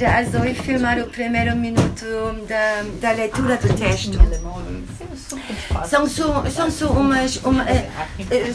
a 0.00 0.24
Zoe 0.24 0.54
filmar 0.54 0.98
o 0.98 1.06
primeiro 1.06 1.54
minuto 1.56 2.04
da, 2.48 2.82
da 3.00 3.12
leitura 3.12 3.56
do 3.56 3.72
texto. 3.74 4.18
São 5.88 6.08
só, 6.08 6.44
são 6.50 6.70
só 6.70 6.86
umas, 6.90 7.36
uma, 7.36 7.64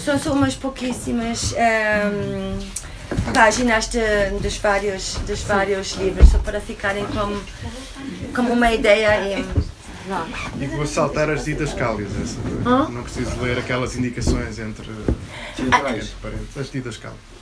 são 0.04 0.18
só 0.20 0.34
umas 0.34 0.56
pouquíssimas 0.56 1.54
ehm, 1.58 2.60
páginas 3.34 3.88
de, 3.88 4.00
dos, 4.42 4.58
vários, 4.58 5.16
dos 5.28 5.42
vários 5.42 5.92
livros, 5.94 6.30
só 6.30 6.38
para 6.40 6.60
ficarem 6.60 7.06
com, 7.08 7.40
com 8.34 8.52
uma 8.52 8.72
ideia. 8.72 9.40
E, 9.40 9.46
E 10.60 10.66
vou 10.68 10.86
saltar 10.88 11.30
as 11.30 11.44
didascálias. 11.44 12.10
Essa, 12.22 12.38
Hã? 12.66 12.88
Não 12.90 13.04
preciso 13.04 13.40
ler 13.42 13.58
aquelas 13.60 13.96
indicações 13.96 14.58
entre, 14.58 14.90
entre 15.60 15.70
parênteses. 15.70 16.16
As 16.56 16.72
didascálias. 16.72 17.37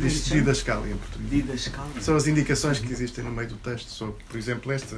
Diz 0.00 0.24
didascália 0.24 0.92
em 0.92 0.96
português. 0.96 1.70
São 2.00 2.16
as 2.16 2.26
indicações 2.26 2.78
que 2.78 2.90
existem 2.92 3.22
no 3.24 3.30
meio 3.30 3.48
do 3.48 3.56
texto 3.56 3.88
sobre, 3.90 4.14
por 4.28 4.38
exemplo, 4.38 4.72
esta. 4.72 4.96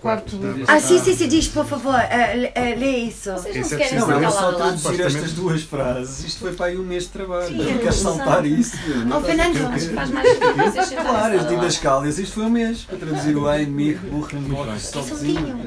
Quarto 0.00 0.36
da- 0.36 0.72
ah, 0.72 0.80
sim, 0.80 0.98
sim, 1.02 1.16
sim, 1.16 1.28
diz, 1.28 1.48
por 1.48 1.66
favor, 1.66 1.94
eh, 1.96 2.52
eh, 2.54 2.74
lê 2.76 2.98
isso. 2.98 3.32
Vocês 3.32 3.54
não 3.54 3.60
Isso 3.62 3.68
se 3.70 3.74
é 3.74 3.78
querem 3.78 3.98
Não, 3.98 4.20
lá 4.20 4.30
só 4.30 4.52
traduzir 4.52 5.00
estas 5.00 5.32
duas 5.32 5.62
frases. 5.62 6.24
Isto 6.24 6.40
foi 6.40 6.52
para 6.52 6.66
aí 6.66 6.78
um 6.78 6.84
mês 6.84 7.04
de 7.04 7.08
trabalho. 7.10 7.48
Sim, 7.48 7.56
Não 7.56 7.70
é 7.70 7.78
queres 7.78 7.94
saltar 7.96 8.46
isso? 8.46 8.76
Não 9.06 9.18
Oh, 9.18 9.20
Fernando. 9.22 9.56
Faz 9.94 10.10
mais 10.10 10.28
sentarem 10.28 10.94
Claro, 11.04 11.36
as 11.38 11.42
lá. 11.44 11.48
didascálias. 11.48 12.18
Isto 12.18 12.34
foi 12.34 12.44
um 12.44 12.50
mês 12.50 12.80
para 12.82 12.98
traduzir 12.98 13.36
o 13.36 13.48
Ein, 13.48 13.66
Mich, 13.66 13.98
Buchen, 13.98 14.40
Bock, 14.42 14.76
Stopzinho. 14.78 15.58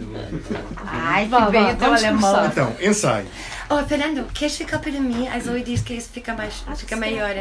Ai, 0.86 1.28
Vá, 1.28 1.45
que 1.47 1.52
bem 1.52 1.63
vá, 1.63 1.71
o 1.73 1.76
teu 1.76 1.88
vamos 1.88 2.04
alemão. 2.04 2.32
começar. 2.32 2.47
Então, 2.47 2.76
ensaio. 2.82 3.26
Oh, 3.70 3.84
Fernando, 3.86 4.24
queres 4.34 4.56
ficar 4.56 4.80
para 4.80 4.92
mim? 4.94 5.28
A 5.28 5.38
Zoe 5.40 5.62
diz 5.62 5.82
que 5.82 5.94
isso 5.94 6.10
fica 6.14 6.34
mais, 6.34 6.64
fica 6.78 6.96
maior. 6.96 7.32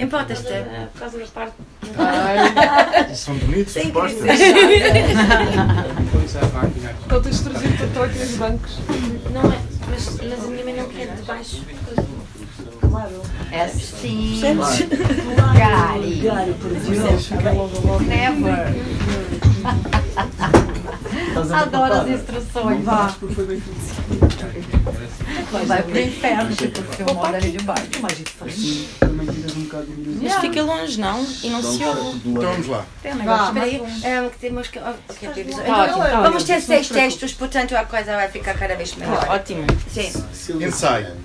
Importas-te? 0.00 0.48
Por 0.92 1.00
causa 1.00 1.18
da 1.18 1.26
parte. 1.26 1.52
São 3.14 3.36
bonitos 3.36 3.74
Sim, 3.74 3.80
os 3.80 3.90
postos. 3.90 4.22
Depois 4.22 6.36
a 6.36 6.46
máquina. 6.46 6.94
Então 7.04 7.20
tens 7.22 7.36
de 7.36 7.42
traduzir 7.44 7.76
para 7.76 7.86
todos 7.88 8.22
os 8.22 8.36
bancos. 8.36 8.78
Não 9.30 9.52
é, 9.52 9.58
mas, 9.90 10.16
mas 10.22 10.44
a 10.44 10.46
minha 10.48 10.64
mãe 10.64 10.74
não 10.74 10.88
quer 10.88 11.14
de 11.14 11.22
baixo. 11.22 11.62
Claro. 12.80 13.22
É 13.50 13.60
assim. 13.62 14.40
Gary. 15.54 16.20
Gary, 16.20 16.54
por 16.54 16.70
Percebes? 16.70 17.30
Never. 18.08 18.74
Adoro 21.54 21.94
as 21.94 22.08
instruções. 22.08 22.84
Vá. 22.84 23.14
Vai 25.66 25.82
pro 25.82 25.98
inferno, 25.98 26.56
porque 26.56 27.02
eu 27.02 27.14
moro 27.14 27.34
ali 27.34 27.52
debaixo. 27.52 27.88
Mas 28.00 28.12
a 28.12 28.14
gente 28.14 28.30
faz. 28.30 28.58
Um 28.58 29.24
de. 29.26 30.18
Mas 30.22 30.34
fica 30.40 30.62
longe, 30.62 31.00
não? 31.00 31.26
E 31.42 31.50
não 31.50 31.62
se 31.62 31.84
ouve. 31.84 32.22
Então 32.24 32.42
vamos 32.42 32.66
lá. 32.68 32.86
Tem 33.02 33.12
um 33.12 33.16
negócio 33.16 33.58
espera 33.58 34.24
É, 34.24 34.28
que 34.28 34.38
temos 34.38 34.68
que. 34.68 34.78
Vamos 36.22 36.44
ter 36.44 36.60
seis 36.60 36.88
textos, 36.88 37.32
portanto 37.32 37.74
a 37.76 37.84
coisa 37.84 38.16
vai 38.16 38.28
ficar 38.28 38.54
cada 38.54 38.76
vez 38.76 38.94
melhor. 38.94 39.26
Ótimo. 39.28 39.64
Sim. 39.88 40.62
Ensaio. 40.62 41.16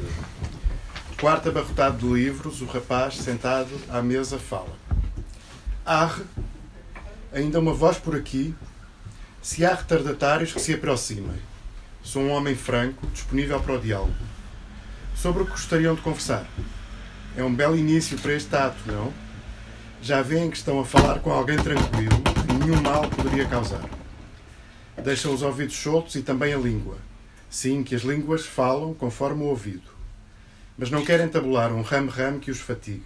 Quarto 1.19 1.49
abarrotado 1.49 1.97
de 1.97 2.13
livros, 2.13 2.61
o 2.61 2.65
rapaz 2.65 3.15
sentado 3.15 3.71
à 3.89 4.01
mesa 4.03 4.37
fala. 4.37 4.77
Arre, 5.83 6.23
ainda 7.33 7.59
uma 7.59 7.73
voz 7.73 7.97
por 7.97 8.15
aqui. 8.15 8.53
Se 9.41 9.65
há 9.65 9.73
retardatários 9.73 10.53
que 10.53 10.59
se 10.59 10.73
aproximem. 10.73 11.37
Sou 12.07 12.21
um 12.21 12.31
homem 12.31 12.55
franco, 12.55 13.05
disponível 13.07 13.59
para 13.59 13.73
o 13.73 13.81
diálogo. 13.81 14.15
Sobre 15.13 15.43
o 15.43 15.45
que 15.45 15.51
gostariam 15.51 15.93
de 15.93 15.99
conversar. 15.99 16.47
É 17.35 17.43
um 17.43 17.53
belo 17.53 17.75
início 17.75 18.17
para 18.17 18.33
este 18.33 18.55
ato, 18.55 18.77
não? 18.85 19.13
Já 20.01 20.21
veem 20.21 20.49
que 20.49 20.55
estão 20.55 20.79
a 20.79 20.85
falar 20.85 21.19
com 21.19 21.33
alguém 21.33 21.57
tranquilo, 21.57 22.15
que 22.47 22.53
nenhum 22.53 22.81
mal 22.81 23.09
poderia 23.09 23.45
causar. 23.45 23.83
Deixam 25.03 25.33
os 25.33 25.41
ouvidos 25.41 25.75
soltos 25.75 26.15
e 26.15 26.21
também 26.21 26.53
a 26.53 26.57
língua. 26.57 26.97
Sim, 27.49 27.83
que 27.83 27.93
as 27.93 28.03
línguas 28.03 28.45
falam 28.45 28.93
conforme 28.93 29.43
o 29.43 29.47
ouvido. 29.47 29.91
Mas 30.77 30.89
não 30.89 31.03
querem 31.03 31.27
tabular 31.27 31.73
um 31.73 31.81
ramo-ramo 31.81 32.39
que 32.39 32.49
os 32.51 32.61
fatigue. 32.61 33.03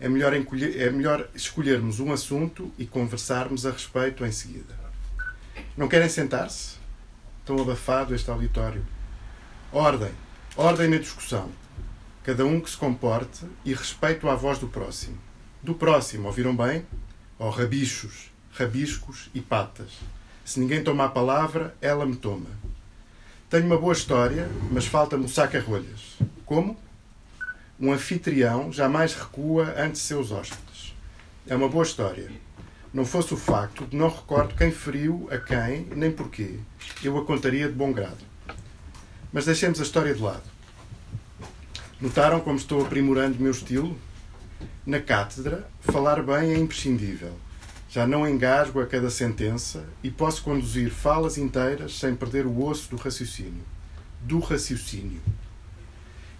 É 0.00 0.08
melhor, 0.08 0.32
encolher- 0.34 0.80
é 0.80 0.88
melhor 0.88 1.28
escolhermos 1.34 2.00
um 2.00 2.10
assunto 2.10 2.72
e 2.78 2.86
conversarmos 2.86 3.66
a 3.66 3.70
respeito 3.70 4.24
em 4.24 4.32
seguida. 4.32 4.74
Não 5.76 5.86
querem 5.86 6.08
sentar-se? 6.08 6.79
Tão 7.44 7.60
abafado 7.60 8.14
este 8.14 8.30
auditório. 8.30 8.84
Ordem, 9.72 10.12
ordem 10.56 10.88
na 10.88 10.98
discussão. 10.98 11.48
Cada 12.22 12.44
um 12.44 12.60
que 12.60 12.70
se 12.70 12.76
comporte 12.76 13.46
e 13.64 13.72
respeito 13.72 14.28
à 14.28 14.34
voz 14.34 14.58
do 14.58 14.68
próximo. 14.68 15.18
Do 15.62 15.74
próximo, 15.74 16.26
ouviram 16.26 16.56
bem? 16.56 16.86
Ó 17.38 17.50
rabichos, 17.50 18.30
rabiscos 18.52 19.30
e 19.34 19.40
patas. 19.40 19.90
Se 20.44 20.60
ninguém 20.60 20.82
toma 20.82 21.04
a 21.04 21.08
palavra, 21.08 21.74
ela 21.80 22.04
me 22.04 22.16
toma. 22.16 22.46
Tenho 23.48 23.66
uma 23.66 23.78
boa 23.78 23.92
história, 23.92 24.48
mas 24.70 24.86
falta-me 24.86 25.24
o 25.24 25.28
saca-rolhas. 25.28 26.18
Como? 26.44 26.76
Um 27.78 27.92
anfitrião 27.92 28.72
jamais 28.72 29.14
recua 29.14 29.74
ante 29.76 29.98
seus 29.98 30.30
hóspedes. 30.30 30.94
É 31.46 31.56
uma 31.56 31.68
boa 31.68 31.84
história. 31.84 32.30
Não 32.92 33.04
fosse 33.04 33.32
o 33.32 33.36
facto 33.36 33.86
de 33.86 33.96
não 33.96 34.08
recordo 34.08 34.54
quem 34.54 34.72
feriu 34.72 35.28
a 35.30 35.38
quem, 35.38 35.86
nem 35.94 36.10
porquê. 36.10 36.58
Eu 37.04 37.16
a 37.18 37.24
contaria 37.24 37.68
de 37.68 37.74
bom 37.74 37.92
grado. 37.92 38.24
Mas 39.32 39.44
deixemos 39.44 39.78
a 39.78 39.84
história 39.84 40.12
de 40.12 40.20
lado. 40.20 40.42
Notaram 42.00 42.40
como 42.40 42.56
estou 42.56 42.84
aprimorando 42.84 43.38
o 43.38 43.42
meu 43.42 43.52
estilo? 43.52 43.96
Na 44.84 44.98
cátedra, 44.98 45.68
falar 45.80 46.20
bem 46.22 46.52
é 46.52 46.58
imprescindível. 46.58 47.32
Já 47.88 48.06
não 48.06 48.26
engasgo 48.26 48.80
a 48.80 48.86
cada 48.86 49.08
sentença 49.08 49.84
e 50.02 50.10
posso 50.10 50.42
conduzir 50.42 50.90
falas 50.90 51.38
inteiras 51.38 51.96
sem 51.96 52.16
perder 52.16 52.44
o 52.46 52.64
osso 52.64 52.90
do 52.90 52.96
raciocínio. 52.96 53.64
Do 54.20 54.40
raciocínio. 54.40 55.20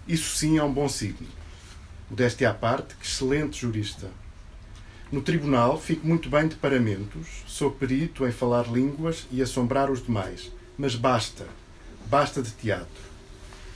Isso 0.05 0.35
sim 0.35 0.57
é 0.57 0.63
um 0.63 0.73
bom 0.73 0.89
signo. 0.89 1.27
Modéstia 2.09 2.49
à 2.49 2.53
parte, 2.53 2.95
que 2.95 3.05
excelente 3.05 3.61
jurista. 3.61 4.07
No 5.11 5.21
tribunal 5.21 5.77
fico 5.77 6.07
muito 6.07 6.29
bem 6.29 6.47
de 6.47 6.55
paramentos, 6.55 7.27
sou 7.45 7.69
perito 7.69 8.25
em 8.25 8.31
falar 8.31 8.71
línguas 8.71 9.27
e 9.29 9.41
assombrar 9.41 9.91
os 9.91 10.01
demais. 10.01 10.49
Mas 10.77 10.95
basta, 10.95 11.45
basta 12.05 12.41
de 12.41 12.51
teatro. 12.51 13.11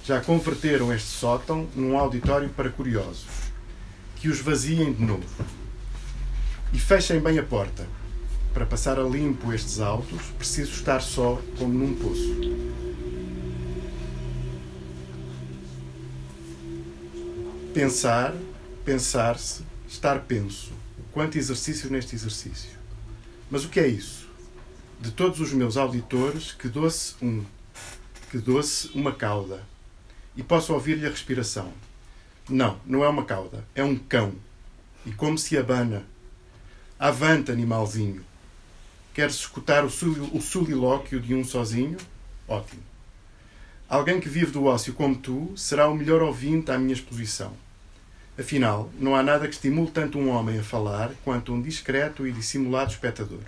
Já 0.06 0.21
converteram 0.21 0.93
este 0.93 1.10
sótão 1.10 1.67
num 1.76 1.98
auditório 1.98 2.48
para 2.48 2.69
curiosos. 2.69 3.26
Que 4.15 4.30
os 4.30 4.39
vaziem 4.39 4.93
de 4.93 5.04
novo. 5.04 5.26
E 6.71 6.80
fechem 6.80 7.19
bem 7.19 7.38
a 7.38 7.43
porta. 7.43 7.86
Para 8.54 8.65
passar 8.65 8.98
a 8.98 9.04
limpo 9.04 9.52
estes 9.52 9.82
autos, 9.82 10.21
preciso 10.38 10.71
estar 10.71 11.02
só 11.02 11.41
como 11.60 11.74
num 11.74 11.95
poço. 11.95 12.34
Pensar, 17.74 18.34
pensar-se, 18.86 19.63
estar 19.86 20.19
penso. 20.21 20.74
Quanto 21.15 21.38
exercício 21.38 21.89
neste 21.89 22.13
exercício. 22.13 22.71
Mas 23.49 23.63
o 23.63 23.69
que 23.69 23.80
é 23.80 23.88
isso? 23.88 24.28
De 24.99 25.12
todos 25.12 25.39
os 25.39 25.54
meus 25.54 25.78
auditores, 25.78 26.51
que 26.51 26.67
doce 26.67 27.15
um, 27.21 27.41
que 28.30 28.38
doce 28.38 28.89
uma 28.93 29.13
cauda. 29.13 29.63
E 30.36 30.43
posso 30.43 30.73
ouvir-lhe 30.73 31.06
a 31.06 31.10
respiração. 31.10 31.71
Não, 32.49 32.78
não 32.86 33.01
é 33.01 33.08
uma 33.08 33.23
cauda, 33.23 33.65
é 33.73 33.82
um 33.82 33.95
cão. 33.95 34.36
E 35.06 35.13
como 35.13 35.38
se 35.38 35.58
abana. 35.58 36.06
Avante, 36.99 37.49
animalzinho. 37.49 38.21
Queres 39.13 39.36
escutar 39.36 39.86
o, 39.86 39.89
sul- 39.89 40.30
o 40.34 40.41
solilóquio 40.41 41.21
de 41.21 41.34
um 41.34 41.45
sozinho? 41.45 41.95
Ótimo. 42.45 42.84
Alguém 43.88 44.19
que 44.19 44.28
vive 44.28 44.51
do 44.51 44.65
ócio 44.65 44.93
como 44.93 45.15
tu 45.15 45.54
será 45.56 45.88
o 45.88 45.95
melhor 45.95 46.21
ouvinte 46.21 46.71
à 46.71 46.78
minha 46.78 46.93
exposição. 46.93 47.54
Afinal, 48.38 48.91
não 49.00 49.15
há 49.15 49.24
nada 49.24 49.48
que 49.48 49.54
estimule 49.54 49.89
tanto 49.91 50.19
um 50.19 50.30
homem 50.30 50.60
a 50.60 50.63
falar 50.63 51.12
quanto 51.24 51.54
um 51.54 51.62
discreto 51.62 52.28
e 52.28 52.34
dissimulado 52.34 52.91
espectador. 52.91 53.39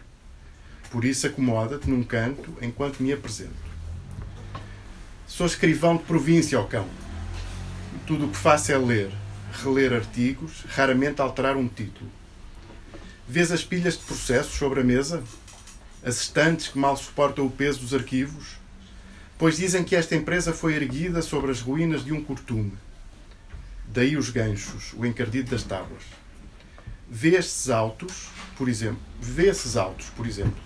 Por 0.89 1.03
isso, 1.03 1.27
acomoda-te 1.27 1.89
num 1.89 2.03
canto 2.03 2.53
enquanto 2.61 3.03
me 3.03 3.11
apresento. 3.11 3.51
Sou 5.27 5.45
escrivão 5.45 5.97
de 5.97 6.03
província, 6.03 6.57
ó 6.57 6.63
cão. 6.63 6.87
Tudo 8.05 8.25
o 8.25 8.29
que 8.29 8.37
faço 8.37 8.71
é 8.71 8.77
ler, 8.77 9.11
reler 9.61 9.91
artigos, 9.91 10.63
raramente 10.69 11.21
alterar 11.21 11.57
um 11.57 11.67
título. 11.67 12.09
Vês 13.27 13.51
as 13.51 13.65
pilhas 13.65 13.97
de 13.97 14.05
processos 14.05 14.53
sobre 14.53 14.79
a 14.79 14.83
mesa? 14.85 15.21
As 16.01 16.21
estantes 16.21 16.69
que 16.69 16.79
mal 16.79 16.95
suportam 16.95 17.45
o 17.45 17.51
peso 17.51 17.81
dos 17.81 17.93
arquivos? 17.93 18.55
Pois 19.37 19.57
dizem 19.57 19.83
que 19.83 19.97
esta 19.97 20.15
empresa 20.15 20.53
foi 20.53 20.75
erguida 20.75 21.21
sobre 21.21 21.51
as 21.51 21.59
ruínas 21.59 22.05
de 22.05 22.13
um 22.13 22.23
cortume. 22.23 22.71
Daí 23.87 24.17
os 24.17 24.29
ganchos, 24.29 24.93
o 24.93 25.05
encardido 25.05 25.51
das 25.51 25.63
tábuas. 25.63 26.03
Vê 27.09 27.35
estes 27.35 27.69
autos, 27.69 28.29
por 28.57 28.67
exemplo. 28.67 28.99
Vê 29.21 29.47
esses 29.47 29.75
por 30.15 30.27
exemplo. 30.27 30.61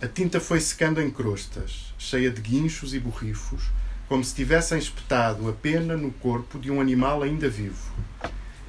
A 0.00 0.06
tinta 0.06 0.38
foi 0.38 0.60
secando 0.60 1.02
em 1.02 1.10
crostas, 1.10 1.92
cheia 1.98 2.30
de 2.30 2.40
guinchos 2.40 2.94
e 2.94 3.00
borrifos, 3.00 3.64
como 4.08 4.22
se 4.22 4.34
tivessem 4.34 4.78
espetado 4.78 5.48
a 5.48 5.52
pena 5.52 5.96
no 5.96 6.12
corpo 6.12 6.58
de 6.58 6.70
um 6.70 6.80
animal 6.80 7.22
ainda 7.22 7.48
vivo. 7.48 7.92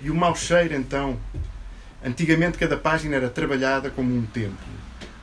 E 0.02 0.10
o 0.10 0.16
mau 0.16 0.36
cheiro, 0.36 0.74
então. 0.74 1.20
Antigamente 2.04 2.58
cada 2.58 2.78
página 2.78 3.16
era 3.16 3.30
trabalhada 3.30 3.90
como 3.90 4.16
um 4.16 4.26
templo. 4.26 4.58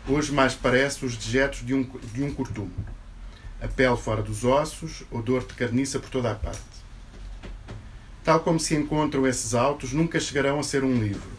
Hoje 0.09 0.31
mais 0.31 0.55
parece 0.55 1.05
os 1.05 1.17
dejetos 1.17 1.67
de 1.67 1.75
um, 1.75 1.83
de 2.15 2.23
um 2.23 2.33
cortume. 2.33 2.71
A 3.61 3.67
pele 3.67 3.97
fora 3.97 4.23
dos 4.23 4.45
ossos, 4.45 5.03
odor 5.11 5.45
de 5.45 5.55
carniça 5.55 5.99
por 5.99 6.11
toda 6.11 6.31
a 6.31 6.35
parte. 6.35 6.76
Tal 8.27 8.41
como 8.41 8.59
se 8.59 8.75
encontram 8.75 9.25
esses 9.25 9.55
autos, 9.55 9.93
nunca 9.93 10.19
chegarão 10.19 10.59
a 10.59 10.62
ser 10.65 10.83
um 10.83 11.01
livro. 11.01 11.31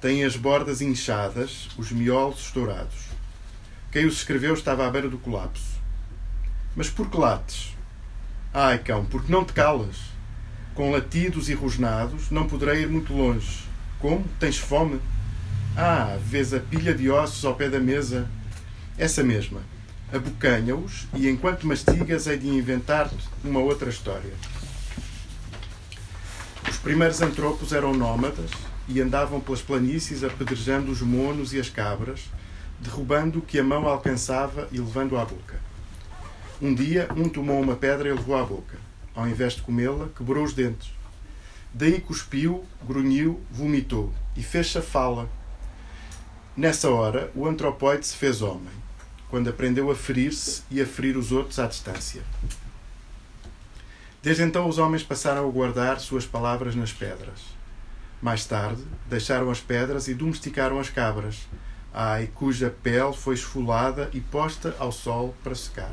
Têm 0.00 0.24
as 0.24 0.34
bordas 0.34 0.80
inchadas, 0.80 1.68
os 1.78 1.92
miolos 1.92 2.40
estourados. 2.40 3.04
Quem 3.92 4.04
os 4.04 4.14
escreveu 4.14 4.52
estava 4.52 4.84
à 4.84 4.90
beira 4.90 5.08
do 5.08 5.16
colapso. 5.16 5.78
Mas 6.74 6.90
por 6.90 7.08
que 7.08 7.16
lates? 7.16 7.76
Ai, 8.52 8.80
cão, 8.80 9.04
porque 9.04 9.30
não 9.30 9.44
te 9.44 9.52
calas? 9.52 9.94
Com 10.74 10.90
latidos 10.90 11.48
e 11.48 11.54
rosnados 11.54 12.32
não 12.32 12.48
poderei 12.48 12.82
ir 12.82 12.88
muito 12.88 13.12
longe. 13.12 13.62
Como? 14.00 14.26
Tens 14.40 14.58
fome? 14.58 15.00
Ah, 15.76 16.18
vês 16.20 16.52
a 16.52 16.58
pilha 16.58 16.92
de 16.92 17.08
ossos 17.08 17.44
ao 17.44 17.54
pé 17.54 17.68
da 17.68 17.78
mesa? 17.78 18.28
Essa 18.98 19.22
mesma. 19.22 19.60
Abocanha-os 20.12 21.06
e 21.14 21.28
enquanto 21.28 21.64
mastigas 21.64 22.26
hei 22.26 22.38
de 22.38 22.48
inventar-te 22.48 23.28
uma 23.44 23.60
outra 23.60 23.88
história. 23.88 24.32
Os 26.70 26.76
primeiros 26.76 27.20
antropos 27.22 27.72
eram 27.72 27.94
nómadas 27.94 28.50
e 28.86 29.00
andavam 29.00 29.40
pelas 29.40 29.62
planícies 29.62 30.22
apedrejando 30.22 30.92
os 30.92 31.00
monos 31.00 31.52
e 31.52 31.58
as 31.58 31.68
cabras, 31.68 32.30
derrubando 32.78 33.38
o 33.38 33.42
que 33.42 33.58
a 33.58 33.64
mão 33.64 33.88
alcançava 33.88 34.68
e 34.70 34.78
levando 34.78 35.16
à 35.16 35.24
boca. 35.24 35.60
Um 36.60 36.74
dia, 36.74 37.08
um 37.16 37.28
tomou 37.28 37.60
uma 37.60 37.74
pedra 37.74 38.08
e 38.08 38.12
levou 38.12 38.36
à 38.36 38.44
boca. 38.44 38.76
Ao 39.14 39.26
invés 39.26 39.54
de 39.54 39.62
comê-la, 39.62 40.08
quebrou 40.16 40.44
os 40.44 40.52
dentes. 40.52 40.92
Daí 41.72 42.00
cuspiu, 42.00 42.64
grunhiu, 42.86 43.40
vomitou 43.50 44.12
e 44.36 44.42
fez-se 44.42 44.78
a 44.78 44.82
fala. 44.82 45.28
Nessa 46.56 46.90
hora, 46.90 47.30
o 47.34 47.46
antropóide 47.46 48.06
se 48.06 48.16
fez 48.16 48.42
homem, 48.42 48.74
quando 49.30 49.48
aprendeu 49.48 49.90
a 49.90 49.94
ferir-se 49.94 50.62
e 50.70 50.80
a 50.80 50.86
ferir 50.86 51.16
os 51.16 51.32
outros 51.32 51.58
à 51.58 51.66
distância. 51.66 52.22
Desde 54.22 54.42
então 54.42 54.68
os 54.68 54.78
homens 54.78 55.02
passaram 55.02 55.48
a 55.48 55.50
guardar 55.50 56.00
suas 56.00 56.26
palavras 56.26 56.74
nas 56.74 56.92
pedras. 56.92 57.56
Mais 58.20 58.44
tarde, 58.44 58.82
deixaram 59.06 59.48
as 59.48 59.60
pedras 59.60 60.08
e 60.08 60.14
domesticaram 60.14 60.80
as 60.80 60.90
cabras, 60.90 61.48
ai, 61.94 62.28
cuja 62.34 62.74
pele 62.82 63.12
foi 63.12 63.34
esfolada 63.34 64.10
e 64.12 64.20
posta 64.20 64.74
ao 64.78 64.90
sol 64.90 65.36
para 65.44 65.54
secar. 65.54 65.92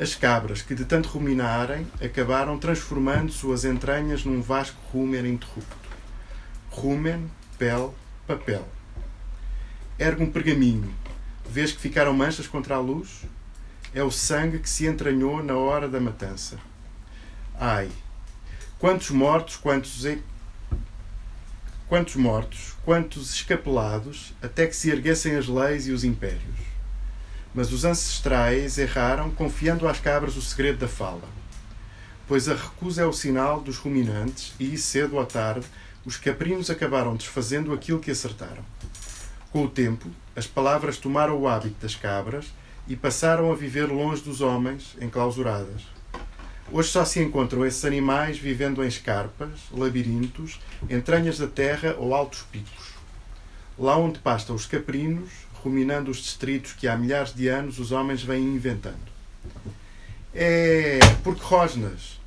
As 0.00 0.14
cabras, 0.14 0.62
que 0.62 0.74
de 0.74 0.86
tanto 0.86 1.10
ruminarem, 1.10 1.86
acabaram 2.02 2.58
transformando 2.58 3.32
suas 3.32 3.64
entranhas 3.64 4.24
num 4.24 4.40
vasco 4.40 4.78
rumen 4.90 5.26
interrupto. 5.26 5.88
Rumen, 6.70 7.30
pele, 7.58 7.90
papel. 8.26 8.66
Ergue 9.98 10.22
um 10.22 10.30
pergaminho. 10.30 10.94
Vês 11.50 11.72
que 11.72 11.80
ficaram 11.80 12.14
manchas 12.14 12.46
contra 12.46 12.76
a 12.76 12.80
luz? 12.80 13.24
É 13.92 14.02
o 14.02 14.10
sangue 14.10 14.60
que 14.60 14.70
se 14.70 14.86
entranhou 14.86 15.42
na 15.42 15.56
hora 15.56 15.88
da 15.88 16.00
matança. 16.00 16.58
Ai, 17.60 17.90
quantos 18.78 19.10
mortos, 19.10 19.56
quantos 19.56 20.04
e... 20.04 20.22
quantos 21.88 22.14
mortos, 22.14 22.76
quantos 22.84 23.34
escapelados, 23.34 24.32
até 24.40 24.64
que 24.68 24.76
se 24.76 24.90
erguessem 24.90 25.34
as 25.34 25.48
leis 25.48 25.88
e 25.88 25.90
os 25.90 26.04
impérios. 26.04 26.54
Mas 27.52 27.72
os 27.72 27.84
ancestrais 27.84 28.78
erraram, 28.78 29.32
confiando 29.32 29.88
às 29.88 29.98
cabras 29.98 30.36
o 30.36 30.42
segredo 30.42 30.78
da 30.78 30.86
fala. 30.86 31.28
Pois 32.28 32.48
a 32.48 32.54
recusa 32.54 33.02
é 33.02 33.06
o 33.06 33.12
sinal 33.12 33.60
dos 33.60 33.76
ruminantes, 33.76 34.54
e, 34.60 34.78
cedo 34.78 35.16
ou 35.16 35.26
tarde, 35.26 35.66
os 36.04 36.16
caprinos 36.16 36.70
acabaram 36.70 37.16
desfazendo 37.16 37.72
aquilo 37.72 37.98
que 37.98 38.12
acertaram. 38.12 38.64
Com 39.50 39.64
o 39.64 39.68
tempo, 39.68 40.08
as 40.36 40.46
palavras 40.46 40.96
tomaram 40.96 41.36
o 41.36 41.48
hábito 41.48 41.82
das 41.82 41.96
cabras 41.96 42.46
e 42.86 42.94
passaram 42.94 43.50
a 43.50 43.56
viver 43.56 43.86
longe 43.86 44.22
dos 44.22 44.40
homens, 44.40 44.96
enclausuradas. 45.00 45.97
Hoje 46.70 46.90
só 46.90 47.02
se 47.04 47.20
encontram 47.20 47.64
esses 47.64 47.84
animais 47.84 48.36
vivendo 48.36 48.84
em 48.84 48.88
escarpas, 48.88 49.50
labirintos, 49.72 50.60
entranhas 50.90 51.38
da 51.38 51.46
terra 51.46 51.94
ou 51.98 52.14
altos 52.14 52.42
picos. 52.52 52.92
Lá 53.78 53.96
onde 53.96 54.18
pastam 54.18 54.54
os 54.54 54.66
caprinos, 54.66 55.30
ruminando 55.62 56.10
os 56.10 56.18
distritos 56.18 56.72
que 56.72 56.86
há 56.86 56.96
milhares 56.96 57.34
de 57.34 57.48
anos 57.48 57.78
os 57.78 57.90
homens 57.90 58.22
vêm 58.22 58.42
inventando. 58.42 58.96
É 60.34 60.98
porque 61.24 61.42
rosnas. 61.42 62.20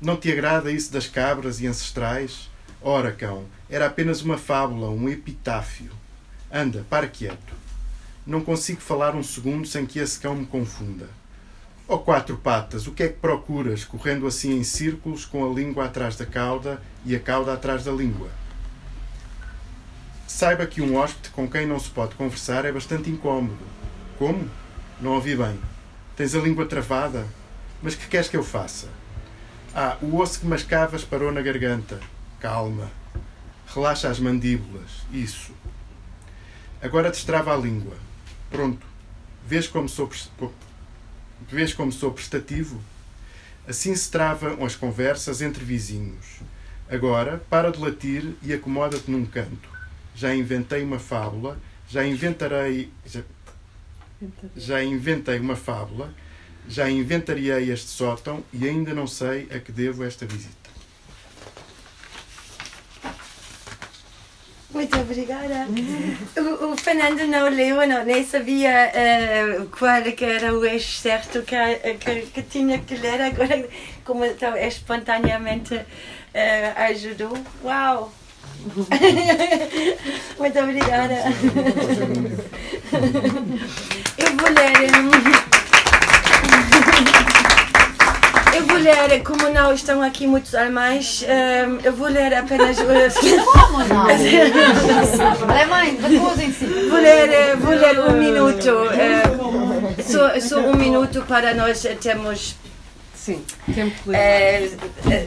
Não 0.00 0.16
te 0.16 0.32
agrada 0.32 0.72
isso 0.72 0.90
das 0.90 1.06
cabras 1.06 1.60
e 1.60 1.66
ancestrais? 1.66 2.48
Ora, 2.80 3.12
cão, 3.12 3.44
era 3.68 3.86
apenas 3.86 4.22
uma 4.22 4.38
fábula, 4.38 4.88
um 4.88 5.08
epitáfio. 5.08 5.90
Anda, 6.52 6.86
para 6.88 7.08
quieto. 7.08 7.54
Não 8.26 8.40
consigo 8.40 8.80
falar 8.80 9.14
um 9.14 9.22
segundo 9.22 9.66
sem 9.66 9.84
que 9.84 9.98
esse 9.98 10.18
cão 10.18 10.34
me 10.34 10.46
confunda. 10.46 11.08
Oh, 11.88 11.98
quatro 12.00 12.36
patas, 12.36 12.88
o 12.88 12.92
que 12.92 13.04
é 13.04 13.08
que 13.08 13.20
procuras, 13.20 13.84
correndo 13.84 14.26
assim 14.26 14.58
em 14.58 14.64
círculos, 14.64 15.24
com 15.24 15.48
a 15.48 15.54
língua 15.54 15.84
atrás 15.84 16.16
da 16.16 16.26
cauda 16.26 16.82
e 17.04 17.14
a 17.14 17.20
cauda 17.20 17.52
atrás 17.52 17.84
da 17.84 17.92
língua? 17.92 18.28
Saiba 20.26 20.66
que 20.66 20.82
um 20.82 20.96
hóspede 20.96 21.30
com 21.30 21.48
quem 21.48 21.64
não 21.64 21.78
se 21.78 21.88
pode 21.88 22.16
conversar 22.16 22.64
é 22.64 22.72
bastante 22.72 23.08
incômodo. 23.08 23.64
Como? 24.18 24.50
Não 25.00 25.12
ouvi 25.12 25.36
bem. 25.36 25.60
Tens 26.16 26.34
a 26.34 26.40
língua 26.40 26.66
travada? 26.66 27.24
Mas 27.80 27.94
que 27.94 28.08
queres 28.08 28.28
que 28.28 28.36
eu 28.36 28.42
faça? 28.42 28.88
Ah, 29.72 29.96
o 30.02 30.16
osso 30.16 30.40
que 30.40 30.46
mascavas 30.46 31.04
parou 31.04 31.30
na 31.30 31.40
garganta. 31.40 32.00
Calma. 32.40 32.90
Relaxa 33.72 34.08
as 34.08 34.18
mandíbulas. 34.18 35.06
Isso. 35.12 35.52
Agora 36.82 37.10
destrava 37.10 37.54
a 37.54 37.56
língua. 37.56 37.96
Pronto. 38.50 38.84
Vês 39.46 39.68
como 39.68 39.88
sou, 39.88 40.10
vês 41.48 41.72
como 41.72 41.92
sou 41.92 42.12
prestativo? 42.12 42.80
Assim 43.66 43.94
se 43.94 44.10
travam 44.10 44.64
as 44.64 44.76
conversas 44.76 45.40
entre 45.42 45.64
vizinhos. 45.64 46.40
Agora, 46.88 47.42
para 47.50 47.70
de 47.70 47.80
latir 47.80 48.34
e 48.42 48.52
acomoda-te 48.52 49.10
num 49.10 49.26
canto 49.26 49.76
já 50.16 50.34
inventei 50.34 50.82
uma 50.82 50.98
fábula, 50.98 51.58
já 51.88 52.04
inventarei. 52.04 52.90
Já, 53.04 53.20
já 54.56 54.82
inventei 54.82 55.38
uma 55.38 55.54
fábula, 55.54 56.12
já 56.66 56.90
inventariei 56.90 57.70
este 57.70 57.90
sótão 57.90 58.42
e 58.50 58.66
ainda 58.66 58.94
não 58.94 59.06
sei 59.06 59.46
a 59.54 59.60
que 59.60 59.70
devo 59.70 60.02
esta 60.02 60.24
visita. 60.24 60.65
Muito 64.70 64.98
obrigada. 64.98 65.66
O, 66.36 66.72
o, 66.72 66.76
Fernando 66.76 67.26
não 67.26 67.48
leu, 67.48 67.86
não, 67.86 68.04
nem 68.04 68.24
sabia 68.24 68.92
uh, 68.92 69.66
qual 69.68 70.02
que 70.02 70.24
era 70.24 70.52
o 70.52 70.64
eixo 70.64 70.98
certo 70.98 71.42
que, 71.42 71.56
que, 71.94 72.26
que, 72.26 72.42
tinha 72.42 72.78
que 72.78 72.96
ler. 72.96 73.20
Agora, 73.20 73.68
como 74.04 74.24
então, 74.24 74.56
espontaneamente 74.56 75.74
uh, 75.74 75.84
ajudou. 76.90 77.36
Uau! 77.64 78.12
Muito 80.38 80.58
obrigada. 80.58 81.14
Eu 84.18 84.36
vou 84.36 84.48
ler. 84.50 84.76
Eu 88.56 88.64
vou 88.66 88.78
ler, 88.78 89.22
como 89.22 89.50
não 89.50 89.70
estão 89.74 90.02
aqui 90.02 90.26
muitos 90.26 90.54
alemães, 90.54 91.22
eu 91.84 91.92
vou 91.92 92.08
ler 92.08 92.32
apenas. 92.32 92.78
Como 92.78 93.84
não? 93.84 94.06
Alemães, 95.50 95.98
Vou 96.88 96.98
ler, 96.98 97.56
vou 97.58 97.74
ler 97.74 98.00
um 98.00 98.12
minuto. 98.12 98.70
Só, 100.02 100.40
só 100.40 100.60
um 100.60 100.74
minuto 100.74 101.22
para 101.28 101.52
nós 101.52 101.82
termos 102.00 102.56
Sim, 103.26 103.42
tempo 103.74 104.12
é, 104.12 104.70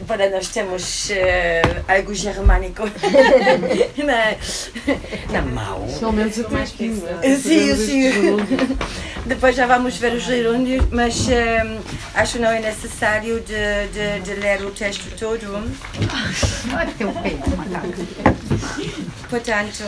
Para 0.06 0.30
nós 0.30 0.48
temos 0.48 1.10
uh, 1.10 1.84
algo 1.86 2.14
germânico 2.14 2.84
na, 4.02 4.36
na 5.30 5.42
mão. 5.42 5.86
Pelo 5.98 6.12
menos 6.14 6.38
até 6.38 6.62
aqui, 6.62 7.02
é? 7.20 7.36
Sim, 7.36 7.76
sim. 7.76 8.10
Depois 9.26 9.54
já 9.54 9.66
vamos 9.66 9.96
ver 9.96 10.14
os 10.14 10.22
gerúndios, 10.22 10.86
mas 10.90 11.26
uh, 11.28 11.82
acho 12.14 12.38
não 12.38 12.50
é 12.50 12.60
necessário 12.60 13.40
de, 13.40 13.88
de, 13.92 14.20
de 14.20 14.34
ler 14.40 14.62
o 14.64 14.70
texto 14.70 15.14
todo. 15.18 15.46
Olha 16.74 16.92
teu 16.96 17.12
peito, 17.12 17.50
macaco. 17.50 18.06
Portanto. 19.28 19.84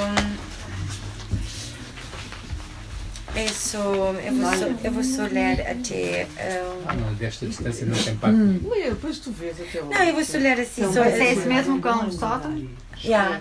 Isso, 3.35 3.79
eu 3.79 4.35
vou, 4.35 4.55
só, 4.55 4.67
eu 4.85 4.93
vou 4.93 5.03
só 5.03 5.23
ler 5.23 5.63
até. 5.63 6.29
Um... 6.55 7.01
Não, 7.01 7.15
desta 7.15 7.47
distância 7.47 7.87
não 7.87 7.97
tem 7.97 8.15
parte. 8.17 8.37
Hum. 8.37 8.61
Depois 8.85 9.19
tu 9.19 9.33
vês 9.33 9.59
até 9.59 9.81
lá. 9.81 9.87
Não, 9.87 10.05
eu 10.05 10.15
vou 10.15 10.25
só 10.25 10.37
ler 10.37 10.61
assim. 10.61 10.83
Então, 10.83 10.93
só, 10.93 11.05
é 11.05 11.33
esse 11.33 11.49
mesmo 11.49 11.81
cão 11.81 12.05
no 12.05 12.13
sótão? 12.13 12.69
Já. 12.99 13.41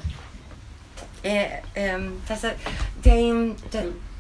É, 1.24 1.62
um, 2.00 2.18
tem. 3.02 3.56
tem 3.70 4.11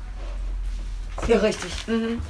Sim, 1.26 1.38
richtig. 1.38 1.88
Uhum. 1.88 2.22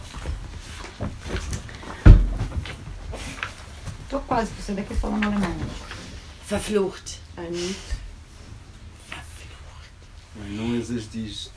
Estou 4.04 4.20
quase, 4.22 4.52
você 4.60 4.74
daqui 4.74 4.94
falando 4.94 5.26
alemão. 5.26 5.56
Verflucht. 6.46 7.20
Anit. 7.38 7.78
Verflucht. 9.10 9.90
Não 10.50 10.76
exas 10.76 11.10
diz, 11.10 11.50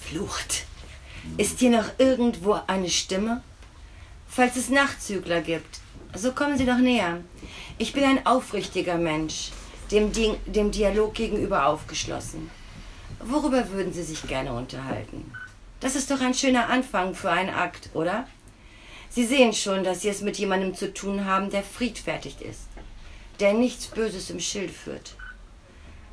Flucht. 0.00 0.66
Ist 1.38 1.58
hier 1.58 1.70
noch 1.70 1.90
irgendwo 1.98 2.60
eine 2.66 2.88
Stimme? 2.88 3.42
Falls 4.28 4.56
es 4.56 4.68
Nachtzügler 4.68 5.40
gibt, 5.40 5.80
so 6.14 6.32
kommen 6.32 6.56
Sie 6.56 6.66
doch 6.66 6.78
näher. 6.78 7.20
Ich 7.78 7.92
bin 7.92 8.04
ein 8.04 8.26
aufrichtiger 8.26 8.98
Mensch, 8.98 9.50
dem, 9.90 10.12
Di 10.12 10.36
dem 10.46 10.70
Dialog 10.70 11.14
gegenüber 11.14 11.66
aufgeschlossen. 11.66 12.50
Worüber 13.24 13.70
würden 13.70 13.92
Sie 13.92 14.02
sich 14.02 14.26
gerne 14.26 14.52
unterhalten? 14.52 15.32
Das 15.78 15.94
ist 15.94 16.10
doch 16.10 16.20
ein 16.20 16.34
schöner 16.34 16.68
Anfang 16.68 17.14
für 17.14 17.30
einen 17.30 17.50
Akt, 17.50 17.90
oder? 17.94 18.26
Sie 19.10 19.24
sehen 19.24 19.52
schon, 19.52 19.84
dass 19.84 20.00
Sie 20.00 20.08
es 20.08 20.22
mit 20.22 20.38
jemandem 20.38 20.74
zu 20.74 20.92
tun 20.92 21.24
haben, 21.24 21.50
der 21.50 21.62
friedfertig 21.62 22.40
ist, 22.40 22.66
der 23.38 23.52
nichts 23.52 23.86
Böses 23.86 24.30
im 24.30 24.40
Schild 24.40 24.72
führt. 24.72 25.14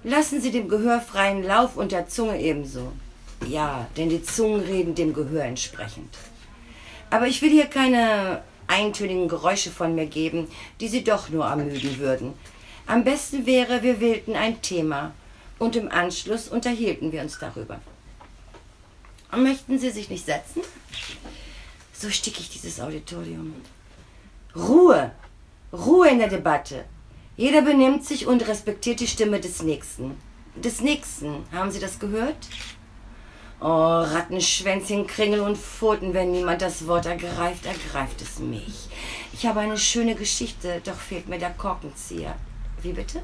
Lassen 0.04 0.40
Sie 0.40 0.52
dem 0.52 0.70
Gehör 0.70 1.02
freien 1.02 1.44
Lauf 1.44 1.78
und 1.78 1.92
der 1.92 2.08
Zunge 2.08 2.40
ebenso. 2.40 2.92
Ja, 3.48 3.88
denn 3.98 4.10
die 4.10 4.22
Zungen 4.22 4.62
reden 4.62 4.94
dem 4.94 5.14
Gehör 5.14 5.44
entsprechend. 5.44 6.16
Aber 7.10 7.28
ich 7.28 7.42
will 7.42 7.50
hier 7.50 7.66
keine 7.66 8.44
eintönigen 8.68 9.28
Geräusche 9.28 9.72
von 9.72 9.96
mir 9.96 10.06
geben, 10.06 10.48
die 10.80 10.88
Sie 10.88 11.04
doch 11.04 11.30
nur 11.30 11.46
ermüden 11.46 11.98
würden. 11.98 12.34
Am 12.86 13.04
besten 13.04 13.48
wäre, 13.48 13.82
wir 13.82 14.00
wählten 14.00 14.36
ein 14.36 14.62
Thema 14.62 15.14
und 15.60 15.76
im 15.76 15.92
Anschluss 15.92 16.48
unterhielten 16.48 17.12
wir 17.12 17.22
uns 17.22 17.38
darüber. 17.38 17.80
Möchten 19.32 19.78
Sie 19.78 19.92
sich 19.92 20.10
nicht 20.10 20.26
setzen? 20.26 20.62
So 21.94 22.10
sticke 22.10 22.40
ich 22.40 22.50
dieses 22.50 22.80
Auditorium. 22.80 23.54
Ruhe! 24.56 25.12
Ruhe 25.72 26.10
in 26.10 26.18
der 26.18 26.30
Debatte. 26.30 26.86
Jeder 27.38 27.62
benimmt 27.62 28.04
sich 28.04 28.26
und 28.26 28.48
respektiert 28.48 29.00
die 29.00 29.08
Stimme 29.08 29.40
des 29.40 29.62
Nächsten. 29.62 30.18
Des 30.56 30.82
Nächsten. 30.82 31.44
Haben 31.52 31.72
Sie 31.72 31.80
das 31.80 32.00
gehört? 32.00 32.48
Oh, 33.62 33.66
Rattenschwänzchen, 33.66 35.06
Kringel 35.06 35.42
und 35.42 35.58
Pfoten, 35.58 36.14
wenn 36.14 36.32
niemand 36.32 36.62
das 36.62 36.88
Wort 36.88 37.06
ergreift, 37.06 37.66
ergreift 37.66 38.22
es 38.22 38.40
mich. 38.40 38.88
Ich 39.34 39.46
habe 39.46 39.60
eine 39.60 39.78
schöne 39.78 40.16
Geschichte, 40.16 40.82
doch 40.84 40.96
fehlt 40.96 41.28
mir 41.28 41.38
der 41.38 41.52
Korkenzieher. 41.52 42.36
Wie 42.82 42.94
bitte? 42.94 43.22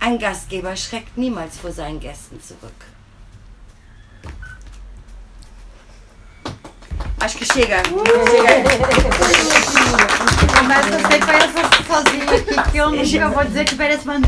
Ein 0.00 0.18
Gastgeber 0.18 0.76
schreckt 0.76 1.16
niemals 1.18 1.58
vor 1.58 1.72
seinen 1.72 2.00
Gästen 2.00 2.40
zurück. 2.40 2.86
Acho 7.20 7.36
que 7.38 7.44
chega. 7.44 7.82
Chega. 7.82 8.54
Mas 10.68 10.86
eu 10.86 11.08
sei 11.08 11.18
que 11.18 11.26
parece 11.26 11.52
sozinha 11.86 12.24
aqui, 12.24 12.70
que 12.70 12.78
eu 12.78 13.30
vou 13.32 13.44
dizer 13.44 13.64
que 13.64 13.74
parece 13.74 14.04
uma 14.04 14.20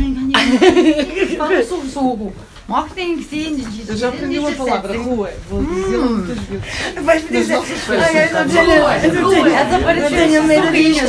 Fala 1.39 1.63
sussurro. 1.65 2.35
Mortem 2.67 3.21
sim, 3.23 3.65
Eu 3.89 3.97
já 3.97 4.09
aprendi 4.11 4.39
uma 4.39 4.53
palavra, 4.53 4.97
rua. 4.97 5.31
Vou 5.49 5.65
dizê-la 5.65 6.07
muitas 6.07 6.39
vezes. 6.39 6.65
Vais 7.05 7.23
me 7.25 7.29
dizer. 7.31 7.55
Ai, 7.57 8.29
eu 8.29 8.33
não 8.33 8.49
tenho- 8.49 8.73
eu 9.05 9.31
tenho- 9.31 9.47
Essa 9.57 9.77
eu 9.77 9.83
pareceu 9.85 10.11
tenho 10.11 10.45
medo 10.45 10.71
disto. 10.73 11.05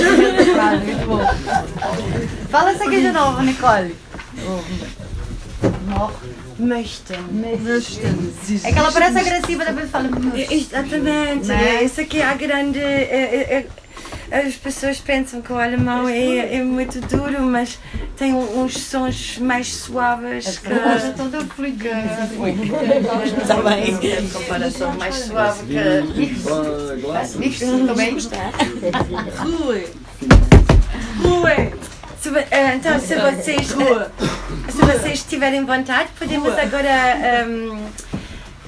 Muito 0.86 1.07
bom. 1.07 1.26
Fala 2.49 2.74
isso 2.74 2.84
aqui 2.84 3.01
de 3.01 3.12
novo, 3.12 3.41
Nicole. 3.43 3.95
Möchten. 6.60 7.18
É 8.64 8.72
que 8.72 8.78
ela 8.80 8.92
parece 8.92 9.18
agressiva, 9.20 9.66
depois 9.66 9.89
fala. 9.89 10.10
Exatamente. 10.50 11.48
Né? 11.48 11.84
Isso 11.84 12.02
aqui 12.02 12.20
é 12.20 12.26
a 12.26 12.34
grande. 12.34 12.80
é- 12.80 13.04
é- 13.12 13.68
é- 14.32 14.42
as 14.48 14.56
pessoas 14.56 14.98
pensam 15.00 15.42
que 15.42 15.52
o 15.52 15.58
alemão 15.58 16.08
é, 16.08 16.56
é 16.56 16.64
muito 16.64 17.02
duro, 17.02 17.42
mas 17.42 17.78
tem 18.16 18.34
uns 18.34 18.78
sons 18.78 19.38
mais 19.39 19.68
suaves 19.74 20.58
que. 20.60 20.70
Nossa, 20.74 21.12
toda 21.18 21.42
fluidinha. 21.46 22.30
Está 23.42 23.56
bem. 23.62 23.89
Em 24.20 24.30
comparação 24.30 24.94
mais 24.94 25.16
suave 25.16 25.66
que. 25.66 25.74
Mix, 27.39 27.60
tudo 27.60 27.94
bem? 27.96 28.16
Se 32.22 32.30
eh, 32.30 32.76
então, 32.76 33.00
se 33.00 33.16
vocês, 33.16 33.68
se 33.68 34.78
vocês 34.78 35.24
tiverem 35.24 35.66
vontade, 35.66 36.10
podemos 36.20 36.56
agora. 36.58 36.88
ehm, 36.88 37.78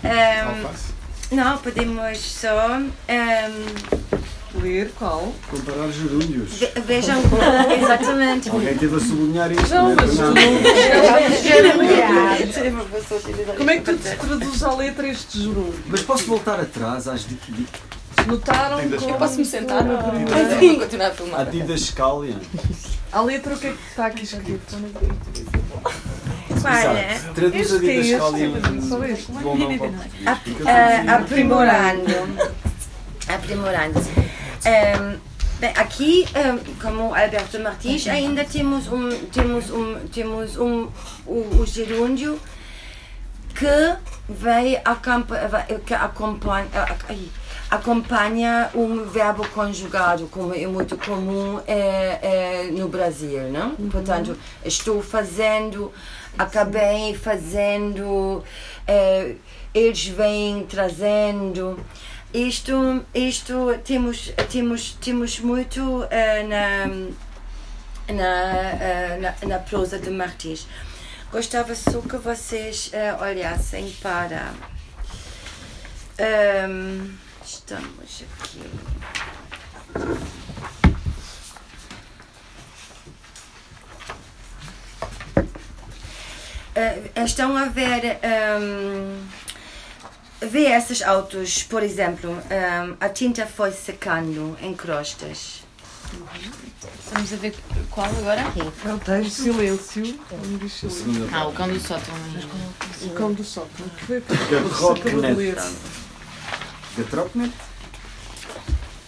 ehm, 0.03 0.65
não, 1.31 1.57
podemos 1.59 2.17
só. 2.19 2.79
ehm, 3.07 3.53
Ler 4.55 4.91
qual? 4.99 5.33
Comparar 5.49 5.89
gerúndios. 5.91 6.59
ve- 6.59 6.71
vejam. 6.85 7.19
Exatamente. 7.81 8.49
Alguém 8.51 8.77
teve 8.77 8.95
a 8.95 8.99
sublinhar 8.99 9.51
isto, 9.51 9.73
Não, 9.73 9.91
é? 9.91 9.95
mas 9.95 10.15
Não. 10.15 10.33
Como 13.57 13.71
é 13.71 13.77
que 13.77 13.83
tu 13.83 13.97
te 13.97 14.15
traduz 14.15 14.63
à 14.63 14.73
letra 14.75 15.07
este 15.07 15.39
gerúndio? 15.41 15.73
Mas 15.87 16.01
posso 16.01 16.25
voltar 16.25 16.59
atrás 16.59 17.07
às 17.07 17.25
di- 17.27 17.37
di- 17.49 17.67
Notaram. 18.27 18.79
Eu 18.79 19.15
posso 19.15 19.37
me 19.37 19.45
sentar? 19.45 19.83
Ah, 19.83 20.59
Sim, 20.59 20.75
continuar 20.75 21.07
a 21.07 21.11
filmar. 21.11 21.41
à 21.41 21.43
didascália? 21.45 22.35
A 23.13 23.21
letra 23.21 23.53
o 23.53 23.59
que 23.59 23.67
é 23.67 23.71
que 23.71 23.77
está 23.89 24.05
aqui 24.07 24.23
escrito? 24.23 24.75
Olha. 26.65 27.19
Traduz 27.35 27.55
a 27.55 27.59
Este 27.59 27.79
que 27.79 27.89
é 27.89 27.93
eh, 30.71 31.03
traduzido. 31.03 31.11
aprimorando. 31.13 32.05
Aprimorando. 33.27 33.99
Bem, 35.59 35.71
aqui, 35.77 36.25
como 36.81 37.09
o 37.09 37.15
Alberto 37.15 37.59
Martins, 37.59 38.07
ainda 38.07 38.43
temos 38.43 38.87
um, 38.87 39.09
temos 39.31 39.69
um, 39.69 39.99
temos 40.11 40.57
um, 40.57 40.89
o, 41.25 41.61
o 41.61 41.65
gerúndio 41.65 42.37
que 43.55 43.95
vai 44.27 44.81
acompa- 44.83 45.47
vai- 45.47 45.67
que 45.85 45.93
acompanha, 45.93 46.67
ai, 47.07 47.29
acompanha 47.73 48.69
um 48.75 49.03
verbo 49.05 49.47
conjugado, 49.49 50.27
como 50.27 50.53
é 50.53 50.67
muito 50.67 50.95
comum 50.95 51.59
é, 51.65 52.19
é, 52.21 52.71
no 52.71 52.87
Brasil, 52.87 53.49
não? 53.49 53.71
Portanto, 53.89 54.37
estou 54.63 55.01
fazendo, 55.01 55.91
acabei 56.37 57.15
fazendo, 57.15 58.43
é, 58.87 59.35
eles 59.73 60.05
vêm 60.05 60.67
trazendo. 60.69 61.83
Isto, 62.31 63.03
isto 63.13 63.79
temos, 63.83 64.31
temos, 64.51 64.93
temos 65.01 65.39
muito 65.39 66.05
eh, 66.11 66.43
na, 66.43 66.87
na, 68.13 68.51
eh, 68.81 69.19
na, 69.19 69.47
na 69.47 69.59
prosa 69.59 69.99
de 69.99 70.09
Martins. 70.09 70.67
Gostava 71.31 71.75
só 71.75 72.01
que 72.01 72.17
vocês 72.17 72.89
eh, 72.91 73.15
olhassem 73.19 73.91
para. 74.01 74.51
Ehm, 76.17 77.22
estamos 77.63 78.23
aqui. 78.41 78.61
Eh, 86.75 87.11
estão 87.23 87.55
a 87.55 87.65
ver. 87.65 88.19
ehm, 88.21 89.23
vê 90.41 90.71
esses 90.75 91.01
autos, 91.01 91.63
por 91.63 91.81
exemplo, 91.83 92.37
ehm, 92.49 92.95
a 92.99 93.09
tinta 93.09 93.45
foi 93.45 93.71
secando 93.71 94.57
em 94.61 94.73
crostas. 94.73 95.63
Estamos 97.05 97.33
a 97.33 97.35
ver 97.37 97.55
qual 97.89 98.07
agora? 98.07 98.41
É 98.85 98.93
o 98.93 98.99
texto 98.99 99.43
silêncio. 99.43 100.19
Ah, 101.31 101.47
o 101.47 101.53
cão 101.53 101.67
do 101.69 101.79
sótão. 101.79 102.13
O 103.01 103.09
cão 103.11 103.33
do 103.33 103.43
sótão. 103.43 103.85
Que 104.05 104.19
de 104.19 105.33
ler. 105.33 105.57
Rocknet. 105.57 106.02
Trocknet? 107.01 107.51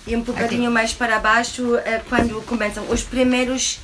E 0.07 0.15
um 0.15 0.21
bocadinho 0.21 0.71
mais 0.71 0.93
para 0.93 1.19
baixo, 1.19 1.75
eh, 1.77 2.01
quando 2.07 2.41
começam 2.45 2.87
os 2.89 3.01
primeiros 3.01 3.79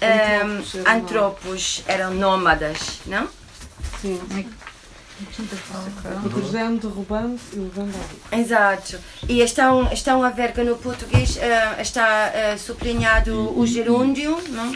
ehm, 0.00 0.58
Antropos 0.58 0.74
eram 0.74 0.96
antropos 0.96 1.82
eram 1.86 2.14
nómadas, 2.14 3.00
não? 3.06 3.28
Sim. 4.00 4.20
Anda 5.38 5.56
derrubando 6.88 7.40
e 7.52 7.56
levando 7.56 7.94
à 7.94 8.36
vida. 8.36 8.36
Exato. 8.36 8.98
E 9.28 9.40
estão, 9.40 9.92
estão 9.92 10.22
a 10.22 10.30
ver 10.30 10.52
que 10.52 10.62
no 10.62 10.76
português 10.76 11.36
eh, 11.36 11.76
está 11.80 12.30
eh, 12.34 12.56
sublinhado 12.56 13.58
o 13.58 13.66
gerúndio, 13.66 14.36
não? 14.48 14.74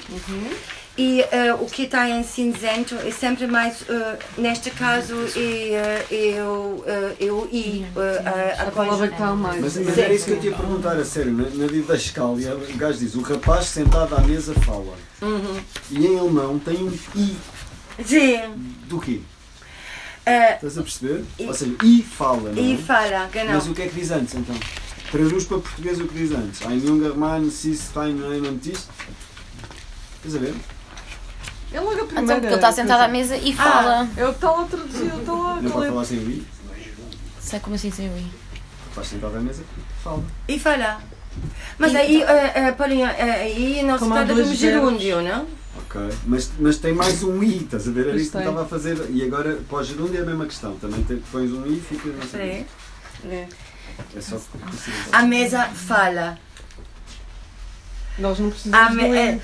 E 1.01 1.21
eh, 1.31 1.55
o 1.55 1.67
que 1.67 1.83
está 1.85 2.09
em 2.11 2.25
cinzento 2.25 2.97
é 2.97 3.11
sempre 3.13 3.47
mais, 3.47 3.85
eh, 3.89 4.19
neste 4.37 4.69
caso, 4.73 5.15
é, 5.37 6.05
é 6.11 6.43
o, 6.43 6.83
eh, 6.85 7.17
é 7.21 7.31
o 7.31 7.47
i. 7.53 7.87
a, 7.97 8.63
a 8.65 8.67
A 8.67 8.71
palavra 8.73 9.07
que 9.07 9.15
está 9.15 9.29
a 9.29 9.35
mais. 9.37 9.61
Mas, 9.61 9.77
mas 9.77 9.97
era 9.97 10.13
isso 10.13 10.25
que 10.25 10.33
eu 10.33 10.41
te 10.41 10.47
ia 10.49 10.57
perguntar, 10.57 10.97
a 10.97 11.05
sério. 11.05 11.31
Na, 11.33 11.49
na 11.51 11.67
didascália, 11.69 12.57
o 12.57 12.77
gajo 12.77 12.99
diz: 12.99 13.15
o 13.15 13.21
rapaz 13.23 13.67
sentado 13.67 14.13
à 14.17 14.21
mesa 14.23 14.53
fala. 14.55 14.97
Uhum. 15.23 15.61
E 15.93 16.05
em 16.05 16.19
alemão 16.19 16.59
tem 16.59 16.77
um 16.83 16.93
i 17.15 17.37
Sim. 18.05 18.41
do 18.89 18.99
quê? 19.01 19.21
Eh, 20.27 20.55
Estás 20.57 20.79
a 20.79 20.83
perceber? 20.83 21.25
I- 21.39 21.47
Ou 21.47 21.55
seja, 21.55 21.77
i 21.85 22.03
fala, 22.03 22.51
não 22.51 22.59
é? 22.63 22.67
e 22.67 22.77
fala, 22.77 23.29
genau. 23.33 23.53
Mas 23.53 23.69
o 23.69 23.73
que 23.73 23.83
é 23.83 23.87
que 23.87 23.95
diz 24.01 24.11
antes 24.11 24.35
então? 24.35 24.57
Traduz 25.13 25.45
para 25.45 25.59
português 25.59 26.01
o 26.01 26.09
que 26.09 26.15
diz 26.19 26.33
antes. 26.33 26.61
Ein 26.63 26.81
junger 26.81 27.17
Mann, 27.17 27.49
sis, 27.51 27.83
fein, 27.95 28.21
ein 28.25 28.59
Tisch. 28.59 28.83
Estás 30.17 30.35
a 30.35 30.39
ver? 30.41 30.55
É 31.73 31.81
logo 31.81 31.91
a 31.91 31.95
Então, 31.97 32.07
primeira. 32.07 32.35
porque 32.37 32.47
ele 32.47 32.55
está 32.55 32.73
sentado 32.73 33.01
à 33.03 33.09
mesa 33.09 33.37
e 33.37 33.53
fala. 33.55 34.09
É 34.17 34.25
o 34.25 34.29
que 34.31 34.35
está 34.37 34.51
lá 34.53 34.65
traduzido, 34.65 35.19
está 35.21 35.33
lá. 35.33 35.61
Não 35.61 35.71
pode 35.71 35.87
é? 35.87 35.89
falar 35.91 36.05
sem 36.05 36.19
o 36.19 36.31
i. 36.31 36.47
Sei 37.41 37.61
como 37.61 37.75
assim 37.77 37.91
sem 37.91 38.09
o 38.09 38.17
i. 38.19 38.27
Estás 38.89 39.07
sentado 39.09 39.37
à 39.37 39.41
mesa, 39.41 39.63
fala. 40.03 40.25
E 40.49 40.59
fala. 40.59 41.01
Mas 41.79 41.95
aí, 41.95 42.23
eh, 42.23 42.53
eh, 42.55 42.73
porém, 42.73 43.05
eh, 43.05 43.13
aí 43.43 43.83
não 43.85 43.95
se 43.95 44.01
Como 44.01 44.15
há 44.15 44.25
trata 44.25 44.35
de 44.43 44.49
um 44.49 44.55
gerúndio, 44.55 45.23
não? 45.23 45.47
Ok. 45.77 46.01
Mas, 46.27 46.51
mas 46.59 46.79
tem 46.79 46.93
mais 46.93 47.23
um 47.23 47.41
i, 47.43 47.59
estás 47.59 47.87
a 47.87 47.91
ver? 47.93 48.09
Era 48.09 48.17
isso 48.17 48.31
que 48.33 48.37
eu 48.39 48.41
estava 48.41 48.63
a 48.63 48.67
fazer. 48.67 48.97
E 49.11 49.23
agora, 49.25 49.59
para 49.69 49.79
o 49.79 49.85
gerúndio 49.85 50.19
é 50.19 50.23
a 50.23 50.27
mesma 50.27 50.47
questão. 50.47 50.75
Também 50.77 51.03
tem, 51.05 51.19
pões 51.31 51.53
um 51.53 51.65
i 51.67 51.77
e 51.77 51.81
fica. 51.81 52.09
Não 52.09 52.27
sei. 52.27 52.67
Sim. 53.23 53.31
É. 53.31 53.47
É 54.17 54.21
só. 54.21 54.41
A 55.13 55.23
mesa 55.23 55.65
fala. 55.67 56.37
Nós 58.19 58.39
não 58.41 58.49
A 58.49 58.51
precisamos 58.51 58.95
me- 58.97 59.03
de 59.05 59.09
ler. 59.11 59.35
eh, 59.35 59.41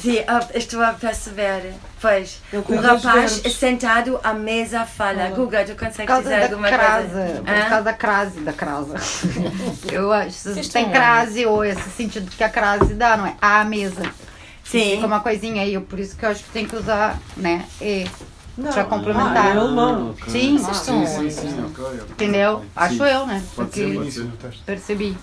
Sim, 0.00 0.18
ah, 0.26 0.46
estou 0.54 0.82
a 0.82 0.92
perceber. 0.92 1.72
Pois, 2.00 2.40
o 2.52 2.76
rapaz 2.76 3.42
sentado 3.58 4.18
à 4.22 4.32
mesa 4.34 4.84
fala. 4.84 5.24
Fala. 5.24 5.30
Guga, 5.36 5.64
tu 5.64 5.74
consegues 5.74 6.06
causa 6.06 6.22
dizer 6.22 6.38
da 6.40 6.44
alguma 6.46 6.68
crase. 6.68 7.08
coisa? 7.08 7.42
Por 7.42 7.68
causa 7.68 7.82
da 7.82 7.92
crase, 7.92 8.40
da 8.40 8.52
crasa. 8.52 8.94
Eu 9.90 10.12
acho 10.12 10.36
que 10.42 10.48
Vocês 10.50 10.68
tem 10.68 10.90
crase 10.90 11.46
ou 11.46 11.64
esse 11.64 11.90
sentido 11.90 12.30
que 12.30 12.42
a 12.44 12.48
crase 12.48 12.94
dá, 12.94 13.16
não 13.16 13.26
é? 13.26 13.36
A 13.40 13.64
mesa. 13.64 14.02
Sim. 14.64 14.92
Fica 14.96 15.06
uma 15.06 15.20
coisinha 15.20 15.62
aí, 15.62 15.74
eu 15.74 15.82
por 15.82 16.00
isso 16.00 16.16
que 16.16 16.24
eu 16.24 16.30
acho 16.30 16.42
que 16.42 16.50
tem 16.50 16.66
que 16.66 16.74
usar, 16.74 17.18
né? 17.36 17.66
E. 17.80 18.06
Não. 18.56 18.72
Pra 18.72 18.84
complementar. 18.84 19.36
Ah, 19.36 19.48
é 19.48 19.50
alemão. 19.50 20.10
ok. 20.10 20.32
Sim. 20.32 20.58
Vocês 20.58 20.76
Sim, 20.76 21.02
estão 21.02 21.06
sim, 21.06 21.30
sim, 21.30 21.64
ok. 21.66 22.00
Entendeu? 22.10 22.64
Acho 22.74 22.94
Sim. 22.94 23.02
eu, 23.04 23.26
né? 23.26 23.42
Pode 23.56 23.74
ser, 23.74 23.94
Porque 23.94 23.98
pode 24.64 24.80
ser. 24.80 25.16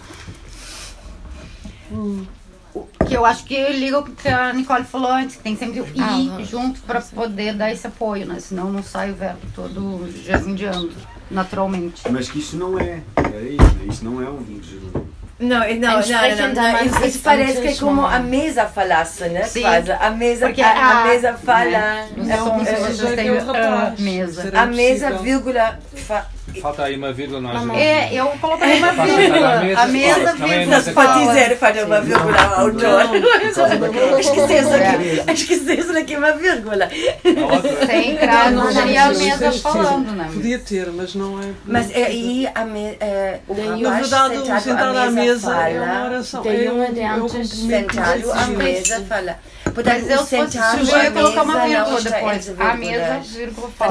Que 3.07 3.13
eu 3.15 3.25
acho 3.25 3.43
que 3.43 3.73
liga 3.73 3.99
o 3.99 4.03
que 4.03 4.27
a 4.27 4.53
Nicole 4.53 4.83
falou 4.83 5.11
antes, 5.11 5.35
que 5.35 5.43
tem 5.43 5.55
sempre 5.55 5.81
o 5.81 5.85
i 5.85 5.99
Ah, 5.99 6.43
junto 6.43 6.79
para 6.81 7.01
poder 7.01 7.53
dar 7.55 7.71
esse 7.71 7.85
apoio, 7.85 8.25
né? 8.25 8.39
Senão 8.39 8.71
não 8.71 8.81
sai 8.81 9.11
o 9.11 9.15
verbo 9.15 9.41
todo 9.53 10.09
gerundiando, 10.23 10.93
naturalmente. 11.29 12.03
Mas 12.09 12.29
que 12.29 12.39
isto 12.39 12.55
não 12.55 12.79
é. 12.79 13.01
Era 13.17 13.41
isso, 13.41 13.75
né? 13.75 13.85
isto 13.89 14.05
não 14.05 14.21
é 14.21 14.29
um 14.29 14.45
gerúndio. 14.45 15.07
Não, 15.41 15.59
não, 15.59 15.65
não, 15.65 16.53
não. 16.53 16.85
Isso, 16.85 17.05
isso 17.05 17.19
parece 17.23 17.61
que 17.61 17.67
é 17.69 17.75
como 17.75 18.05
a 18.05 18.19
mesa 18.19 18.65
falasse, 18.65 19.23
né? 19.29 19.43
Sim. 19.43 19.61
Quase. 19.61 19.91
A 19.91 20.09
mesa, 20.11 20.45
Porque 20.45 20.61
a, 20.61 20.69
a 20.71 21.01
a- 21.01 21.05
mesa 21.07 21.33
fala. 21.33 21.65
né? 21.71 22.07
é, 22.17 22.21
Não, 22.37 22.61
é, 22.61 22.75
vocês 22.75 23.03
é, 23.03 23.15
têm 23.15 23.27
é 23.27 23.31
o 23.31 23.39
a 23.39 23.43
rapaz. 23.43 23.99
mesa. 23.99 24.51
A 24.53 24.65
mesa, 24.67 25.11
vírgula. 25.17 25.79
fa- 26.07 26.27
Falta 26.61 26.83
aí 26.83 26.97
uma 26.97 27.13
vírgula, 27.13 27.39
não 27.39 27.73
há 27.73 27.79
É, 27.79 28.09
eu 28.13 28.25
coloquei 28.41 28.75
uma 28.77 28.93
Passa 28.93 29.15
vírgula. 29.15 29.53
a 29.55 29.61
mesa, 29.61 29.81
A 29.81 29.87
mesa, 29.87 30.19
é 30.19 30.33
vírgula. 30.33 30.65
mesa 30.77 30.91
Pode 30.91 31.19
dizer, 31.27 31.57
fazer 31.57 31.83
uma 31.85 32.01
vírgula 32.01 32.41
ao 32.41 32.59
autor. 32.65 33.01
Esqueceu-se 34.19 34.73
aqui, 34.75 35.31
esqueceu-se 35.31 35.97
aqui 35.97 36.15
uma 36.17 36.33
vírgula. 36.33 36.85
A. 36.85 37.85
Sem 37.85 38.17
crase, 38.17 38.53
Não, 38.55 38.65
não 38.65 38.71
seria 38.73 39.03
a 39.05 39.09
mesa 39.13 39.51
falando, 39.53 40.11
né? 40.11 40.29
Podia 40.33 40.59
ter, 40.59 40.87
mas 40.91 41.15
não 41.15 41.39
é. 41.39 41.45
Mas 41.65 41.89
é, 41.91 42.03
aí 42.03 42.47
a 42.53 42.65
é, 42.99 43.39
o 43.47 43.53
Na 43.55 43.63
rapaz 43.87 44.09
verdade, 44.09 44.37
o 44.37 44.41
sentado, 44.41 44.61
sentado 44.61 44.97
mesa 45.33 45.69
é 45.69 45.77
uma 45.79 45.85
fala. 45.87 46.05
oração. 46.05 46.41
Tem 46.43 46.69
uma 46.69 46.85
um, 46.85 46.93
de 46.93 47.01
antes, 47.01 47.49
Sentado 47.49 48.31
à 48.31 48.43
de- 48.45 48.51
mesa 48.51 49.01
fala. 49.07 49.39
Mas 49.85 50.09
eu, 50.09 50.19
o 50.21 50.25
se 50.25 50.37
fosse 50.37 50.57
ia 51.03 51.11
colocar 51.11 51.43
uma 51.43 51.65
mesa 51.65 51.79
não 51.79 51.85
vírgula 51.85 52.01
depois. 52.01 52.59
A 52.59 52.73
mesa, 52.75 53.19
vírgula, 53.19 53.69
Tá 53.77 53.87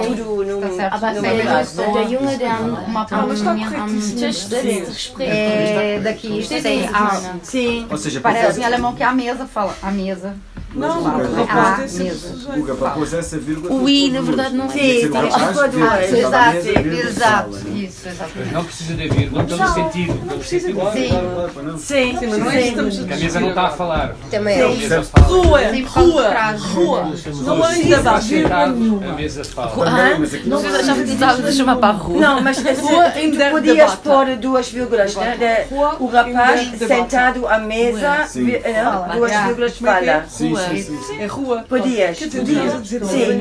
der 2.37 2.51
am, 2.51 2.75
Uma 2.87 3.03
Ah, 3.03 3.07
corretíssimo. 3.07 4.21
Tisch 4.21 4.37
sitzt, 4.37 4.99
spricht. 4.99 5.21
É, 5.31 6.01
daqui 6.03 6.29
Verstehst 6.29 6.63
tem 6.63 6.79
du, 6.79 6.85
was 6.85 6.91
ich 6.91 6.97
a, 6.97 7.21
meine? 7.23 7.41
Sim. 7.43 7.87
Ou 7.91 7.97
seja, 7.99 8.21
Parece 8.21 8.61
em 8.61 8.65
alemão 8.65 8.95
que 8.95 9.03
a 9.03 9.13
mesa 9.13 9.47
fala. 9.47 9.75
A 9.83 9.91
mesa. 9.91 10.35
Não, 10.73 11.01
Mas 11.03 11.27
o 11.29 11.33
o 11.33 11.45
rapaz 11.45 11.69
a 11.69 11.77
tem 11.79 11.89
sempre 11.89 12.05
mesa. 12.05 12.29
sujeito. 12.29 12.53
Guga, 12.61 12.75
para 12.77 12.91
pôr 12.91 13.03
essa 13.15 13.39
vírgula. 13.39 13.75
O 13.75 13.85
tem 13.87 13.95
i, 14.07 14.11
na 14.13 14.21
verdade, 14.21 14.55
não 14.55 14.65
é. 14.67 14.69
Tem 14.69 14.79
tem 14.83 15.01
vírgula, 15.01 16.05
Exato, 16.05 16.55
mesa, 16.55 16.73
vírgula, 16.73 17.03
exato. 17.03 17.51
né? 17.51 17.79
Isso, 17.81 18.09
não 18.53 18.65
precisa 18.65 18.95
de 18.95 19.09
vírgula 19.09 19.47
sentido. 19.75 20.29
Pelo 20.29 20.45
sentido. 20.45 20.75
Claro, 20.75 20.97
Sim. 20.97 21.09
claro, 21.09 21.31
claro, 21.35 21.53
para 21.53 21.63
não. 21.65 21.79
Sim, 21.79 22.17
Sim, 22.19 22.27
não 22.27 22.51
é 22.51 22.69
a 22.69 23.17
mesa 23.17 23.41
não 23.41 23.49
está 23.49 23.63
a 23.67 23.71
falar. 23.71 24.15
Também 24.31 24.61
A 24.61 24.65
é. 24.65 25.03
Rua, 25.23 25.70
Sim, 25.71 25.83
rua, 25.83 26.31
rua. 26.75 27.13
Não 27.43 28.21
sentado, 28.21 29.01
a 29.09 29.13
mesa 29.15 29.45
fala. 29.45 29.71
Também, 29.85 30.19
mas 30.19 30.35
aqui 30.35 30.49
Não 30.49 30.63
não 30.63 30.71
sei, 30.71 30.85
já 30.85 30.95
me 30.95 31.05
estava 31.13 31.49
a 31.49 31.53
chamar 31.53 31.77
para 31.77 31.89
a 31.89 31.93
rua. 31.93 32.21
Não, 32.21 32.41
mas 32.43 32.57
tu 32.59 33.51
podias 33.51 33.95
pôr 33.97 34.37
duas 34.37 34.69
vírgulas, 34.71 35.15
né? 35.17 35.67
O 35.99 36.07
rapaz 36.07 36.71
sentado 36.79 37.47
à 37.47 37.59
mesa, 37.59 38.27
eh, 38.37 38.85
duas 39.15 39.33
Ah, 39.33 39.47
vírgulas 39.47 39.73
é 39.73 39.75
é? 39.75 39.79
fala. 39.79 40.25
Sim, 40.29 40.51
Rua. 40.51 40.61
sim. 40.77 41.21
É 41.21 41.27
rua. 41.27 41.65
Podias, 41.69 42.19
podias. 42.19 42.73
Sim. 43.09 43.41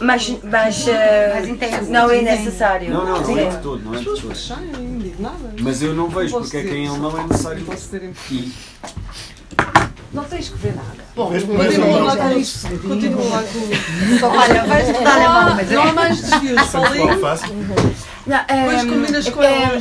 Mas, 0.00 0.88
eh, 0.88 1.42
não 1.88 2.10
é 2.10 2.22
necessário. 2.22 2.90
Não, 2.90 3.04
não, 3.04 3.20
não 3.20 3.38
é 3.38 3.44
de 3.46 3.56
todo, 3.58 3.82
não 3.84 3.94
é 3.94 3.96
As 3.98 4.02
de 4.04 4.10
pessoas 4.10 4.48
todo. 4.48 4.58
saem 4.58 4.84
indignadas. 4.84 5.36
Mas 5.60 5.82
eu 5.82 5.94
não 5.94 6.08
vejo, 6.08 6.38
porque 6.38 6.56
é 6.56 6.62
que 6.62 6.74
em 6.74 6.88
alemão 6.88 7.18
é 7.18 7.22
necessário 7.26 7.64
Posso 7.64 7.88
ter 7.88 8.02
em- 8.04 8.14
i. 8.30 8.52
Não 10.16 10.24
tens 10.24 10.48
que 10.48 10.56
ver 10.56 10.74
nada. 10.74 11.04
Bom, 11.14 11.26
Continua 11.26 12.00
lá 12.00 12.16
com 12.16 12.38
isso. 12.38 12.68
Continua 12.68 13.24
lá 13.24 13.42
com 13.42 14.26
olha, 14.26 14.64
vai 14.64 14.90
estudar 14.90 15.14
alemão, 15.14 15.56
mas 15.56 15.70
Não 15.70 15.82
há 15.82 15.88
é. 15.88 15.92
mais 15.92 16.20
desvios. 16.22 16.62
Fácil? 17.20 17.54
Não, 18.26 18.40
Depois 18.48 18.84
combinas 18.84 19.28
com 19.28 19.42
eh, 19.42 19.62
ela 19.62 19.78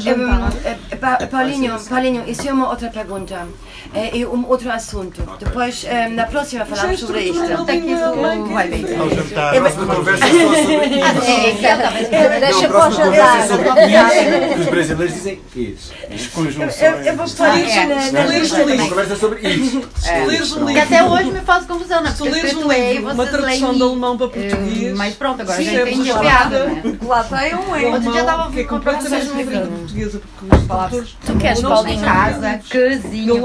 ehm, 1.06 1.14
eh, 1.14 1.18
Pa- 1.18 1.28
Paulinho, 1.28 1.80
Paulinho, 1.90 2.24
isso 2.28 2.48
é 2.48 2.54
uma 2.54 2.70
outra 2.70 2.90
pergunta. 2.90 3.48
É 3.94 4.20
é 4.22 4.28
um 4.28 4.48
outro 4.48 4.72
assunto. 4.72 5.22
Depois, 5.40 5.86
ehm, 5.88 6.14
na 6.16 6.26
próxima 6.26 6.66
falamos 6.66 7.00
sobre 7.00 7.22
isto. 7.22 7.66
Tem 7.66 7.82
que 7.82 7.92
isso 7.92 8.14
vai 8.54 8.68
bem. 8.68 8.98
Ao 8.98 9.10
jantar. 9.10 9.56
A 9.56 9.60
próxima 9.62 9.96
conversa 9.96 10.26
é 10.26 10.30
sobre 10.30 10.86
i. 10.88 11.02
É, 11.02 11.50
exatamente. 11.58 12.10
Deixa 12.40 12.66
a 12.66 12.70
para 12.70 12.80
o 12.80 12.88
é 12.88 13.90
jantar. 13.90 14.60
Os 14.60 14.66
brasileiros 14.68 15.14
dizem 15.16 15.42
is. 15.56 15.92
As 16.14 16.28
conjunções. 16.28 16.82
Eu, 16.82 17.16
vou 17.16 17.26
Ah, 17.40 17.60
isso 17.60 17.80
é. 17.80 18.12
na, 18.12 18.26
lista 18.26 18.56
o 18.58 18.64
Uma 18.64 18.72
livro, 18.72 18.90
conversa 18.90 19.16
sobre 19.16 19.40
is. 19.48 19.72
se 19.98 20.26
lês 20.26 20.52
um 20.54 20.66
Que 20.66 20.80
até 20.80 21.04
hoje 21.04 21.32
me 21.32 21.40
faz 21.42 21.66
confusão, 21.66 22.02
né? 22.02 22.12
se 22.12 22.18
tu 22.18 22.24
lês 22.26 22.54
um 22.56 22.72
E, 22.72 22.94
livro, 22.94 23.14
uma 23.14 23.26
tradução 23.26 23.74
de 23.74 23.82
alemão 23.82 24.18
para 24.18 24.26
Eh, 24.28 24.30
português, 24.50 24.98
Mas 24.98 25.16
pronto, 25.16 25.42
agora 25.42 25.62
já 25.64 25.82
entendi 25.82 26.12
a 26.12 26.16
lá 26.16 26.22
piada, 26.22 26.66
né? 26.66 26.98
Lá 27.04 27.22
está 27.22 27.48
é 27.48 27.56
um 27.56 27.92
Outro 27.94 28.12
dia 28.12 28.22
estava 28.22 28.52
que 28.52 28.60
é 28.60 28.64
com 28.64 28.80
portuguesa, 28.80 30.22
porque 30.38 30.56
os 30.56 30.64
Palavras. 30.66 30.95
Tu 31.26 31.36
queres, 31.38 31.62
não 31.62 31.70
Paulinho? 31.72 32.02
Casa, 32.04 32.60
casinho, 32.70 33.36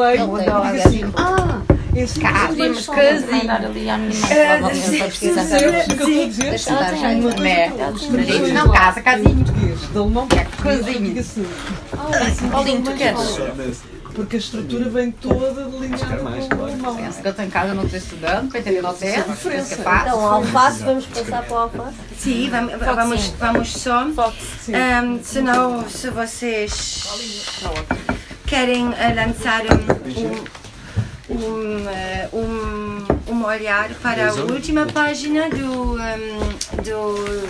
ah, 1.16 1.60
esse 1.94 2.20
Casa, 2.20 2.48
Podemos 2.48 2.86
mas 2.86 2.96
casinho. 2.96 3.36
mandar 3.36 3.64
ali 3.64 3.90
à 3.90 3.98
minha 3.98 4.20
mãe, 4.20 4.28
para 4.28 4.66
outra. 4.66 4.78
Não, 8.52 8.70
casa, 8.72 9.00
casinho. 9.00 9.44
assim. 11.18 11.46
Ah, 11.92 12.16
assim, 12.26 12.48
Paulinho, 12.48 12.82
tu 12.82 12.92
queres? 12.92 13.40
Porque 14.14 14.36
a 14.36 14.38
estrutura 14.38 14.88
vem 14.88 15.10
toda 15.10 15.64
delineada 15.64 16.22
mais, 16.22 16.46
com 16.46 16.54
o 16.54 16.58
claro. 16.58 16.72
alemão. 16.72 16.96
Pensa 16.96 17.20
que 17.20 17.26
eu 17.26 17.30
estou 17.30 17.44
em 17.44 17.50
casa, 17.50 17.74
não 17.74 17.84
estou 17.84 17.98
estudando, 17.98 18.48
para 18.50 18.60
entender 18.60 18.84
o 18.84 18.92
certo. 18.92 19.30
diferença. 19.30 19.62
Isso 19.62 19.74
que 19.74 19.80
é 19.80 19.84
fácil. 19.84 20.08
Então, 20.08 20.26
alface, 20.26 20.82
vamos 20.82 21.06
passar 21.06 21.42
para 21.44 21.54
o 21.54 21.58
alface? 21.58 21.96
Sim, 22.18 22.50
vamos, 22.50 22.72
vamos, 22.78 23.26
vamos 23.38 23.72
só. 23.72 24.32
Sim. 24.60 24.74
Ehm, 24.74 25.22
se 25.22 25.40
não, 25.40 25.88
se 25.88 26.10
vocês 26.10 27.04
querem 28.46 28.92
eh, 28.94 29.14
lançar 29.14 29.62
um, 29.64 31.34
um, 31.34 31.88
eh, 31.88 32.28
um, 32.32 33.32
um 33.32 33.44
olhar 33.44 33.90
para 34.02 34.30
a 34.30 34.34
última 34.34 34.86
página 34.86 35.48
do, 35.48 35.98
ehm, 35.98 36.82
do 36.82 37.46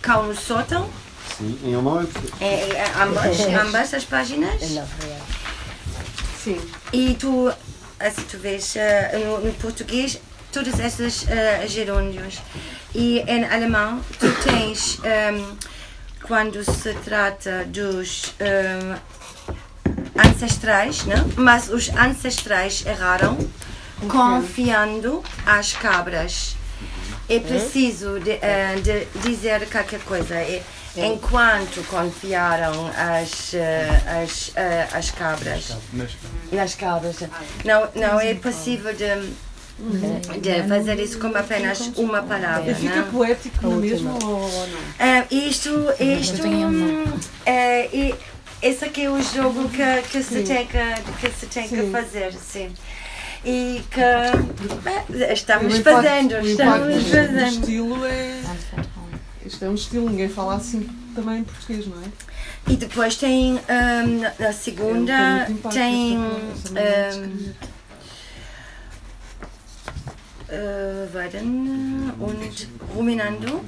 Cão 0.00 0.28
no 0.28 0.36
Sótão, 0.36 0.88
Sim, 1.36 1.58
em 1.64 1.74
alemão 1.74 2.00
é 2.40 2.44
é, 2.44 2.70
é, 2.70 2.84
ambas, 3.02 3.40
ambas 3.40 3.92
as 3.92 4.04
páginas, 4.04 4.70
Não, 4.70 4.82
é. 4.82 5.45
Sim. 6.46 6.60
e 6.92 7.14
tu, 7.14 7.52
se 8.00 8.22
tu 8.22 8.38
vês 8.38 8.76
eh, 8.76 9.18
no, 9.24 9.40
no 9.40 9.52
português, 9.54 10.20
todos 10.52 10.78
esses 10.78 11.26
eh, 11.28 11.66
gerúndios. 11.66 12.38
E 12.94 13.18
em 13.26 13.44
alemão, 13.44 14.00
tu 14.20 14.32
tens, 14.44 15.00
ehm, 15.02 15.56
quando 16.22 16.62
se 16.62 16.94
trata 17.04 17.64
dos 17.64 18.32
ehm, 18.38 18.94
ancestrais, 20.16 21.04
não? 21.04 21.28
mas 21.36 21.68
os 21.68 21.88
ancestrais 21.88 22.86
erraram, 22.86 23.36
confiando 24.08 25.24
às 25.44 25.72
cabras. 25.72 26.55
É 27.28 27.40
preciso 27.40 28.20
de, 28.20 28.30
eh, 28.30 28.76
de 28.76 29.06
dizer 29.20 29.68
qualquer 29.68 30.00
coisa. 30.00 30.34
É, 30.34 30.62
enquanto 30.96 31.84
confiaram 31.88 32.86
as, 32.88 33.52
eh, 33.52 34.22
as, 34.22 34.52
eh, 34.54 34.88
as 34.92 35.10
cabras. 35.10 35.76
Nas 36.52 36.74
cabras. 36.74 37.16
Não, 37.64 37.88
não 37.94 38.20
é 38.20 38.34
possível 38.34 38.92
de, 38.94 40.40
de 40.40 40.68
fazer 40.68 40.98
isso 41.00 41.18
com 41.18 41.36
apenas 41.36 41.90
uma 41.96 42.22
palavra. 42.22 42.70
E 42.70 42.74
fica 42.74 42.96
não? 42.96 43.10
poético 43.10 43.66
no 43.66 43.76
mesmo 43.76 44.18
ou 44.24 44.48
não? 44.68 45.26
Isto, 45.30 45.70
isto, 46.00 46.42
é, 47.44 47.88
e 47.92 48.14
esse 48.62 48.84
aqui 48.84 49.04
é 49.04 49.10
o 49.10 49.20
jogo 49.20 49.68
que, 49.68 50.02
que 50.10 50.22
se 50.22 50.42
tem 50.42 50.66
que, 50.66 50.78
que, 51.20 51.30
se 51.38 51.46
tem 51.46 51.68
que 51.68 51.90
fazer, 51.90 52.32
sim. 52.32 52.72
E 53.48 53.80
que 53.90 54.00
bem, 54.82 55.32
estamos 55.32 55.72
O 55.72 55.76
impacto- 55.76 56.02
fazendo, 56.02 56.34
o 56.34 56.40
estamos 56.40 56.94
do- 56.94 57.00
do 57.00 57.10
fazendo. 57.10 57.46
estilo 57.46 58.04
é. 58.06 58.42
Isto 59.44 59.64
é 59.64 59.68
um 59.70 59.74
estilo, 59.74 60.10
ninguém 60.10 60.28
fala 60.28 60.56
assim 60.56 60.80
também 61.14 61.38
em 61.38 61.44
português, 61.44 61.86
não 61.86 62.02
é? 62.02 62.06
E 62.68 62.76
depois 62.76 63.14
tem 63.14 63.54
hum, 63.54 64.20
na- 64.20 64.32
na 64.36 64.46
É, 64.48 64.52
segunda, 64.52 65.12
tem 65.16 65.36
muito 65.38 65.52
impacto 65.52 65.74
tem 65.76 66.18
äh, 70.48 71.08
warten, 71.14 72.12
und 72.20 72.68
ruminando. 72.94 73.60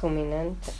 Ruminante. 0.00 0.70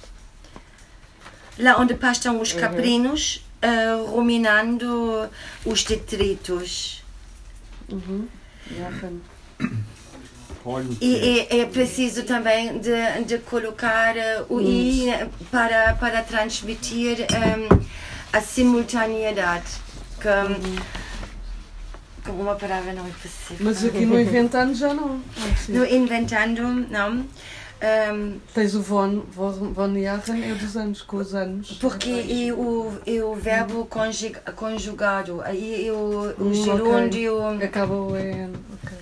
Lá 1.58 1.78
onde 1.78 1.94
pastam 1.94 2.40
os 2.40 2.52
caprinos, 2.52 3.43
eh, 3.64 3.94
ruminando 4.10 5.26
os 5.64 5.84
detritos. 5.84 7.02
Uhum. 7.90 8.28
E 11.00 11.46
é, 11.50 11.60
é 11.60 11.66
preciso 11.66 12.24
também 12.24 12.78
de, 12.78 13.24
de 13.24 13.38
colocar 13.38 14.16
eh, 14.18 14.44
o 14.50 14.60
i 14.60 15.06
para, 15.50 15.94
para 15.94 16.22
transmitir 16.22 17.20
em, 17.20 17.86
a 18.32 18.40
simultaneidade. 18.42 19.64
Que, 20.20 20.28
como 22.22 22.42
uma 22.42 22.56
palavra 22.56 22.92
não 22.92 23.06
é 23.06 23.10
possível. 23.10 23.58
Mas 23.60 23.82
aqui 23.82 24.04
no 24.04 24.20
Inventando 24.20 24.74
já 24.74 24.92
não. 24.92 25.22
Ah, 25.38 25.56
sim. 25.56 25.72
No 25.72 25.86
inventando, 25.86 26.62
não. 26.90 27.26
Um, 27.84 28.40
Tens 28.54 28.74
o 28.74 28.80
von, 28.80 29.24
von, 29.32 29.72
von 29.74 29.94
Jahren, 29.98 30.42
é 30.50 30.54
dos 30.54 30.74
anos, 30.76 31.02
com 31.02 31.18
os 31.18 31.34
anos. 31.34 31.72
Porque 31.80 32.08
e 32.08 32.50
o, 32.52 32.92
e 33.04 33.20
o 33.20 33.34
verbo 33.34 33.84
conjug, 33.84 34.38
conjugado, 34.56 35.42
aí 35.44 35.90
o, 35.90 36.34
o 36.38 36.44
Hum, 36.44 36.54
gerúndio. 36.54 37.38
ok. 37.42 37.66
Acaba 37.66 37.94
o 37.94 38.16
EN. 38.16 38.52
ok. 38.82 38.98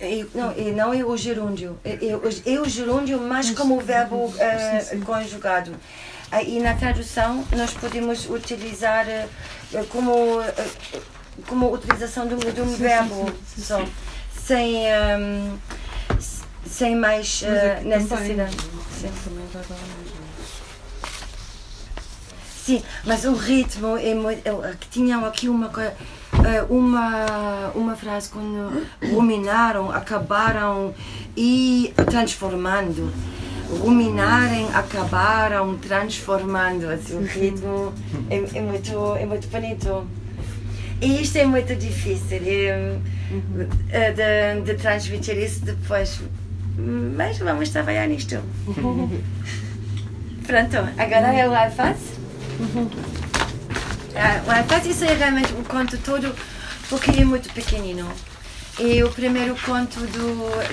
E- 0.00 0.26
não, 0.34 0.52
e 0.56 0.70
não 0.72 0.94
é 0.94 1.04
o 1.04 1.14
gerúndio. 1.16 1.78
É, 1.84 1.98
é 2.06 2.16
o- 2.16 2.22
é 2.64 2.68
gerúndio, 2.68 3.20
mas 3.20 3.50
como 3.50 3.76
o 3.76 3.80
verbo 3.80 4.32
eh, 4.38 4.96
conjugado. 5.04 5.74
Aí 6.30 6.58
na 6.60 6.72
tradução 6.74 7.44
nós 7.54 7.72
podemos 7.74 8.30
utilizar 8.30 9.06
eh, 9.08 9.28
como, 9.90 10.40
eh, 10.40 11.00
como 11.46 11.70
utilização 11.70 12.26
de 12.26 12.34
um, 12.34 12.38
de 12.38 12.60
um 12.62 12.68
Sim, 12.68 12.76
sim, 12.76 12.82
verbo 12.82 13.26
sim, 13.26 13.34
sim, 13.56 13.62
só, 13.62 13.84
sem, 14.40 14.86
ehm, 14.86 15.58
s- 15.58 15.91
sem 16.66 16.96
mais 16.96 17.42
eh, 17.44 17.74
aqui 17.78 17.84
necessidade. 17.88 18.56
Também, 18.56 19.44
Sim. 22.64 22.80
mas 23.04 23.24
o 23.24 23.34
ritmo 23.34 23.96
é 23.96 24.14
muito. 24.14 24.46
eu- 24.46 24.62
que 24.78 24.88
Tinham 24.88 25.24
aqui 25.24 25.48
uma, 25.48 25.70
eh, 25.76 26.62
uma, 26.70 27.70
uma 27.74 27.96
frase 27.96 28.28
quando 28.28 28.86
ruminaram, 29.12 29.90
acabaram 29.90 30.94
e 31.36 31.92
transformando. 32.06 33.12
Ruminarem, 33.80 34.68
acabaram, 34.74 35.76
transformando. 35.78 36.88
Assim, 36.88 37.16
o 37.16 37.22
ritmo 37.26 37.92
é, 38.30 38.58
é, 38.58 38.60
muito, 38.60 39.16
é 39.16 39.26
muito 39.26 39.48
bonito. 39.48 40.06
E 41.00 41.20
isto 41.22 41.36
é 41.38 41.44
muito 41.44 41.74
difícil 41.74 42.38
é, 42.44 42.96
eh, 43.90 44.12
de, 44.12 44.60
de 44.62 44.74
transmitir 44.80 45.36
isso 45.36 45.64
depois. 45.64 46.20
Mas 46.76 47.38
vamos 47.38 47.68
trabalhar 47.70 48.06
nisto. 48.08 48.36
Pronto, 50.46 50.76
agora 50.98 51.32
é 51.34 51.48
o 51.48 51.54
alface. 51.54 52.12
Ah, 54.16 54.42
o 54.46 54.50
alface 54.50 54.90
isso 54.90 55.04
é 55.04 55.14
realmente 55.14 55.52
o 55.52 55.64
conto 55.64 55.96
todo 55.98 56.34
porque 56.88 57.10
é 57.20 57.24
muito 57.24 57.52
pequenino. 57.52 58.10
E 58.78 59.02
o 59.02 59.10
primeiro 59.10 59.54
conto 59.64 60.00
do, 60.00 60.08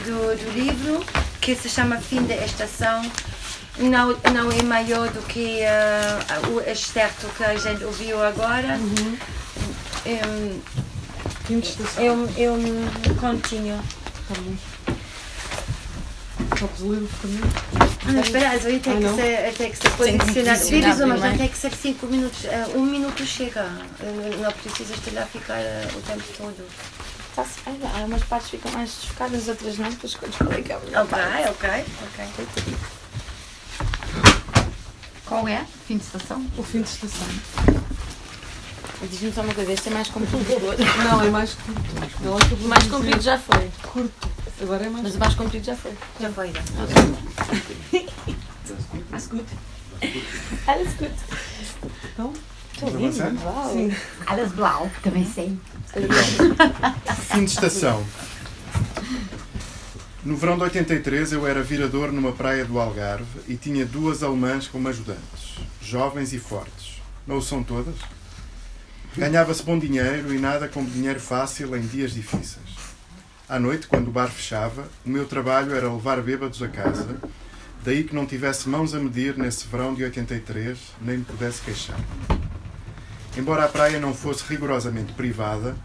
do, 0.06 0.36
do 0.45 0.52
livro, 0.54 1.04
que 1.41 1.54
se 1.56 1.70
chama 1.70 1.97
Fim 1.97 2.24
da 2.24 2.36
Estação, 2.36 3.02
não, 3.78 4.10
não 4.34 4.52
é 4.52 4.64
maior 4.64 5.10
do 5.10 5.22
que 5.28 5.64
ah, 5.66 6.20
o 6.50 6.60
excerto 6.70 7.28
que 7.38 7.43
a 7.43 7.56
gente 7.58 7.84
ouviu 7.84 8.22
agora. 8.24 8.80
É, 10.06 10.26
um- 10.28 10.60
Fim 11.45 11.60
de 11.60 11.68
estação. 11.68 12.04
é, 12.04 12.12
um, 12.12 12.28
é 12.38 12.52
um 12.52 13.16
continho. 13.16 13.78
Tá 14.28 14.36
bom. 14.39 14.54
Podes 16.50 16.80
ler 16.82 17.04
o 17.04 17.08
também? 17.22 17.39
Ah, 18.08 18.12
não, 18.12 18.22
espera, 18.22 18.50
mas 18.50 18.66
aí 18.66 18.80
tem 18.80 18.93
Ah, 18.93 18.97
que 18.97 19.04
não? 19.04 19.16
ser, 19.16 19.54
tem 19.54 19.72
que 19.72 19.78
ser 19.78 19.89
posicionado. 19.91 20.66
Vires 20.66 21.00
uma, 21.00 21.14
primeiro. 21.14 21.38
tem 21.38 21.47
que 21.47 21.58
ser 21.58 21.72
5 21.74 22.06
minutos. 22.08 22.45
eh, 22.45 22.66
Um 22.76 22.84
minuto 22.86 23.26
chega. 23.26 23.62
Eh, 24.00 24.36
Não 24.41 24.52
precisas 24.52 25.00
de 25.02 25.12
lá 25.12 25.26
ficar 25.26 25.58
eh, 25.60 25.88
o 25.95 26.02
tempo 26.02 26.24
todo. 26.38 26.68
Tá-se 27.36 27.60
bem, 27.66 27.80
há 27.93 28.06
umas 28.06 28.24
partes 28.24 28.50
que 28.50 28.58
ficam 28.58 28.72
mais 28.74 28.89
desfocadas, 28.89 29.47
outras 29.47 29.78
não, 29.78 29.89
depois 29.89 30.12
escolhes 30.12 30.36
qual 30.36 30.52
é 30.52 30.62
que 30.62 30.72
é 30.74 30.80
melhor 30.80 31.04
Ok, 31.06 31.20
ok, 31.50 31.86
ok. 32.04 32.76
Qual 35.26 35.47
é? 35.47 35.66
Fim 35.88 35.97
de 35.97 36.04
estação? 36.04 36.45
O 36.58 36.64
fim 36.64 36.82
de 36.82 36.89
estação. 36.89 37.28
Diz-me 39.10 39.32
só 39.32 39.41
uma 39.41 39.54
coisa, 39.54 39.72
este 39.72 39.88
é 39.88 39.91
mais 39.93 40.08
comprido. 40.10 40.45
Não, 41.06 41.22
é 41.24 41.30
mais 41.30 41.54
curto. 41.54 42.56
O 42.66 42.68
mais 42.68 42.84
comprido 42.88 43.22
já 43.22 43.38
foi. 43.38 43.70
Curto. 43.84 44.28
Agora 44.62 44.86
é 44.86 44.89
mais 44.89 45.03
Mas 45.03 45.16
o 45.16 45.20
mais 45.20 45.36
comprido 45.36 45.66
já 45.66 45.76
foi. 45.76 45.93
Já 46.20 46.30
foi. 46.32 46.51
já. 46.51 46.62
Mas 49.10 49.28
gut. 49.28 49.45
Alles 50.68 50.93
gut. 50.95 51.14
Então, 52.14 52.34
Estou 52.74 52.89
lindo. 52.97 53.43
Uau. 53.43 53.74
sim. 53.74 53.91
Alles 54.26 54.51
blau, 54.51 54.89
também 55.03 55.26
sei. 55.26 55.57
Fim 57.32 57.45
de 57.45 57.51
estação. 57.51 58.05
No 60.24 60.36
verão 60.36 60.57
de 60.57 60.64
83 60.64 61.32
eu 61.32 61.47
era 61.47 61.64
virador 61.64 62.12
numa 62.12 62.34
praia 62.34 62.66
do 62.66 62.80
Algarve 62.80 63.39
e 63.47 63.55
tinha 63.55 63.86
duas 63.86 64.22
alemãs 64.22 64.68
como 64.68 64.88
ajudantes, 64.89 65.55
jovens 65.82 66.34
e 66.34 66.39
fortes. 66.39 66.99
Não 67.26 67.38
o 67.38 67.41
são 67.41 67.64
todas? 67.64 67.95
Ganhava-se 69.18 69.64
bom 69.64 69.80
dinheiro 69.80 70.34
e 70.34 70.38
nada 70.38 70.68
como 70.68 70.89
dinheiro 70.89 71.20
fácil 71.20 71.76
em 71.76 71.82
dias 71.82 72.14
difíceis. 72.14 72.78
À 73.50 73.58
noite, 73.58 73.88
quando 73.88 74.10
o 74.10 74.12
bar 74.12 74.30
fechava, 74.30 74.88
o 75.04 75.10
meu 75.10 75.26
trabalho 75.26 75.74
era 75.74 75.91
levar 75.91 76.22
bêbados 76.22 76.62
a 76.62 76.68
casa, 76.68 77.18
daí 77.84 78.04
que 78.04 78.14
não 78.14 78.28
tivesse 78.28 78.70
mãos 78.70 78.93
a 78.93 79.00
medir 79.00 79.36
nesse 79.36 79.66
verão 79.66 79.95
de 79.95 80.04
83, 80.04 80.78
nem 81.02 81.18
me 81.18 81.26
pudesse 81.26 81.64
queixar. 81.64 82.00
Embora 83.36 83.66
a 83.66 83.68
praia 83.68 84.00
não 84.00 84.14
fosse 84.14 84.43
rigorosamente 84.47 85.14
privada, 85.14 85.76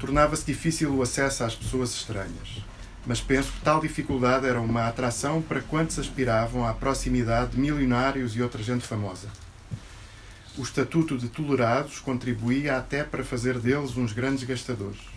tornava-se 0.00 0.44
difícil 0.44 0.92
o 0.92 1.02
acesso 1.02 1.44
às 1.44 1.54
pessoas 1.54 1.94
estranhas. 1.94 2.64
Mas 3.06 3.20
penso 3.20 3.52
que 3.52 3.60
tal 3.60 3.80
dificuldade 3.80 4.48
era 4.48 4.60
uma 4.60 4.88
atração 4.88 5.40
para 5.40 5.60
quantos 5.60 6.00
aspiravam 6.00 6.66
à 6.66 6.74
proximidade 6.74 7.52
de 7.52 7.60
milionários 7.60 8.34
e 8.34 8.42
outra 8.42 8.60
gente 8.60 8.84
famosa. 8.84 9.28
O 10.58 10.62
estatuto 10.62 11.16
de 11.16 11.28
tolerados 11.28 12.00
contribuía 12.00 12.76
até 12.76 13.04
para 13.04 13.22
fazer 13.22 13.60
deles 13.60 13.96
uns 13.96 14.12
grandes 14.12 14.42
gastadores. 14.42 15.13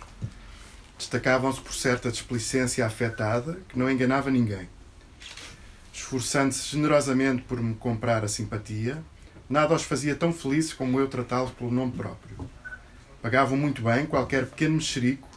Destacavam-se 0.98 1.60
por 1.60 1.72
certa 1.72 2.10
displicência 2.10 2.84
afetada 2.84 3.56
que 3.68 3.78
não 3.78 3.88
enganava 3.88 4.30
ninguém. 4.30 4.68
Esforçando-se 5.94 6.72
generosamente 6.72 7.42
por 7.42 7.62
me 7.62 7.76
comprar 7.76 8.24
a 8.24 8.28
simpatia, 8.28 9.02
nada 9.48 9.74
os 9.74 9.84
fazia 9.84 10.16
tão 10.16 10.32
felizes 10.32 10.72
como 10.72 10.98
eu 10.98 11.06
tratá-los 11.06 11.52
pelo 11.52 11.70
nome 11.70 11.92
próprio. 11.92 12.50
Pagavam 13.22 13.56
muito 13.56 13.80
bem 13.80 14.06
qualquer 14.06 14.46
pequeno 14.46 14.74
mexerico 14.74 15.28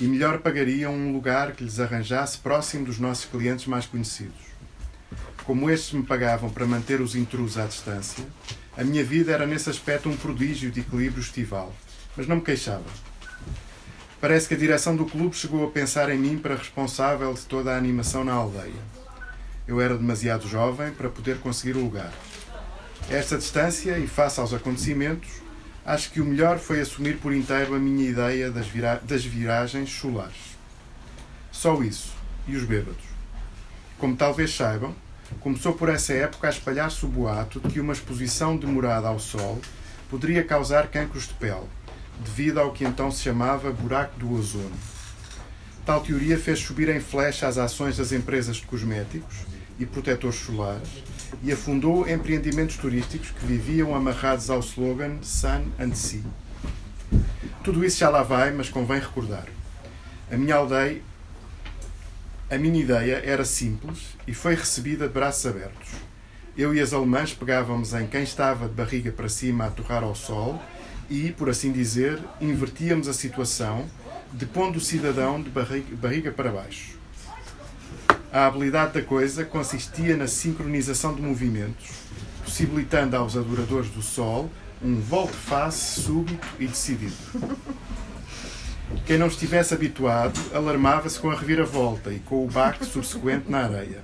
e 0.00 0.04
melhor 0.04 0.38
pagariam 0.38 0.94
um 0.94 1.12
lugar 1.12 1.52
que 1.52 1.64
lhes 1.64 1.80
arranjasse 1.80 2.38
próximo 2.38 2.84
dos 2.84 3.00
nossos 3.00 3.24
clientes 3.24 3.66
mais 3.66 3.86
conhecidos. 3.86 4.46
Como 5.44 5.68
estes 5.68 5.94
me 5.94 6.04
pagavam 6.04 6.48
para 6.48 6.66
manter 6.66 7.00
os 7.00 7.16
intrusos 7.16 7.58
à 7.58 7.66
distância, 7.66 8.24
a 8.76 8.84
minha 8.84 9.02
vida 9.02 9.32
era 9.32 9.46
nesse 9.46 9.68
aspecto 9.68 10.08
um 10.08 10.16
prodígio 10.16 10.70
de 10.70 10.80
equilíbrio 10.80 11.20
estival, 11.20 11.74
mas 12.16 12.28
não 12.28 12.36
me 12.36 12.42
queixava. 12.42 13.07
Parece 14.20 14.48
que 14.48 14.54
a 14.54 14.58
direção 14.58 14.96
do 14.96 15.06
clube 15.06 15.36
chegou 15.36 15.64
a 15.64 15.70
pensar 15.70 16.10
em 16.10 16.18
mim 16.18 16.36
para 16.36 16.56
responsável 16.56 17.32
de 17.32 17.42
toda 17.42 17.72
a 17.72 17.76
animação 17.76 18.24
na 18.24 18.32
aldeia. 18.32 18.82
Eu 19.66 19.80
era 19.80 19.96
demasiado 19.96 20.48
jovem 20.48 20.90
para 20.90 21.08
poder 21.08 21.38
conseguir 21.38 21.76
o 21.76 21.84
lugar. 21.84 22.12
A 23.08 23.14
esta 23.14 23.38
distância 23.38 23.96
e 23.96 24.08
face 24.08 24.40
aos 24.40 24.52
acontecimentos, 24.52 25.28
acho 25.86 26.10
que 26.10 26.20
o 26.20 26.24
melhor 26.24 26.58
foi 26.58 26.80
assumir 26.80 27.18
por 27.18 27.32
inteiro 27.32 27.76
a 27.76 27.78
minha 27.78 28.08
ideia 28.08 28.50
das, 28.50 28.66
vira 28.66 29.00
das 29.04 29.24
viragens 29.24 29.88
solares. 29.92 30.58
Só 31.52 31.80
isso. 31.80 32.12
E 32.48 32.56
os 32.56 32.64
bêbados. 32.64 33.04
Como 33.98 34.16
talvez 34.16 34.52
saibam, 34.52 34.96
começou 35.38 35.74
por 35.74 35.88
essa 35.88 36.12
época 36.12 36.48
a 36.48 36.50
espalhar-se 36.50 37.04
o 37.04 37.08
boato 37.08 37.60
de 37.60 37.68
que 37.68 37.80
uma 37.80 37.92
exposição 37.92 38.56
demorada 38.56 39.06
ao 39.06 39.20
sol 39.20 39.60
poderia 40.10 40.42
causar 40.42 40.88
cancros 40.88 41.28
de 41.28 41.34
pele, 41.34 41.68
devido 42.24 42.58
ao 42.58 42.72
que 42.72 42.84
então 42.84 43.10
se 43.10 43.22
chamava 43.22 43.70
buraco 43.70 44.18
do 44.18 44.32
ozono. 44.32 44.76
Tal 45.84 46.00
teoria 46.00 46.38
fez 46.38 46.58
subir 46.58 46.88
em 46.88 47.00
flecha 47.00 47.46
as 47.46 47.56
ações 47.56 47.96
das 47.96 48.12
empresas 48.12 48.56
de 48.56 48.66
cosméticos 48.66 49.36
e 49.78 49.86
protetores 49.86 50.38
solares 50.38 50.88
e 51.42 51.52
afundou 51.52 52.08
empreendimentos 52.08 52.76
turísticos 52.76 53.30
que 53.30 53.46
viviam 53.46 53.94
amarrados 53.94 54.50
ao 54.50 54.60
slogan 54.60 55.18
Sun 55.22 55.64
and 55.78 55.94
Sea. 55.94 56.22
Tudo 57.64 57.84
isso 57.84 57.98
já 57.98 58.08
lá 58.10 58.22
vai, 58.22 58.52
mas 58.52 58.68
convém 58.68 59.00
recordar. 59.00 59.46
A 60.30 60.36
minha 60.36 60.56
aldeia, 60.56 61.00
a 62.50 62.58
minha 62.58 62.80
ideia 62.80 63.22
era 63.24 63.44
simples 63.44 64.16
e 64.26 64.34
foi 64.34 64.54
recebida 64.54 65.06
de 65.06 65.14
braços 65.14 65.46
abertos. 65.46 65.88
Eu 66.56 66.74
e 66.74 66.80
as 66.80 66.92
alemãs 66.92 67.32
pegávamos 67.32 67.94
em 67.94 68.06
quem 68.06 68.22
estava 68.22 68.68
de 68.68 68.74
barriga 68.74 69.12
para 69.12 69.28
cima 69.28 69.66
a 69.66 69.70
torrar 69.70 70.02
ao 70.02 70.14
sol 70.14 70.60
e, 71.08 71.32
por 71.32 71.48
assim 71.48 71.72
dizer, 71.72 72.18
invertíamos 72.40 73.08
a 73.08 73.12
situação, 73.12 73.86
depondo 74.32 74.78
o 74.78 74.80
cidadão 74.80 75.42
de 75.42 75.50
barriga, 75.50 75.96
barriga 75.96 76.32
para 76.32 76.50
baixo. 76.50 76.98
A 78.30 78.46
habilidade 78.46 78.92
da 78.92 79.02
coisa 79.02 79.44
consistia 79.44 80.16
na 80.16 80.26
sincronização 80.26 81.14
de 81.14 81.22
movimentos, 81.22 81.88
possibilitando 82.44 83.16
aos 83.16 83.36
adoradores 83.36 83.88
do 83.90 84.02
Sol 84.02 84.50
um 84.82 85.00
volte-face 85.00 86.02
súbito 86.02 86.46
e 86.58 86.66
decidido. 86.66 87.14
Quem 89.06 89.18
não 89.18 89.26
estivesse 89.26 89.74
habituado 89.74 90.38
alarmava-se 90.54 91.18
com 91.18 91.30
a 91.30 91.34
reviravolta 91.34 92.12
e 92.12 92.20
com 92.20 92.44
o 92.44 92.48
baque 92.48 92.84
subsequente 92.84 93.50
na 93.50 93.64
areia. 93.64 94.02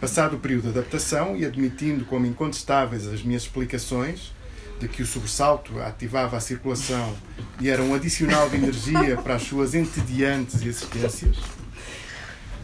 Passado 0.00 0.36
o 0.36 0.38
período 0.38 0.64
de 0.64 0.78
adaptação 0.78 1.36
e 1.36 1.44
admitindo 1.44 2.04
como 2.04 2.26
incontestáveis 2.26 3.06
as 3.06 3.22
minhas 3.22 3.42
explicações 3.42 4.35
de 4.78 4.88
que 4.88 5.02
o 5.02 5.06
sobressalto 5.06 5.80
ativava 5.80 6.36
a 6.36 6.40
circulação 6.40 7.14
e 7.60 7.68
era 7.68 7.82
um 7.82 7.94
adicional 7.94 8.48
de 8.48 8.56
energia 8.56 9.16
para 9.16 9.36
as 9.36 9.42
suas 9.42 9.74
entediantes 9.74 10.62
existências, 10.62 11.36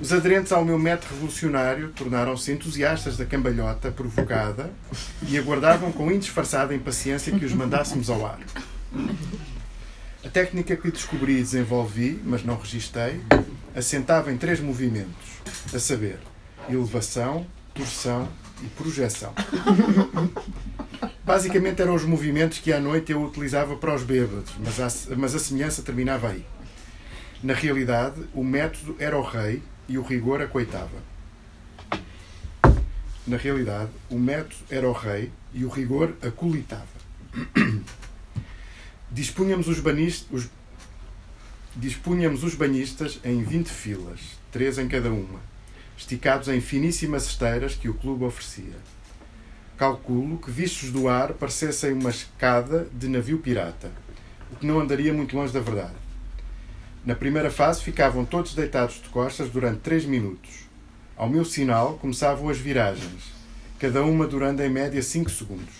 Os 0.00 0.12
aderentes 0.12 0.50
ao 0.50 0.64
meu 0.64 0.78
método 0.78 1.14
revolucionário 1.14 1.90
tornaram-se 1.90 2.50
entusiastas 2.50 3.16
da 3.16 3.24
cambalhota 3.24 3.92
provocada 3.92 4.68
e 5.28 5.38
aguardavam 5.38 5.92
com 5.92 6.10
indisfarçada 6.10 6.74
impaciência 6.74 7.38
que 7.38 7.44
os 7.44 7.52
mandássemos 7.52 8.10
ao 8.10 8.26
ar. 8.26 8.40
A 10.24 10.28
técnica 10.28 10.76
que 10.76 10.90
descobri 10.90 11.34
e 11.34 11.42
desenvolvi, 11.42 12.20
mas 12.24 12.44
não 12.44 12.56
registrei, 12.56 13.20
assentava 13.76 14.32
em 14.32 14.36
três 14.36 14.58
movimentos, 14.58 15.40
a 15.72 15.78
saber, 15.78 16.18
elevação, 16.68 17.46
torção 17.72 18.28
e 18.60 18.66
projeção. 18.66 19.32
Basicamente 21.24 21.80
eram 21.80 21.94
os 21.94 22.04
movimentos 22.04 22.58
que 22.58 22.72
à 22.72 22.80
noite 22.80 23.12
eu 23.12 23.22
utilizava 23.22 23.76
para 23.76 23.94
os 23.94 24.02
bêbados, 24.02 24.52
mas 24.58 24.80
a, 24.80 25.16
mas 25.16 25.34
a 25.34 25.38
semelhança 25.38 25.80
terminava 25.82 26.28
aí. 26.28 26.44
Na 27.42 27.54
realidade, 27.54 28.20
o 28.34 28.42
método 28.42 28.96
era 28.98 29.16
o 29.16 29.22
rei 29.22 29.62
e 29.88 29.98
o 29.98 30.02
rigor 30.02 30.42
a 30.42 30.48
coitava. 30.48 31.12
Na 33.24 33.36
realidade, 33.36 33.90
o 34.10 34.18
método 34.18 34.56
era 34.68 34.88
o 34.88 34.92
rei 34.92 35.30
e 35.54 35.64
o 35.64 35.68
rigor 35.68 36.12
a 36.22 36.30
colitava. 36.30 36.86
Dispunhamos 39.10 39.68
os, 39.68 39.78
os, 40.30 40.48
dispunhamos 41.76 42.42
os 42.42 42.54
banhistas 42.54 43.20
em 43.24 43.44
20 43.44 43.68
filas, 43.68 44.20
três 44.50 44.78
em 44.78 44.88
cada 44.88 45.10
uma, 45.10 45.40
esticados 45.96 46.48
em 46.48 46.60
finíssimas 46.60 47.26
esteiras 47.26 47.74
que 47.76 47.88
o 47.88 47.94
clube 47.94 48.24
oferecia. 48.24 48.74
Calculo 49.82 50.38
que, 50.38 50.48
vistos 50.48 50.92
do 50.92 51.08
ar, 51.08 51.32
parecessem 51.32 51.92
uma 51.92 52.10
escada 52.10 52.86
de 52.92 53.08
navio 53.08 53.38
pirata, 53.38 53.90
o 54.52 54.54
que 54.54 54.64
não 54.64 54.78
andaria 54.78 55.12
muito 55.12 55.36
longe 55.36 55.52
da 55.52 55.58
verdade. 55.58 55.96
Na 57.04 57.16
primeira 57.16 57.50
fase 57.50 57.82
ficavam 57.82 58.24
todos 58.24 58.54
deitados 58.54 59.02
de 59.02 59.08
costas 59.08 59.50
durante 59.50 59.80
três 59.80 60.04
minutos. 60.04 60.68
Ao 61.16 61.28
meu 61.28 61.44
sinal 61.44 61.94
começavam 61.94 62.48
as 62.48 62.58
viragens, 62.58 63.32
cada 63.80 64.04
uma 64.04 64.24
durando 64.24 64.62
em 64.62 64.70
média 64.70 65.02
cinco 65.02 65.30
segundos. 65.30 65.74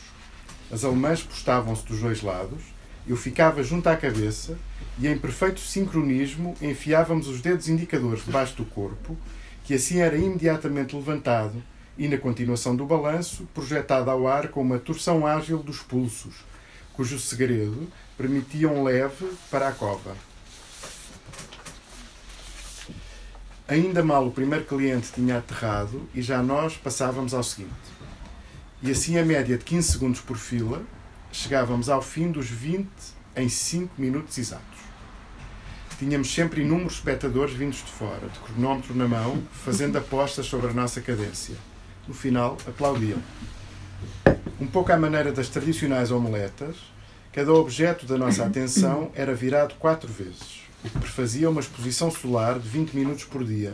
As 0.68 0.84
alemãs 0.84 1.22
postavam-se 1.22 1.86
dos 1.86 2.00
dois 2.00 2.22
lados, 2.22 2.60
eu 3.06 3.16
ficava 3.16 3.62
junto 3.62 3.88
à 3.88 3.96
cabeça 3.96 4.58
e, 4.98 5.06
em 5.06 5.16
perfeito 5.16 5.60
sincronismo, 5.60 6.56
enfiávamos 6.60 7.28
os 7.28 7.40
dedos 7.40 7.68
indicadores 7.68 8.24
debaixo 8.24 8.56
do 8.56 8.64
corpo, 8.64 9.16
que 9.62 9.74
assim 9.74 10.00
era 10.00 10.16
imediatamente 10.16 10.96
levantado 10.96 11.62
e, 12.02 12.08
na 12.08 12.18
continuação 12.18 12.74
do 12.74 12.84
balanço, 12.84 13.46
projetado 13.54 14.10
ao 14.10 14.26
ar 14.26 14.48
com 14.48 14.60
uma 14.60 14.76
torção 14.76 15.24
ágil 15.24 15.58
dos 15.58 15.78
pulsos, 15.78 16.34
cujo 16.94 17.16
segredo 17.16 17.86
permitia 18.18 18.68
um 18.68 18.82
leve 18.82 19.30
para 19.48 19.68
a 19.68 19.72
cova. 19.72 20.16
Ainda 23.68 24.02
mal 24.02 24.26
o 24.26 24.32
primeiro 24.32 24.64
cliente 24.64 25.12
tinha 25.12 25.38
aterrado 25.38 26.08
e 26.12 26.20
já 26.20 26.42
nós 26.42 26.76
passávamos 26.76 27.32
ao 27.34 27.44
seguinte. 27.44 27.70
E 28.82 28.90
assim, 28.90 29.16
a 29.16 29.24
média 29.24 29.56
de 29.56 29.62
15 29.62 29.92
segundos 29.92 30.20
por 30.20 30.36
fila, 30.36 30.82
chegávamos 31.30 31.88
ao 31.88 32.02
fim 32.02 32.32
dos 32.32 32.48
20 32.48 32.88
em 33.36 33.48
5 33.48 33.92
minutos 33.96 34.36
exatos. 34.38 34.80
Tínhamos 36.00 36.34
sempre 36.34 36.62
inúmeros 36.62 36.94
espectadores 36.94 37.54
vindos 37.54 37.76
de 37.76 37.92
fora, 37.92 38.28
de 38.28 38.40
cronómetro 38.40 38.92
na 38.92 39.06
mão, 39.06 39.40
fazendo 39.52 39.98
apostas 39.98 40.46
sobre 40.46 40.70
a 40.70 40.74
nossa 40.74 41.00
cadência. 41.00 41.54
No 42.06 42.14
final, 42.14 42.56
aplaudiam. 42.66 43.18
Um 44.60 44.66
pouco 44.66 44.92
à 44.92 44.96
maneira 44.96 45.32
das 45.32 45.48
tradicionais 45.48 46.10
omeletas, 46.10 46.76
cada 47.32 47.52
objeto 47.52 48.06
da 48.06 48.18
nossa 48.18 48.44
atenção 48.44 49.10
era 49.14 49.34
virado 49.34 49.74
quatro 49.76 50.12
vezes 50.12 50.62
o 50.84 50.90
que 50.90 50.98
prefazia 50.98 51.48
uma 51.48 51.60
exposição 51.60 52.10
solar 52.10 52.58
de 52.58 52.68
20 52.68 52.92
minutos 52.94 53.24
por 53.24 53.44
dia, 53.44 53.72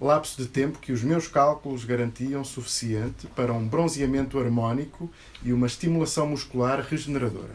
lapso 0.00 0.42
de 0.42 0.48
tempo 0.48 0.80
que 0.80 0.92
os 0.92 1.02
meus 1.02 1.28
cálculos 1.28 1.84
garantiam 1.84 2.42
suficiente 2.42 3.28
para 3.28 3.52
um 3.52 3.66
bronzeamento 3.66 4.38
harmónico 4.38 5.10
e 5.42 5.52
uma 5.52 5.68
estimulação 5.68 6.26
muscular 6.26 6.80
regeneradora. 6.80 7.54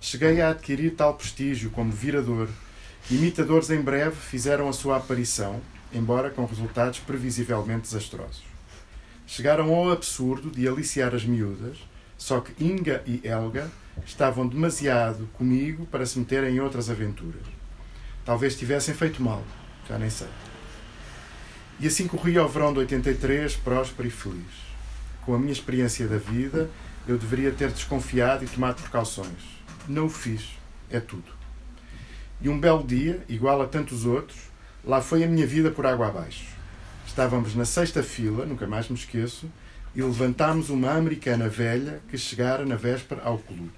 Cheguei 0.00 0.40
a 0.40 0.50
adquirir 0.50 0.94
tal 0.94 1.14
prestígio 1.14 1.70
como 1.70 1.90
virador. 1.90 2.48
Imitadores 3.10 3.70
em 3.70 3.80
breve 3.80 4.16
fizeram 4.16 4.68
a 4.68 4.72
sua 4.72 4.98
aparição, 4.98 5.60
embora 5.92 6.30
com 6.30 6.44
resultados 6.44 7.00
previsivelmente 7.00 7.82
desastrosos. 7.82 8.45
Chegaram 9.36 9.74
ao 9.74 9.92
absurdo 9.92 10.50
de 10.50 10.66
aliciar 10.66 11.14
as 11.14 11.26
miúdas, 11.26 11.76
só 12.16 12.40
que 12.40 12.54
Inga 12.64 13.02
e 13.04 13.20
Helga 13.22 13.70
estavam 14.06 14.48
demasiado 14.48 15.28
comigo 15.34 15.84
para 15.84 16.06
se 16.06 16.18
meterem 16.18 16.56
em 16.56 16.60
outras 16.60 16.88
aventuras. 16.88 17.42
Talvez 18.24 18.56
tivessem 18.56 18.94
feito 18.94 19.22
mal, 19.22 19.44
já 19.86 19.98
nem 19.98 20.08
sei. 20.08 20.30
E 21.78 21.86
assim 21.86 22.08
corria 22.08 22.42
o 22.42 22.48
verão 22.48 22.72
de 22.72 22.78
83, 22.78 23.56
próspero 23.56 24.08
e 24.08 24.10
feliz. 24.10 24.40
Com 25.26 25.34
a 25.34 25.38
minha 25.38 25.52
experiência 25.52 26.08
da 26.08 26.16
vida, 26.16 26.70
eu 27.06 27.18
deveria 27.18 27.52
ter 27.52 27.70
desconfiado 27.70 28.42
e 28.42 28.48
tomado 28.48 28.80
precauções. 28.80 29.60
Não 29.86 30.06
o 30.06 30.08
fiz. 30.08 30.48
É 30.90 30.98
tudo. 30.98 31.30
E 32.40 32.48
um 32.48 32.58
belo 32.58 32.82
dia, 32.82 33.22
igual 33.28 33.60
a 33.60 33.66
tantos 33.66 34.06
outros, 34.06 34.38
lá 34.82 35.02
foi 35.02 35.22
a 35.22 35.28
minha 35.28 35.46
vida 35.46 35.70
por 35.70 35.84
água 35.84 36.08
abaixo. 36.08 36.55
Estávamos 37.16 37.54
na 37.54 37.64
sexta 37.64 38.02
fila, 38.02 38.44
nunca 38.44 38.66
mais 38.66 38.90
me 38.90 38.94
esqueço, 38.94 39.50
e 39.94 40.02
levantámos 40.02 40.68
uma 40.68 40.90
americana 40.90 41.48
velha 41.48 42.02
que 42.10 42.18
chegara 42.18 42.66
na 42.66 42.76
véspera 42.76 43.22
ao 43.24 43.38
clube. 43.38 43.72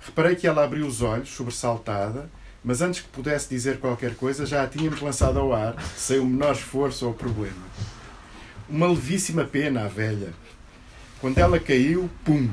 Reparei 0.00 0.34
que 0.34 0.46
ela 0.46 0.64
abriu 0.64 0.86
os 0.86 1.02
olhos, 1.02 1.28
sobressaltada, 1.28 2.30
mas 2.64 2.80
antes 2.80 3.02
que 3.02 3.08
pudesse 3.08 3.50
dizer 3.50 3.80
qualquer 3.80 4.14
coisa, 4.14 4.46
já 4.46 4.62
a 4.62 4.66
tínhamos 4.66 5.02
lançado 5.02 5.38
ao 5.38 5.52
ar, 5.52 5.74
sem 5.94 6.20
o 6.20 6.24
menor 6.24 6.54
esforço 6.54 7.06
ou 7.06 7.12
problema. 7.12 7.66
Uma 8.66 8.88
levíssima 8.88 9.44
pena, 9.44 9.84
a 9.84 9.88
velha. 9.88 10.32
Quando 11.20 11.36
ela 11.36 11.60
caiu, 11.60 12.08
pum, 12.24 12.48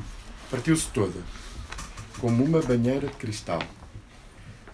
partiu-se 0.51 0.89
toda, 0.89 1.21
como 2.19 2.43
uma 2.43 2.61
banheira 2.61 3.07
de 3.07 3.15
cristal. 3.15 3.61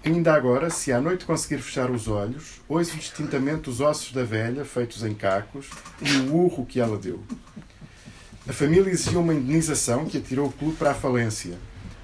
Ainda 0.06 0.36
agora, 0.36 0.70
se 0.70 0.94
à 0.94 1.02
noite 1.02 1.26
conseguir 1.26 1.60
fechar 1.60 1.90
os 1.90 2.08
olhos, 2.08 2.62
ouço 2.70 2.96
distintamente 2.96 3.72
os 3.72 3.82
ossos 3.82 4.12
da 4.12 4.24
velha, 4.24 4.64
feitos 4.64 5.04
em 5.04 5.16
cacos, 5.16 5.72
e 6.00 6.18
o 6.18 6.36
urro 6.36 6.64
que 6.64 6.80
ela 6.80 6.96
deu. 6.96 7.24
A 8.48 8.54
família 8.54 8.92
exigiu 8.92 9.22
uma 9.22 9.34
indenização 9.34 10.06
que 10.06 10.20
atirou 10.20 10.48
o 10.48 10.52
clube 10.52 10.78
para 10.78 10.92
a 10.92 10.94
falência, 10.94 11.58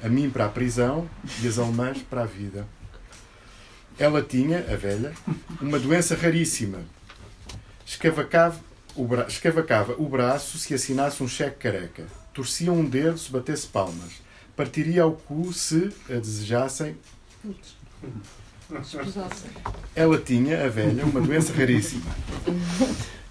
a 0.04 0.10
mim 0.10 0.32
para 0.32 0.46
a 0.46 0.50
prisão 0.50 1.08
e 1.44 1.48
as 1.48 1.60
alemãs 1.60 2.02
para 2.02 2.24
a 2.24 2.26
vida. 2.26 2.68
Ela 4.00 4.24
tinha, 4.24 4.66
a 4.68 4.76
velha, 4.76 5.14
uma 5.62 5.78
doença 5.78 6.16
raríssima. 6.16 6.80
Escavacava 7.86 8.60
o, 8.96 9.06
bra... 9.06 9.28
Escavacava 9.28 9.94
o 10.00 10.10
braço 10.10 10.58
se 10.58 10.74
assinasse 10.74 11.22
um 11.22 11.28
cheque 11.28 11.60
careca. 11.60 12.08
Torcia 12.34 12.72
um 12.72 12.84
dedo 12.84 13.20
se 13.20 13.32
batesse 13.32 13.68
palmas. 13.68 14.24
Partiria 14.56 15.04
ao 15.04 15.12
cu 15.12 15.54
se 15.54 15.92
a 16.10 16.14
desejassem. 16.14 16.98
Ela 19.96 20.18
tinha, 20.18 20.66
a 20.66 20.70
velha, 20.70 21.06
uma 21.06 21.20
doença 21.20 21.54
raríssima. 21.54 22.04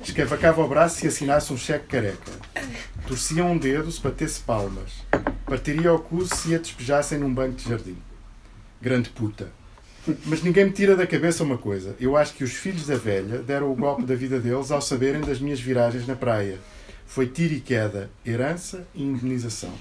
Escavacava 0.02 0.62
o 0.62 0.68
braço 0.68 1.00
se 1.00 1.06
assinasse 1.06 1.52
um 1.52 1.56
cheque 1.56 1.86
careca. 1.86 2.32
Torcia 3.06 3.44
um 3.44 3.56
dedo 3.56 3.90
se 3.90 4.00
batesse 4.00 4.40
palmas. 4.40 4.92
Partiria 5.46 5.90
ao 5.90 5.98
cu 5.98 6.26
se 6.26 6.54
a 6.54 6.58
despejassem 6.58 7.18
num 7.18 7.32
banco 7.32 7.56
de 7.56 7.68
jardim. 7.68 7.96
Grande 8.80 9.10
puta. 9.10 9.50
Mas 10.24 10.42
ninguém 10.42 10.66
me 10.66 10.72
tira 10.72 10.96
da 10.96 11.06
cabeça 11.06 11.44
uma 11.44 11.58
coisa. 11.58 11.94
Eu 11.98 12.16
acho 12.16 12.34
que 12.34 12.44
os 12.44 12.52
filhos 12.52 12.86
da 12.86 12.96
velha 12.96 13.38
deram 13.38 13.70
o 13.70 13.76
golpe 13.76 14.02
da 14.02 14.14
vida 14.14 14.38
deles 14.38 14.70
ao 14.70 14.80
saberem 14.80 15.20
das 15.20 15.40
minhas 15.40 15.60
viragens 15.60 16.06
na 16.06 16.16
praia. 16.16 16.58
Foi 17.06 17.26
tiro 17.26 17.54
e 17.54 17.60
queda, 17.60 18.10
herança 18.24 18.86
e 18.94 19.02
indenização. 19.02 19.72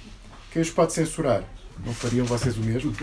Quem 0.52 0.62
os 0.62 0.70
pode 0.70 0.94
censurar? 0.94 1.44
Não 1.86 1.94
fariam 1.94 2.26
vocês 2.26 2.58
o 2.58 2.62
mesmo? 2.62 2.94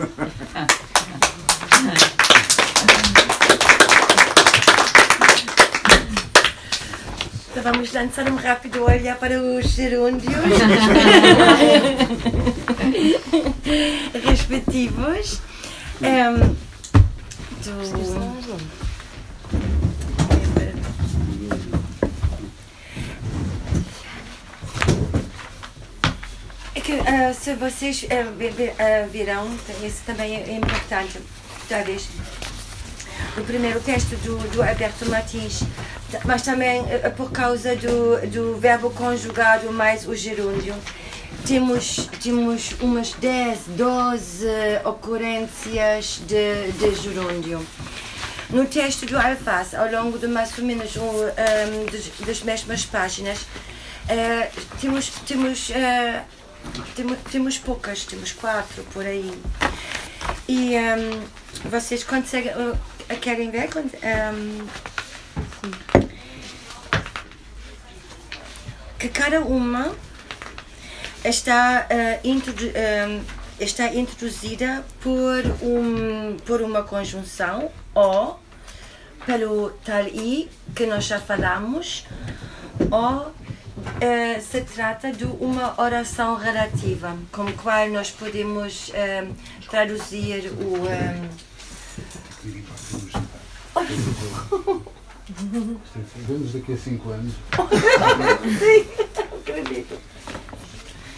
Então 7.50 7.72
vamos 7.72 7.92
lançar 7.92 8.30
um 8.30 8.36
rápido 8.36 8.84
olhar 8.84 9.16
para 9.16 9.40
os 9.40 9.66
gerúndios 9.70 10.34
respectivos. 14.24 15.40
Um, 16.02 16.54
do. 17.64 18.56
É 26.74 26.75
que 26.86 26.92
uh, 26.92 27.34
se 27.34 27.52
vocês 27.54 28.04
uh, 28.04 28.06
uh, 28.06 29.10
virão, 29.10 29.52
isso 29.84 30.02
também 30.06 30.36
é 30.36 30.52
importante, 30.52 31.20
talvez. 31.68 32.08
O 33.36 33.42
primeiro 33.42 33.80
texto 33.80 34.14
do, 34.18 34.38
do 34.52 34.62
Alberto 34.62 35.04
Martins, 35.10 35.64
mas 36.24 36.42
também 36.42 36.84
por 37.16 37.32
causa 37.32 37.74
do, 37.74 38.24
do 38.28 38.56
verbo 38.58 38.90
conjugado 38.90 39.72
mais 39.72 40.06
o 40.06 40.14
gerúndio 40.14 40.74
temos, 41.44 42.08
temos 42.22 42.76
umas 42.80 43.12
10, 43.14 43.58
12 43.68 44.46
ocorrências 44.84 46.20
de, 46.24 46.70
de 46.72 46.94
gerúndio. 46.94 47.66
no 48.48 48.64
texto 48.64 49.06
do 49.06 49.18
Alface, 49.18 49.74
ao 49.74 49.90
longo 49.90 50.18
de 50.18 50.28
mais 50.28 50.56
ou 50.56 50.64
menos 50.64 50.96
um, 50.96 51.02
um, 51.02 51.86
das, 51.90 52.10
das 52.24 52.42
mesmas 52.42 52.86
páginas, 52.86 53.40
uh, 53.40 54.60
temos, 54.80 55.10
temos, 55.26 55.70
uh, 55.70 56.24
temos, 56.94 57.18
temos 57.30 57.58
poucas, 57.58 58.04
temos 58.04 58.32
quatro 58.32 58.82
por 58.92 59.04
aí. 59.04 59.32
E 60.48 60.76
um, 60.76 61.68
vocês 61.68 62.02
conseguem. 62.04 62.52
Uh, 62.52 62.76
querem 63.20 63.50
ver? 63.50 63.68
Um, 63.76 64.66
que 68.98 69.08
cada 69.08 69.40
uma 69.40 69.94
está, 71.24 71.86
uh, 71.90 72.26
introdu 72.26 72.66
um, 72.66 73.24
está 73.60 73.94
introduzida 73.94 74.84
por, 75.00 75.42
um, 75.62 76.36
por 76.44 76.62
uma 76.62 76.82
conjunção 76.82 77.70
ou 77.94 78.40
pelo 79.24 79.70
tal 79.84 80.06
i 80.06 80.48
que 80.74 80.86
nós 80.86 81.04
já 81.04 81.20
falamos 81.20 82.06
ou 82.90 83.34
uh, 83.86 84.42
se 84.42 84.60
trata 84.62 85.12
de 85.12 85.24
uma 85.24 85.80
oração 85.80 86.36
relativa 86.36 87.16
com 87.32 87.42
a 87.42 87.52
qual 87.52 87.88
nós 87.88 88.10
podemos 88.10 88.88
uh, 88.88 89.34
traduzir 89.68 90.52
o 90.52 90.86
Vemos 96.26 96.52
daqui 96.52 96.72
a 96.72 96.76
5 96.76 97.10
anos. 97.10 97.34
Sim, 98.58 98.86
acredito. 99.40 99.98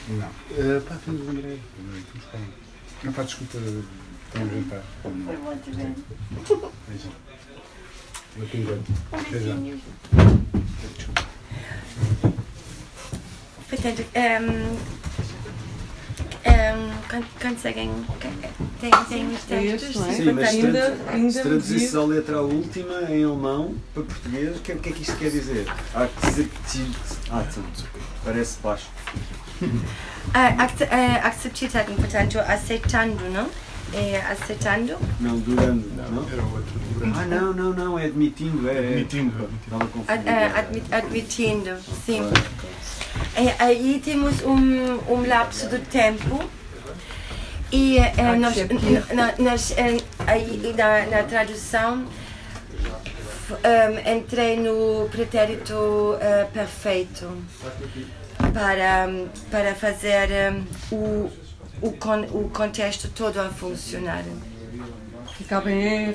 Não. 0.08 0.26
Uh, 0.26 0.80
pá, 0.82 0.96
temos 1.04 1.28
André. 1.28 1.58
Não, 3.04 3.12
pá, 3.12 3.22
desculpa, 3.22 3.58
tenho 4.32 4.46
um 4.46 4.50
jantar. 4.50 4.82
Foi 5.02 5.12
bom 5.36 5.56
te 5.58 5.70
ver. 5.70 5.94
Beijão. 6.88 7.12
Eu 8.36 8.46
que 8.46 8.56
enguento. 8.58 8.92
Portanto, 13.68 14.02
um, 14.16 14.76
um, 16.48 17.22
conseguem. 17.40 17.90
Tem, 18.80 18.90
tem 19.08 19.28
os 19.28 19.42
textos? 19.42 19.96
É 20.02 20.12
Sim, 20.12 20.32
mas 20.32 20.48
ainda, 20.48 20.96
ainda 21.08 21.32
se 21.32 21.42
traduzisse 21.42 21.96
a 21.96 22.02
letra 22.02 22.40
última 22.40 23.02
em 23.10 23.24
alemão 23.24 23.74
para 23.92 24.04
português, 24.04 24.56
o 24.56 24.60
que, 24.60 24.74
que 24.76 24.88
é 24.88 24.92
que 24.92 25.02
isto 25.02 25.16
quer 25.16 25.30
dizer? 25.30 25.66
Ah, 25.94 26.08
parece 28.24 28.58
baixo. 28.62 28.86
Acceptando, 31.22 31.94
portanto, 31.96 32.38
aceitando, 32.38 33.30
não? 33.30 33.50
É 33.92 34.20
aceitando? 34.20 34.96
Não, 35.18 35.38
durando, 35.38 35.90
não? 35.96 36.28
Era 36.30 36.42
outro, 36.42 36.78
durando. 36.94 37.18
Ah, 37.18 37.24
não, 37.24 37.52
não, 37.54 37.72
não, 37.72 37.98
é 37.98 38.04
admitindo, 38.04 38.68
é. 38.68 38.78
Admitindo. 38.78 39.48
Admitindo, 40.06 40.94
admitindo 40.94 41.76
sim. 42.04 42.20
Aí 43.58 44.00
temos 44.04 44.42
um, 44.42 45.12
um 45.12 45.26
lapso 45.26 45.68
de 45.68 45.78
tempo 45.78 46.44
e 47.70 47.98
eh, 47.98 48.12
nós, 48.38 48.56
nós 49.38 49.74
eh, 49.76 49.98
aí, 50.26 50.74
na, 50.76 51.06
na 51.06 51.22
tradução 51.22 52.06
um, 53.50 54.16
entrei 54.16 54.56
no 54.56 55.08
pretérito 55.10 55.74
uh, 55.74 56.50
perfeito 56.52 57.30
para, 58.52 59.08
para 59.50 59.74
fazer 59.74 60.28
um, 60.52 60.64
o, 60.94 61.30
o, 61.82 61.92
con, 61.92 62.22
o 62.32 62.48
contexto 62.50 63.08
todo 63.08 63.40
a 63.40 63.48
funcionar. 63.50 64.24
Acaba 65.40 65.70
em 65.70 66.10
em 66.10 66.14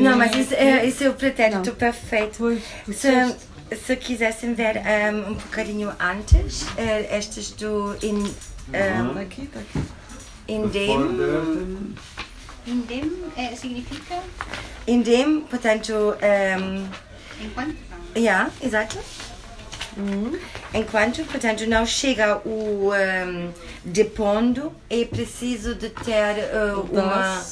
Não, 0.00 0.16
mas 0.16 0.34
isso 0.34 0.54
é, 0.54 0.86
isso 0.86 1.04
é 1.04 1.10
o 1.10 1.14
pretérito 1.14 1.70
Não. 1.70 1.76
perfeito. 1.76 2.36
Pois, 2.38 2.62
se, 2.96 3.08
se 3.76 3.96
quisessem 3.96 4.54
ver 4.54 4.76
um, 4.78 5.30
um 5.30 5.34
bocadinho 5.34 5.92
antes, 5.98 6.62
uh, 6.62 7.06
estas 7.10 7.50
do 7.52 7.96
in, 8.02 8.22
um, 8.24 9.18
aqui, 9.20 9.46
tá 9.46 9.60
aqui. 9.60 9.82
Indem. 10.48 10.90
Indem 12.66 13.12
é, 13.36 13.54
significa? 13.56 14.20
Indem, 14.86 15.40
portanto. 15.42 15.92
Um, 15.92 16.88
Enquanto? 17.40 17.76
Yeah, 18.16 18.50
exato. 18.62 18.98
Uhum. 19.96 20.38
Enquanto, 20.72 21.22
portanto, 21.24 21.66
não 21.66 21.84
chega 21.84 22.40
o 22.46 22.90
um, 22.92 23.50
depondo, 23.84 24.72
é 24.88 25.04
preciso 25.04 25.74
de 25.74 25.90
ter 25.90 26.36
uh, 26.54 26.88
uma, 26.90 27.44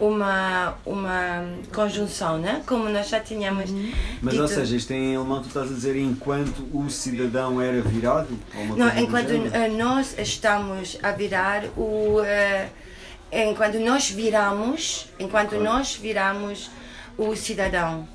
uma, 0.00 0.74
uma 0.86 1.44
conjunção, 1.72 2.38
né? 2.38 2.62
como 2.66 2.88
nós 2.88 3.08
já 3.08 3.20
tínhamos 3.20 3.70
uhum. 3.70 3.92
Mas, 4.22 4.38
ou 4.38 4.48
seja, 4.48 4.74
isto 4.76 4.90
em 4.92 5.16
alemão 5.16 5.42
tu 5.42 5.48
estás 5.48 5.70
a 5.70 5.74
dizer 5.74 5.96
enquanto 5.96 6.66
o 6.72 6.88
cidadão 6.88 7.60
era 7.60 7.80
virado? 7.82 8.38
não, 8.76 8.88
enquanto 8.98 9.30
uh, 9.30 9.76
nós 9.76 10.16
estamos 10.18 10.98
a 11.02 11.12
virar 11.12 11.64
o... 11.76 12.20
Uh, 12.20 12.82
enquanto 13.30 13.78
nós 13.78 14.10
viramos, 14.10 15.08
enquanto 15.18 15.50
claro. 15.50 15.64
nós 15.64 15.94
viramos 15.94 16.70
o 17.16 17.34
cidadão 17.34 18.06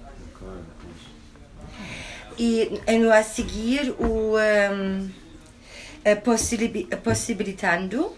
e 2.37 2.81
no 2.99 3.11
a 3.11 3.23
seguir 3.23 3.95
o 3.99 4.35
um, 4.37 5.09
possibilitando. 7.03 8.13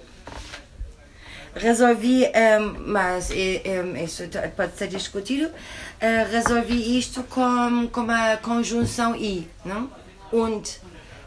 Resolvi 1.56 2.26
um, 2.26 2.92
mas 2.92 3.32
um, 3.32 3.96
isso 3.96 4.24
pode 4.56 4.78
ser 4.78 4.88
discutido. 4.88 5.48
Uh, 5.48 6.32
resolvi 6.32 6.98
isto 6.98 7.24
com, 7.24 7.88
com 7.92 8.06
a 8.10 8.38
conjunção 8.38 9.16
i 9.16 9.48
não? 9.66 9.90
Und 10.32 10.80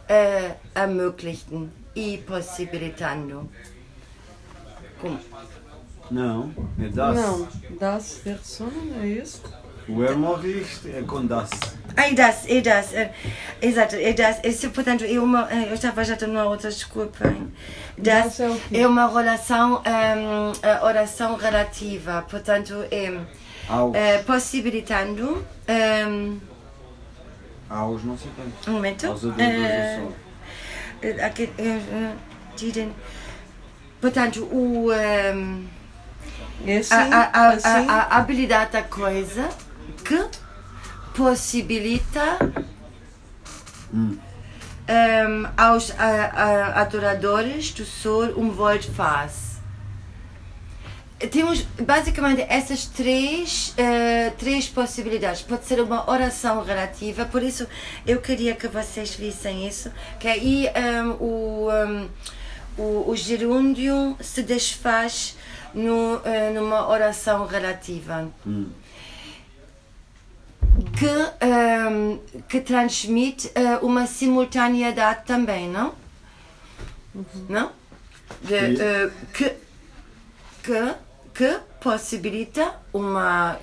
uh, 0.08 0.54
ermöglichen. 0.74 1.70
E 1.94 2.18
possibilitando. 2.18 3.50
Como? 4.98 5.18
Não 6.10 6.54
é 6.78 6.88
das. 6.88 7.16
Não 7.16 7.48
das 7.78 8.20
Personen 8.24 8.94
é 9.02 9.06
isso 9.08 9.42
o 9.88 10.02
ermöglicht 10.02 10.88
é 10.88 11.02
com 11.02 11.26
das 11.26 11.50
Ai, 11.96 12.14
das, 12.14 12.48
é 12.48 12.60
das. 12.60 12.92
Exato, 13.60 13.96
é 13.96 14.12
das. 14.12 14.38
É, 14.42 14.68
portanto, 14.68 15.04
é 15.04 15.20
uma, 15.20 15.48
é, 15.52 15.68
eu 15.70 15.74
estava 15.74 16.04
já 16.04 16.16
numa 16.26 16.44
outra 16.44 16.70
desculpa. 16.70 17.34
Das 17.98 18.40
é, 18.40 18.50
é 18.72 18.86
uma 18.86 19.08
relação, 19.08 19.82
um, 19.82 20.84
oração 20.86 21.36
relativa. 21.36 22.24
Portanto, 22.28 22.74
é, 22.90 23.12
é 23.94 24.18
possibilitando. 24.22 25.44
Um, 26.08 26.40
Aos 27.68 28.04
não 28.04 28.16
sei 28.16 28.30
tanto. 28.36 28.70
Um 28.70 28.74
momento. 28.74 29.06
Aos 29.06 29.24
adultos 29.24 29.44
uh, 31.02 31.24
aqui, 31.24 31.44
uh, 31.44 32.16
didn't. 32.56 32.92
Portanto, 34.00 34.44
o. 34.44 34.90
Um, 34.90 35.66
é 36.66 36.78
assim, 36.78 36.94
a, 36.94 37.00
a, 37.00 37.20
a, 37.20 37.48
assim? 37.50 37.88
a, 37.88 37.94
a 37.94 38.16
habilidade 38.18 38.72
da 38.72 38.82
coisa 38.82 39.48
que 39.92 40.28
possibilita 41.14 42.38
hum. 43.92 44.16
um, 44.88 45.48
aos 45.56 45.90
a, 45.92 46.04
a, 46.04 46.80
adoradores 46.80 47.72
do 47.72 47.84
Sol 47.84 48.24
um 48.36 48.50
volte-face. 48.50 49.52
Temos 51.30 51.62
basicamente 51.80 52.44
essas 52.48 52.84
três, 52.86 53.76
uh, 53.78 54.36
três 54.38 54.68
possibilidades. 54.68 55.42
Pode 55.42 55.64
ser 55.66 55.80
uma 55.80 56.10
oração 56.10 56.64
relativa, 56.64 57.24
por 57.24 57.44
isso 57.44 57.64
eu 58.04 58.20
queria 58.20 58.56
que 58.56 58.66
vocês 58.66 59.14
vissem 59.14 59.68
isso, 59.68 59.92
que 60.18 60.26
aí 60.26 60.68
um, 60.74 61.10
o, 61.20 61.68
um, 61.70 62.08
o, 62.76 63.10
o 63.10 63.16
gerúndio 63.16 64.16
se 64.20 64.42
desfaz 64.42 65.36
no, 65.72 66.16
uh, 66.16 66.54
numa 66.54 66.88
oração 66.88 67.46
relativa. 67.46 68.28
Hum 68.44 68.81
que, 70.96 71.46
um, 71.46 72.18
que 72.48 72.60
transmite 72.60 73.48
uh, 73.48 73.84
uma 73.84 74.06
simultaneidade 74.06 75.24
também, 75.26 75.68
não? 75.68 75.94
Uhum. 77.14 77.24
Não? 77.48 77.72
De, 78.42 78.54
uh, 78.54 79.12
que, 79.34 79.52
que, 80.62 80.94
que 81.34 81.60
possibilita 81.80 82.74
uma 82.92 83.58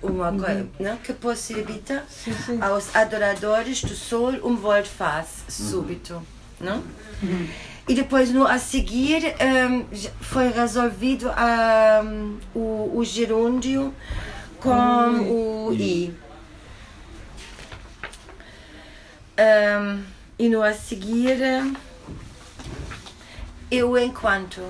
uma 0.00 0.30
uhum. 0.30 0.38
coisa 0.38 0.68
não? 0.78 0.96
que 0.98 1.12
possibilita 1.12 2.04
sim, 2.08 2.32
sim. 2.32 2.62
aos 2.62 2.94
adoradores 2.94 3.82
do 3.82 3.96
sol 3.96 4.32
um 4.44 4.56
volte-face 4.56 5.42
uhum. 5.48 5.70
súbito, 5.70 6.22
não? 6.60 6.82
Uhum. 7.22 7.48
E 7.88 7.94
depois, 7.94 8.30
no 8.30 8.46
a 8.46 8.58
seguir, 8.58 9.34
um, 9.40 9.86
foi 10.20 10.50
resolvido 10.50 11.30
um, 11.30 12.38
o, 12.54 12.98
o 12.98 13.04
gerúndio 13.04 13.94
com 14.60 14.70
uhum. 14.70 15.68
o 15.68 15.72
i. 15.72 16.14
Um, 19.38 20.02
e 20.38 20.48
no 20.48 20.62
a 20.62 20.72
seguir, 20.72 21.38
eu 23.70 23.96
enquanto. 23.98 24.60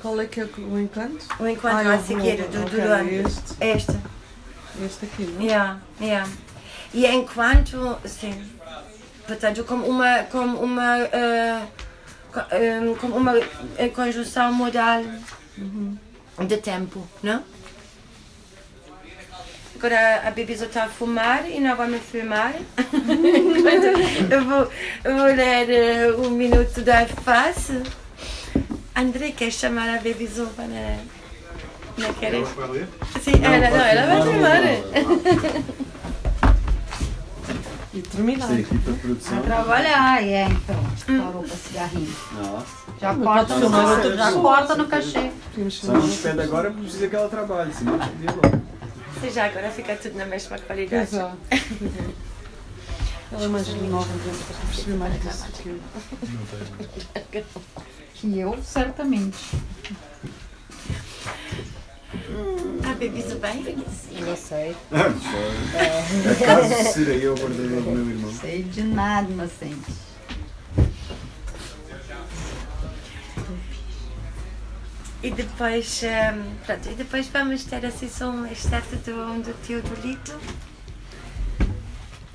Qual 0.00 0.20
é 0.20 0.26
que 0.26 0.40
é 0.40 0.44
o 0.58 0.78
encanto? 0.78 1.26
O 1.40 1.46
encanto 1.46 1.76
Ah, 1.88 1.90
a 1.92 1.94
é 1.94 1.98
seguir, 1.98 2.42
do, 2.44 2.58
do 2.58 2.62
Ok, 2.66 2.84
Luan. 2.84 3.04
este. 3.04 3.54
Este. 3.60 3.98
Este 4.84 5.04
aqui, 5.06 5.22
não? 5.24 5.42
Yeah, 5.42 5.80
yeah. 6.00 6.30
E 6.92 7.06
enquanto, 7.06 7.98
sim, 8.06 8.34
portanto, 9.26 9.64
como 9.64 9.86
uma, 9.86 10.24
como 10.24 10.58
uma, 10.58 10.98
eh, 11.00 11.62
eh, 12.50 12.94
como 13.00 13.16
uma 13.16 13.32
eh, 13.78 13.88
conjunção 13.88 14.52
modal 14.52 15.02
de 16.46 16.56
tempo, 16.58 17.06
não? 17.22 17.42
Agora 19.84 20.22
a 20.26 20.30
Bibi 20.30 20.54
a 20.54 20.88
fumar 20.88 21.44
e 21.46 21.60
não 21.60 21.76
vai 21.76 21.86
me 21.90 21.98
filmar. 21.98 22.54
Enquanto 22.78 23.84
eu 24.32 24.42
vou, 24.42 24.70
eu 25.04 25.14
vou 25.14 25.26
ler 25.26 25.68
eh, 25.68 26.10
um 26.16 26.30
minuto 26.30 26.80
da 26.80 27.06
face. 27.06 27.82
André 28.96 29.32
quer 29.32 29.50
chamar 29.50 29.94
a 29.94 29.98
Bibi 29.98 30.26
para. 30.56 30.96
Não 31.98 32.14
queres? 32.14 32.48
Sim, 33.20 33.32
ela, 33.42 33.68
não, 33.68 33.84
ela 33.84 34.06
vai 34.06 34.22
filmar. 34.22 34.62
E 37.92 38.00
terminar. 38.00 38.48
É 38.58 38.62
a. 38.62 39.34
Vai 39.34 39.42
trabalhar, 39.42 40.24
é, 40.24 40.46
então. 40.46 41.24
Parou 41.26 41.42
para 41.42 41.56
cigarrinho. 41.56 42.16
Nossa. 42.32 42.84
Já 42.98 43.14
corta, 43.14 43.54
no, 43.56 44.16
já 44.16 44.32
corta 44.32 44.76
no 44.76 44.86
cachê. 44.86 45.30
Só 45.68 45.92
filmar. 45.92 46.00
não 46.00 46.08
despede 46.08 46.40
agora 46.40 46.70
precisa 46.70 47.06
que 47.06 47.14
ela 47.14 47.28
trabalhe, 47.28 47.74
senão 47.74 47.98
despedia 47.98 48.30
logo. 48.30 48.73
Já 49.32 49.46
agora 49.46 49.70
fica 49.70 49.96
tudo 49.96 50.16
na 50.16 50.26
mesma 50.26 50.58
qualidade. 50.58 51.14
Exato. 51.14 51.38
Ela 53.32 53.44
é 53.44 53.48
mais 53.48 53.68
nova, 53.68 54.08
perceber 54.66 54.96
mais 54.96 55.22
disso 55.22 55.46
que 55.52 55.68
eu. 55.68 55.80
Que 58.14 58.38
eu, 58.38 58.62
certamente. 58.62 59.38
A 62.84 62.94
Bibi 62.94 63.22
bem? 63.22 63.76
Não 64.20 64.36
sei. 64.36 64.76
Ah, 64.92 65.08
não 65.08 65.20
sei. 65.20 66.48
Acaso 66.48 66.92
serei 66.92 67.26
eu 67.26 67.34
verdadeiro 67.34 67.82
do 67.82 67.90
meu 67.90 68.10
irmão. 68.10 68.32
Sei 68.40 68.62
de 68.62 68.82
nada, 68.82 69.30
inocente. 69.30 69.92
E 75.24 75.30
depois, 75.30 76.02
ehm, 76.02 76.54
pronto, 76.66 76.90
e 76.90 76.94
depois 76.96 77.26
vamos 77.28 77.64
ter 77.64 77.86
assim 77.86 78.10
só 78.10 78.28
um 78.28 78.44
excerto 78.46 78.94
do, 78.96 79.42
do 79.42 79.54
tio 79.64 79.80
do 79.80 80.06
Lito. 80.06 80.38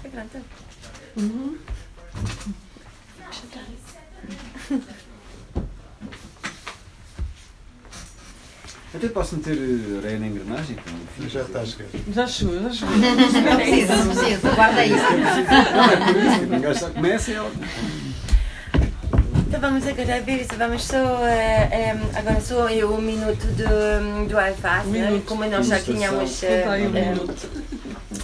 E 0.03 0.09
pronto. 0.09 0.41
Até 8.95 9.07
posso 9.09 9.35
meter 9.35 9.55
eh, 9.55 9.97
areia 9.99 10.19
na 10.19 10.25
engrenagem? 10.25 10.75
como 10.77 11.29
Já 11.29 11.41
está 11.43 11.59
a 11.59 11.65
chegar. 11.67 11.89
Já 12.11 12.25
chegou, 12.25 12.59
já 12.59 12.71
chegou. 12.71 12.97
Não 12.97 13.55
precisa, 13.55 13.95
não 13.97 14.15
precisa. 14.15 14.49
Guarda 14.55 14.83
isso. 14.83 15.03
Não, 15.75 15.91
é 15.91 15.97
por 16.11 16.15
isso 16.23 16.39
que 16.39 16.55
o 16.55 16.59
gajo 16.59 16.79
só 16.79 16.89
começa 16.89 17.29
e 17.29 17.33
ela. 17.35 17.51
Então 19.49 19.59
vamos 19.61 19.87
agora 19.87 20.21
ver 20.21 20.41
isso, 20.41 20.55
vamos 20.57 20.83
só, 20.83 21.25
eh, 21.27 21.69
ehm, 21.71 22.15
agora 22.15 22.39
só 22.39 22.67
aí 22.67 22.83
um 22.85 23.01
minuto 23.01 23.47
do, 23.47 24.27
do 24.27 24.37
alface, 24.39 24.87
Um 24.87 24.91
né? 24.91 25.09
minuto. 25.09 25.25
como 25.25 25.43
nós 25.45 25.65
já 25.65 25.79
tínhamos 25.79 26.43
eh, 26.43 26.65
um 26.67 26.73
eh, 26.95 27.09
minuto. 27.09 27.49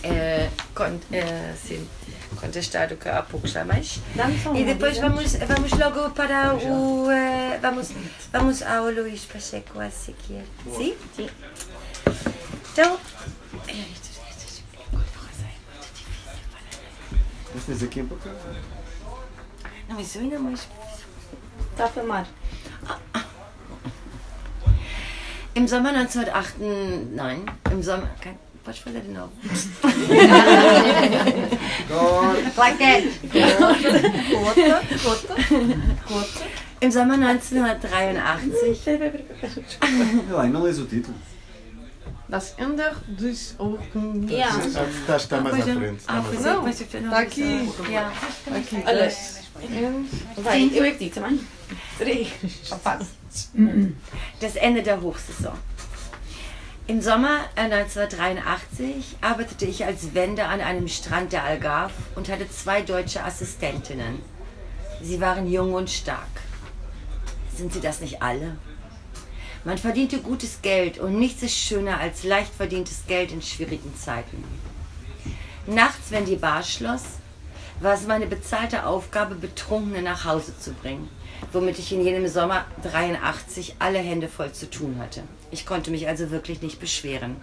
eh, 0.04 0.50
con- 0.76 1.00
eh, 1.12 1.54
sim, 1.66 1.88
contestado 2.40 2.96
que 2.96 3.10
há 3.10 3.24
pouco 3.24 3.48
já 3.48 3.66
mais. 3.66 4.00
Dá-me 4.14 4.38
só 4.40 4.54
E 4.54 4.66
depois 4.66 5.00
vamos, 5.00 5.34
vamos 5.36 5.72
logo 5.72 6.12
para 6.12 6.54
o. 6.54 7.10
eh, 7.10 7.58
vamos, 7.60 7.90
vamos 8.32 8.62
ao 8.62 8.86
Luís 8.92 9.26
Pacheco 9.26 9.80
a 9.80 9.90
seguir. 9.90 10.44
Sim? 10.78 10.96
Sim. 11.16 11.30
Então. 12.72 13.00
Estas 17.56 17.82
aqui 17.82 18.00
é 18.02 18.04
um 18.04 18.08
pouco. 18.08 18.30
Não, 19.90 20.00
isso 20.00 20.20
ainda 20.20 20.38
mais. 20.38 20.68
Está 21.76 21.86
a 21.86 21.90
filmar. 21.90 22.26
Im 25.56 25.68
Sommer 25.68 25.92
1908. 25.92 26.56
Nein, 27.12 27.46
im 27.70 27.84
Sommer. 27.84 28.08
Kein, 28.22 28.40
pode 28.64 28.80
fazer 28.82 29.02
de 29.02 29.12
novo. 29.12 29.32
Claquete. 32.56 33.20
Im 36.82 36.92
Sommer 36.92 37.18
1983. 37.18 38.18
Olha 40.30 40.36
lá, 40.38 40.46
e 40.46 40.50
não 40.50 40.64
lês 40.64 40.80
o 40.80 40.86
título. 40.86 41.16
Das 42.30 42.56
Ender 42.58 42.96
dos. 43.08 43.54
Yeah. 44.30 44.56
Ah, 44.56 44.88
Está 44.88 45.14
a 45.14 45.18
estar 45.18 45.42
mais 45.42 45.56
à 45.60 45.64
frente. 45.64 45.98
Está 46.00 46.14
Ah, 46.14 46.24
pois 46.24 46.46
é, 46.46 46.50
é, 46.50 46.54
não, 46.54 46.68
Está 46.70 47.20
aqui. 47.20 47.70
yeah. 47.88 48.14
Aqui. 48.56 48.84
Olha. 48.86 49.12
Vai, 50.38 50.70
eu 50.74 50.84
é 50.84 50.92
que 50.92 50.98
digo 51.00 51.16
também. 51.16 51.40
Das 54.40 54.56
Ende 54.56 54.84
der 54.84 55.02
Hochsaison. 55.02 55.58
Im 56.88 57.02
Sommer 57.02 57.40
1983 57.56 59.18
arbeitete 59.22 59.66
ich 59.66 59.86
als 59.86 60.14
Wende 60.14 60.46
an 60.46 60.62
einem 60.62 60.88
Strand 60.88 61.34
der 61.34 61.44
Algarve 61.44 61.94
und 62.16 62.30
hatte 62.30 62.48
zwei 62.50 62.84
deutsche 62.84 63.24
Assistentinnen. 63.24 64.22
Sie 65.02 65.20
waren 65.20 65.52
jung 65.52 65.74
und 65.74 65.90
stark. 65.90 66.28
Sind 67.56 67.74
sie 67.74 67.82
das 67.82 68.02
nicht 68.02 68.22
alle? 68.22 68.58
Man 69.64 69.80
verdiente 69.80 70.20
gutes 70.20 70.62
Geld 70.62 71.00
und 71.00 71.18
nichts 71.18 71.42
ist 71.42 71.58
schöner 71.58 72.00
als 72.00 72.24
leicht 72.24 72.54
verdientes 72.54 73.08
Geld 73.08 73.32
in 73.32 73.42
schwierigen 73.42 73.96
Zeiten. 73.96 74.44
Nachts, 75.66 76.12
wenn 76.12 76.26
die 76.26 76.36
Bar 76.36 76.62
schloss, 76.62 77.04
war 77.80 77.94
es 77.94 78.08
meine 78.08 78.26
bezahlte 78.26 78.86
Aufgabe, 78.86 79.36
Betrunkene 79.36 80.02
nach 80.02 80.26
Hause 80.26 80.58
zu 80.58 80.74
bringen, 80.74 81.10
womit 81.52 81.80
ich 81.80 81.92
in 81.92 82.04
jenem 82.04 82.28
Sommer 82.28 82.66
83 82.84 83.76
alle 83.80 84.00
Hände 84.00 84.28
voll 84.28 84.52
zu 84.52 84.70
tun 84.70 84.98
hatte. 85.00 85.24
Ich 85.52 85.66
konnte 85.66 85.92
mich 85.92 86.08
also 86.08 86.32
wirklich 86.32 86.62
nicht 86.62 86.80
beschweren. 86.80 87.36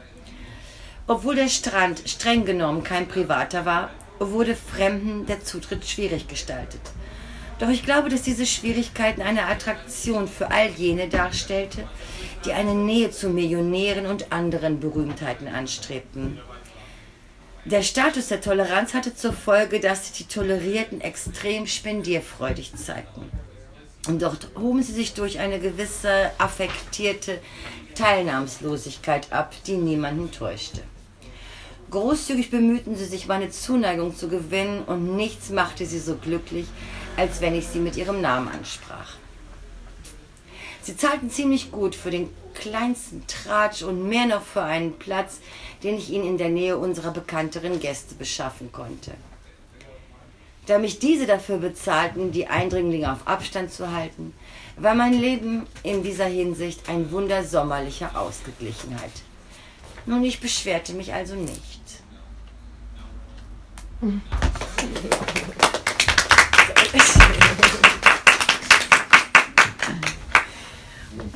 Obwohl 1.06 1.34
der 1.34 1.48
Strand 1.48 2.02
streng 2.06 2.44
genommen 2.44 2.84
kein 2.84 3.08
privater 3.08 3.66
war, 3.66 3.90
wurde 4.18 4.54
Fremden 4.54 5.26
der 5.26 5.44
Zutritt 5.44 5.84
schwierig 5.84 6.28
gestaltet. 6.28 6.80
Doch 7.58 7.68
ich 7.68 7.84
glaube, 7.84 8.08
dass 8.08 8.22
diese 8.22 8.46
Schwierigkeiten 8.46 9.22
eine 9.22 9.46
Attraktion 9.46 10.26
für 10.26 10.50
all 10.50 10.70
jene 10.70 11.08
darstellte, 11.08 11.84
die 12.44 12.52
eine 12.52 12.74
Nähe 12.74 13.10
zu 13.10 13.28
Millionären 13.28 14.06
und 14.06 14.32
anderen 14.32 14.80
Berühmtheiten 14.80 15.48
anstrebten. 15.48 16.40
Der 17.64 17.82
Status 17.82 18.26
der 18.26 18.40
Toleranz 18.40 18.92
hatte 18.92 19.14
zur 19.14 19.32
Folge, 19.32 19.78
dass 19.78 20.08
sich 20.08 20.16
die 20.16 20.34
Tolerierten 20.34 21.00
extrem 21.00 21.68
spendierfreudig 21.68 22.74
zeigten. 22.74 23.30
Und 24.08 24.20
dort 24.20 24.48
hoben 24.58 24.82
sie 24.82 24.92
sich 24.92 25.14
durch 25.14 25.38
eine 25.38 25.60
gewisse 25.60 26.32
affektierte 26.38 27.38
Teilnahmslosigkeit 27.94 29.32
ab, 29.32 29.54
die 29.68 29.76
niemanden 29.76 30.32
täuschte. 30.32 30.82
Großzügig 31.92 32.50
bemühten 32.50 32.96
sie 32.96 33.04
sich, 33.04 33.28
meine 33.28 33.50
Zuneigung 33.50 34.16
zu 34.16 34.28
gewinnen, 34.28 34.82
und 34.82 35.14
nichts 35.14 35.50
machte 35.50 35.86
sie 35.86 36.00
so 36.00 36.16
glücklich, 36.16 36.66
als 37.16 37.40
wenn 37.40 37.54
ich 37.54 37.68
sie 37.68 37.78
mit 37.78 37.96
ihrem 37.96 38.20
Namen 38.20 38.48
ansprach. 38.48 39.14
Sie 40.82 40.96
zahlten 40.96 41.30
ziemlich 41.30 41.70
gut 41.70 41.94
für 41.94 42.10
den 42.10 42.28
kleinsten 42.54 43.24
Tratsch 43.28 43.82
und 43.82 44.08
mehr 44.08 44.26
noch 44.26 44.42
für 44.42 44.62
einen 44.62 44.98
Platz, 44.98 45.38
den 45.82 45.96
ich 45.96 46.10
ihnen 46.10 46.26
in 46.26 46.38
der 46.38 46.48
Nähe 46.48 46.76
unserer 46.76 47.10
bekannteren 47.10 47.80
Gäste 47.80 48.14
beschaffen 48.14 48.72
konnte. 48.72 49.12
Da 50.66 50.78
mich 50.78 51.00
diese 51.00 51.26
dafür 51.26 51.58
bezahlten, 51.58 52.30
die 52.30 52.46
Eindringlinge 52.46 53.10
auf 53.12 53.26
Abstand 53.26 53.72
zu 53.72 53.90
halten, 53.90 54.32
war 54.76 54.94
mein 54.94 55.12
Leben 55.12 55.66
in 55.82 56.04
dieser 56.04 56.26
Hinsicht 56.26 56.88
ein 56.88 57.10
Wunder 57.10 57.44
sommerlicher 57.44 58.16
Ausgeglichenheit. 58.16 59.10
Nun, 60.06 60.22
ich 60.24 60.40
beschwerte 60.40 60.92
mich 60.94 61.12
also 61.12 61.34
nicht. 61.34 61.80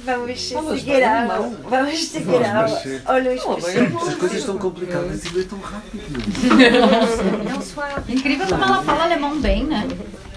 Vamos 0.07 0.41
seguir 0.41 1.03
ao, 1.03 1.51
vamos 1.69 2.05
seguir 2.05 2.45
ao, 2.47 3.15
ao 3.17 3.21
Luís 3.21 3.43
Pacheco. 3.43 4.07
As 4.07 4.15
coisas 4.15 4.39
estão 4.39 4.57
complicadas 4.57 5.25
e 5.25 5.29
lê 5.31 5.43
tão 5.43 5.59
rápido. 5.59 6.05
Incrível 8.09 8.47
como 8.47 8.63
ela 8.63 8.83
fala 8.85 9.03
alemão 9.03 9.41
bem, 9.41 9.65
né? 9.65 9.89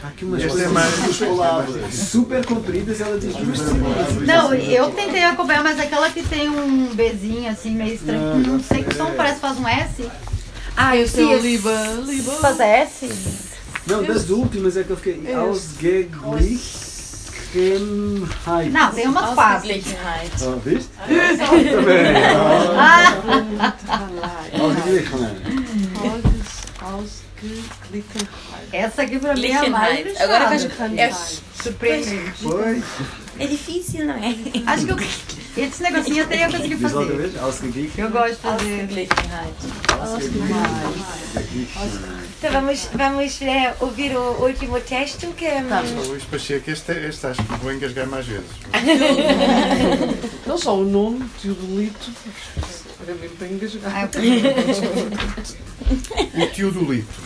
Há 0.04 0.08
aqui 0.08 0.26
umas 0.26 0.44
Esta 0.44 0.62
é 0.62 0.68
mais 0.70 1.18
palavras. 1.20 1.94
super 1.94 2.44
compridas 2.46 3.00
e 3.00 3.04
ela 3.04 3.20
diz 3.20 3.36
duas 3.36 3.60
semanas. 3.60 4.16
Não, 4.26 4.54
eu 4.56 4.90
tentei 4.90 5.24
acompanhar, 5.24 5.64
mas 5.64 5.80
aquela 5.80 6.10
que 6.10 6.24
tem 6.24 6.50
um 6.50 6.88
Bzinho 6.96 7.52
assim, 7.52 7.76
meio 7.76 7.94
estranho. 7.94 8.38
Não 8.40 8.60
sei 8.60 8.84
que 8.84 8.96
som, 8.96 9.12
parece 9.16 9.36
que 9.36 9.42
faz 9.42 9.60
um 9.60 9.68
S. 9.68 10.10
Ah, 10.76 10.98
eu 10.98 11.04
é 11.04 11.08
sei. 11.08 11.26
o 11.26 11.40
Liba. 11.40 11.84
Liba. 12.06 12.32
Faz 12.34 12.60
S? 12.60 13.08
Não, 13.86 14.02
das 14.04 14.30
últimas 14.32 14.78
é 14.78 14.84
que 14.84 14.90
eu 14.90 14.98
fiquei. 14.98 15.32
Ausgeglich. 15.32 16.89
Ausgeglichenheit. 17.50 18.72
Não, 18.72 18.92
tem 18.92 19.08
uma. 19.08 19.26
Ausgeglichenheit. 19.28 20.32
Oh, 20.42 20.60
viste? 20.60 20.90
Também. 21.00 22.16
Ausgeglichenheit. 24.60 25.36
Ausgeglichenheit. 26.82 28.30
Essa 28.72 29.02
aqui 29.02 29.18
para 29.18 29.34
mim 29.36 29.48
é 29.48 29.58
a 29.58 29.70
mais 29.70 30.22
Agora 30.22 30.48
faz... 30.50 30.68
É 30.98 31.12
surpreendente. 31.64 32.44
Foi. 32.44 32.84
É 33.40 33.48
difícil, 33.48 34.06
não 34.06 34.14
é? 34.14 34.36
Acho 34.68 34.86
que 34.86 34.92
eu... 34.92 34.98
esse 35.64 35.82
negocinho 35.82 36.24
até 36.24 36.46
eu 36.46 36.52
consegui 36.52 36.78
fazer. 36.78 37.40
Ausgeglichen. 37.40 38.04
Eu 38.04 38.12
gosto 38.12 38.36
de 38.36 38.38
fazer. 38.38 38.82
Ausgeglichenheit. 38.84 39.56
Então 42.40 42.54
vamos, 42.54 42.90
vamos 42.94 43.42
é, 43.42 43.76
ouvir 43.82 44.16
o 44.16 44.46
último 44.46 44.80
texto 44.80 45.28
que 45.34 45.44
é. 45.44 45.62
Tá, 45.62 45.82
Luís 45.82 46.24
Pacheco, 46.24 46.72
este, 46.72 46.94
este 46.94 47.28
acho 47.28 47.44
que 47.44 47.54
vou 47.56 47.74
engasgar 47.74 48.08
mais 48.08 48.26
vezes. 48.26 48.48
Não 50.48 50.58
só 50.58 50.78
o 50.78 50.86
nome, 50.86 51.30
Teodolito, 51.42 52.14
era 53.04 53.14
mesmo 53.16 53.36
para 53.36 53.48
engasgar. 53.48 54.10
o 56.34 56.48
Teodolito. 56.56 57.22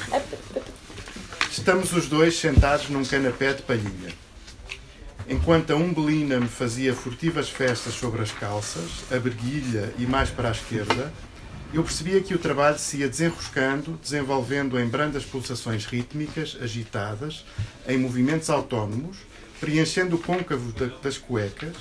Estamos 1.51 1.93
os 1.93 2.07
dois 2.07 2.35
sentados 2.35 2.89
num 2.89 3.05
canapé 3.05 3.53
de 3.53 3.61
palhinha. 3.61 4.09
Enquanto 5.29 5.73
a 5.73 5.75
umbelina 5.75 6.39
me 6.39 6.47
fazia 6.47 6.91
furtivas 6.95 7.49
festas 7.49 7.93
sobre 7.93 8.23
as 8.23 8.31
calças, 8.31 9.03
a 9.11 9.19
berguilha 9.19 9.93
e 9.99 10.07
mais 10.07 10.31
para 10.31 10.49
a 10.49 10.51
esquerda, 10.53 11.13
eu 11.73 11.83
percebia 11.83 12.21
que 12.21 12.35
o 12.35 12.39
trabalho 12.39 12.77
se 12.77 12.97
ia 12.97 13.09
desenroscando, 13.09 13.99
desenvolvendo 14.01 14.79
em 14.79 14.87
brandas 14.87 15.25
pulsações 15.25 15.85
rítmicas, 15.85 16.55
agitadas, 16.61 17.43
em 17.87 17.97
movimentos 17.97 18.49
autónomos, 18.51 19.17
preenchendo 19.59 20.15
o 20.15 20.19
côncavo 20.19 20.71
das 21.01 21.17
cuecas, 21.17 21.75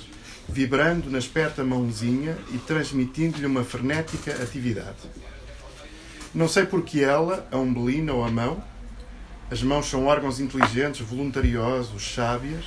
vibrando 0.49 1.11
na 1.11 1.19
esperta 1.19 1.63
mãozinha 1.63 2.35
e 2.51 2.57
transmitindo-lhe 2.57 3.45
uma 3.45 3.63
frenética 3.63 4.31
atividade. 4.41 5.09
Não 6.33 6.47
sei 6.47 6.65
porque 6.65 7.01
ela, 7.01 7.47
a 7.51 7.57
umbelina 7.57 8.13
ou 8.13 8.25
a 8.25 8.31
mão, 8.31 8.63
as 9.51 9.61
mãos 9.61 9.87
são 9.87 10.07
órgãos 10.07 10.39
inteligentes, 10.39 11.05
voluntariosos, 11.05 12.15
sábias, 12.15 12.65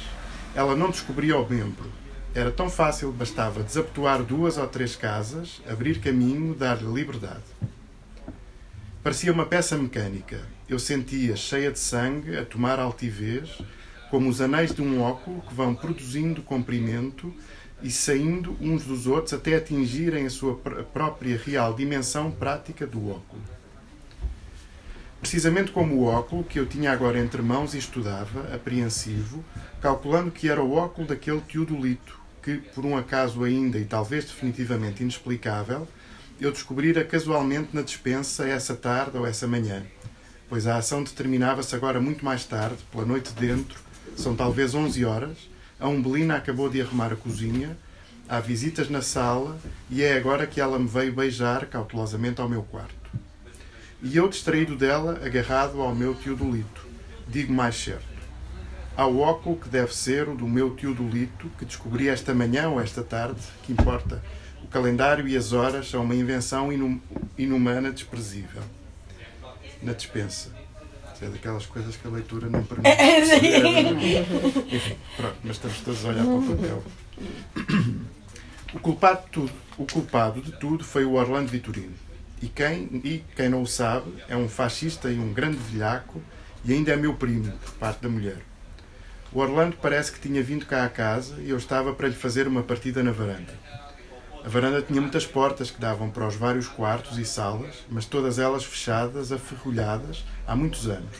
ela 0.54 0.76
não 0.76 0.90
descobria 0.90 1.36
o 1.36 1.48
membro. 1.48 1.90
Era 2.36 2.50
tão 2.50 2.68
fácil, 2.68 3.10
bastava 3.12 3.62
desabotoar 3.62 4.22
duas 4.22 4.58
ou 4.58 4.66
três 4.68 4.94
casas, 4.94 5.62
abrir 5.66 6.00
caminho, 6.00 6.54
dar-lhe 6.54 6.84
liberdade. 6.84 7.42
Parecia 9.02 9.32
uma 9.32 9.46
peça 9.46 9.74
mecânica. 9.78 10.42
Eu 10.68 10.78
sentia 10.78 11.34
cheia 11.34 11.72
de 11.72 11.78
sangue, 11.78 12.36
a 12.36 12.44
tomar 12.44 12.78
altivez, 12.78 13.56
como 14.10 14.28
os 14.28 14.42
anéis 14.42 14.74
de 14.74 14.82
um 14.82 15.00
óculo 15.00 15.40
que 15.48 15.54
vão 15.54 15.74
produzindo 15.74 16.42
comprimento 16.42 17.32
e 17.82 17.90
saindo 17.90 18.54
uns 18.60 18.84
dos 18.84 19.06
outros 19.06 19.32
até 19.32 19.56
atingirem 19.56 20.26
a 20.26 20.30
sua 20.30 20.56
própria 20.92 21.40
real 21.42 21.72
dimensão 21.72 22.30
prática 22.30 22.86
do 22.86 23.12
óculo. 23.12 23.40
Precisamente 25.22 25.72
como 25.72 25.94
o 25.94 26.04
óculo 26.04 26.44
que 26.44 26.60
eu 26.60 26.66
tinha 26.66 26.92
agora 26.92 27.18
entre 27.18 27.40
mãos 27.40 27.72
e 27.72 27.78
estudava, 27.78 28.54
apreensivo, 28.54 29.42
calculando 29.80 30.30
que 30.30 30.50
era 30.50 30.62
o 30.62 30.74
óculo 30.74 31.08
daquele 31.08 31.40
teodolito, 31.40 32.25
que, 32.46 32.58
por 32.58 32.86
um 32.86 32.96
acaso 32.96 33.42
ainda 33.42 33.76
e 33.76 33.84
talvez 33.84 34.26
definitivamente 34.26 35.02
inexplicável, 35.02 35.88
eu 36.40 36.52
descobrira 36.52 37.02
casualmente 37.02 37.70
na 37.72 37.82
dispensa 37.82 38.46
essa 38.46 38.76
tarde 38.76 39.18
ou 39.18 39.26
essa 39.26 39.48
manhã, 39.48 39.82
pois 40.48 40.68
a 40.68 40.76
ação 40.76 41.02
determinava-se 41.02 41.74
agora 41.74 42.00
muito 42.00 42.24
mais 42.24 42.44
tarde, 42.44 42.76
pela 42.92 43.04
noite 43.04 43.32
dentro, 43.32 43.80
são 44.16 44.36
talvez 44.36 44.76
11 44.76 45.04
horas, 45.04 45.36
a 45.80 45.88
Umbelina 45.88 46.36
acabou 46.36 46.70
de 46.70 46.80
arrumar 46.80 47.12
a 47.12 47.16
cozinha, 47.16 47.76
há 48.28 48.38
visitas 48.38 48.88
na 48.88 49.02
sala 49.02 49.58
e 49.90 50.04
é 50.04 50.16
agora 50.16 50.46
que 50.46 50.60
ela 50.60 50.78
me 50.78 50.86
veio 50.86 51.12
beijar 51.12 51.66
cautelosamente 51.66 52.40
ao 52.40 52.48
meu 52.48 52.62
quarto. 52.62 52.94
E 54.00 54.16
eu 54.16 54.28
distraído 54.28 54.76
dela, 54.76 55.20
agarrado 55.24 55.80
ao 55.80 55.92
meu 55.92 56.14
teodolito, 56.14 56.86
digo 57.26 57.52
mais 57.52 57.74
certo 57.74 58.15
ao 58.96 59.18
óculo 59.18 59.56
que 59.56 59.68
deve 59.68 59.94
ser 59.94 60.28
o 60.28 60.34
do 60.34 60.48
meu 60.48 60.74
tio 60.74 60.94
Dolito, 60.94 61.50
que 61.58 61.64
descobri 61.64 62.08
esta 62.08 62.34
manhã 62.34 62.68
ou 62.68 62.80
esta 62.80 63.02
tarde, 63.02 63.40
que 63.62 63.72
importa. 63.72 64.22
O 64.64 64.66
calendário 64.68 65.28
e 65.28 65.36
as 65.36 65.52
horas 65.52 65.88
são 65.88 66.02
uma 66.02 66.14
invenção 66.14 66.72
inum 66.72 66.98
inumana 67.36 67.90
desprezível. 67.92 68.62
Na 69.82 69.92
dispensa. 69.92 70.50
É 71.20 71.28
daquelas 71.28 71.64
coisas 71.64 71.96
que 71.96 72.06
a 72.06 72.10
leitura 72.10 72.48
não 72.48 72.62
permite. 72.62 72.90
Enfim, 74.74 74.96
pronto, 75.16 75.36
mas 75.44 75.56
estamos 75.56 75.80
todos 75.80 76.04
a 76.04 76.08
olhar 76.08 76.24
para 76.24 76.34
o 76.34 76.56
papel. 76.56 76.82
O 78.74 78.80
culpado 78.80 79.22
de 79.24 79.30
tudo, 79.30 79.52
o 79.78 79.86
culpado 79.86 80.42
de 80.42 80.52
tudo 80.52 80.84
foi 80.84 81.06
o 81.06 81.14
Orlando 81.14 81.48
Vitorino. 81.50 81.94
E 82.42 82.48
quem, 82.48 83.00
e 83.02 83.24
quem 83.34 83.48
não 83.48 83.62
o 83.62 83.66
sabe, 83.66 84.12
é 84.28 84.36
um 84.36 84.48
fascista 84.48 85.10
e 85.10 85.18
um 85.18 85.32
grande 85.32 85.56
velhaco, 85.56 86.20
e 86.64 86.74
ainda 86.74 86.92
é 86.92 86.96
meu 86.96 87.14
primo, 87.14 87.50
por 87.64 87.72
parte 87.74 88.02
da 88.02 88.10
mulher. 88.10 88.42
O 89.36 89.40
Orlando 89.40 89.76
parece 89.82 90.12
que 90.12 90.18
tinha 90.18 90.42
vindo 90.42 90.64
cá 90.64 90.86
à 90.86 90.88
casa 90.88 91.34
e 91.42 91.50
eu 91.50 91.58
estava 91.58 91.92
para 91.92 92.08
lhe 92.08 92.14
fazer 92.14 92.48
uma 92.48 92.62
partida 92.62 93.02
na 93.02 93.12
varanda. 93.12 93.52
A 94.42 94.48
varanda 94.48 94.80
tinha 94.80 94.98
muitas 94.98 95.26
portas 95.26 95.70
que 95.70 95.78
davam 95.78 96.08
para 96.08 96.26
os 96.26 96.36
vários 96.36 96.66
quartos 96.68 97.18
e 97.18 97.24
salas, 97.26 97.84
mas 97.90 98.06
todas 98.06 98.38
elas 98.38 98.64
fechadas, 98.64 99.32
aferrolhadas, 99.32 100.24
há 100.46 100.56
muitos 100.56 100.88
anos. 100.88 101.14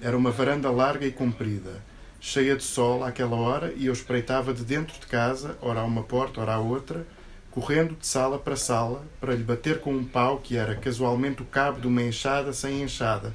Era 0.00 0.16
uma 0.16 0.30
varanda 0.30 0.70
larga 0.70 1.04
e 1.04 1.10
comprida, 1.10 1.82
cheia 2.20 2.54
de 2.54 2.62
sol 2.62 3.02
àquela 3.02 3.34
hora, 3.34 3.72
e 3.74 3.86
eu 3.86 3.92
espreitava 3.92 4.54
de 4.54 4.62
dentro 4.62 5.00
de 5.00 5.08
casa, 5.08 5.58
ora 5.60 5.80
a 5.80 5.84
uma 5.84 6.04
porta, 6.04 6.40
ora 6.40 6.54
a 6.54 6.60
outra, 6.60 7.04
correndo 7.50 7.96
de 7.96 8.06
sala 8.06 8.38
para 8.38 8.54
sala, 8.54 9.04
para 9.20 9.34
lhe 9.34 9.42
bater 9.42 9.80
com 9.80 9.92
um 9.92 10.04
pau 10.04 10.38
que 10.38 10.56
era 10.56 10.76
casualmente 10.76 11.42
o 11.42 11.46
cabo 11.46 11.80
de 11.80 11.88
uma 11.88 12.02
enxada 12.02 12.52
sem 12.52 12.80
enxada, 12.80 13.34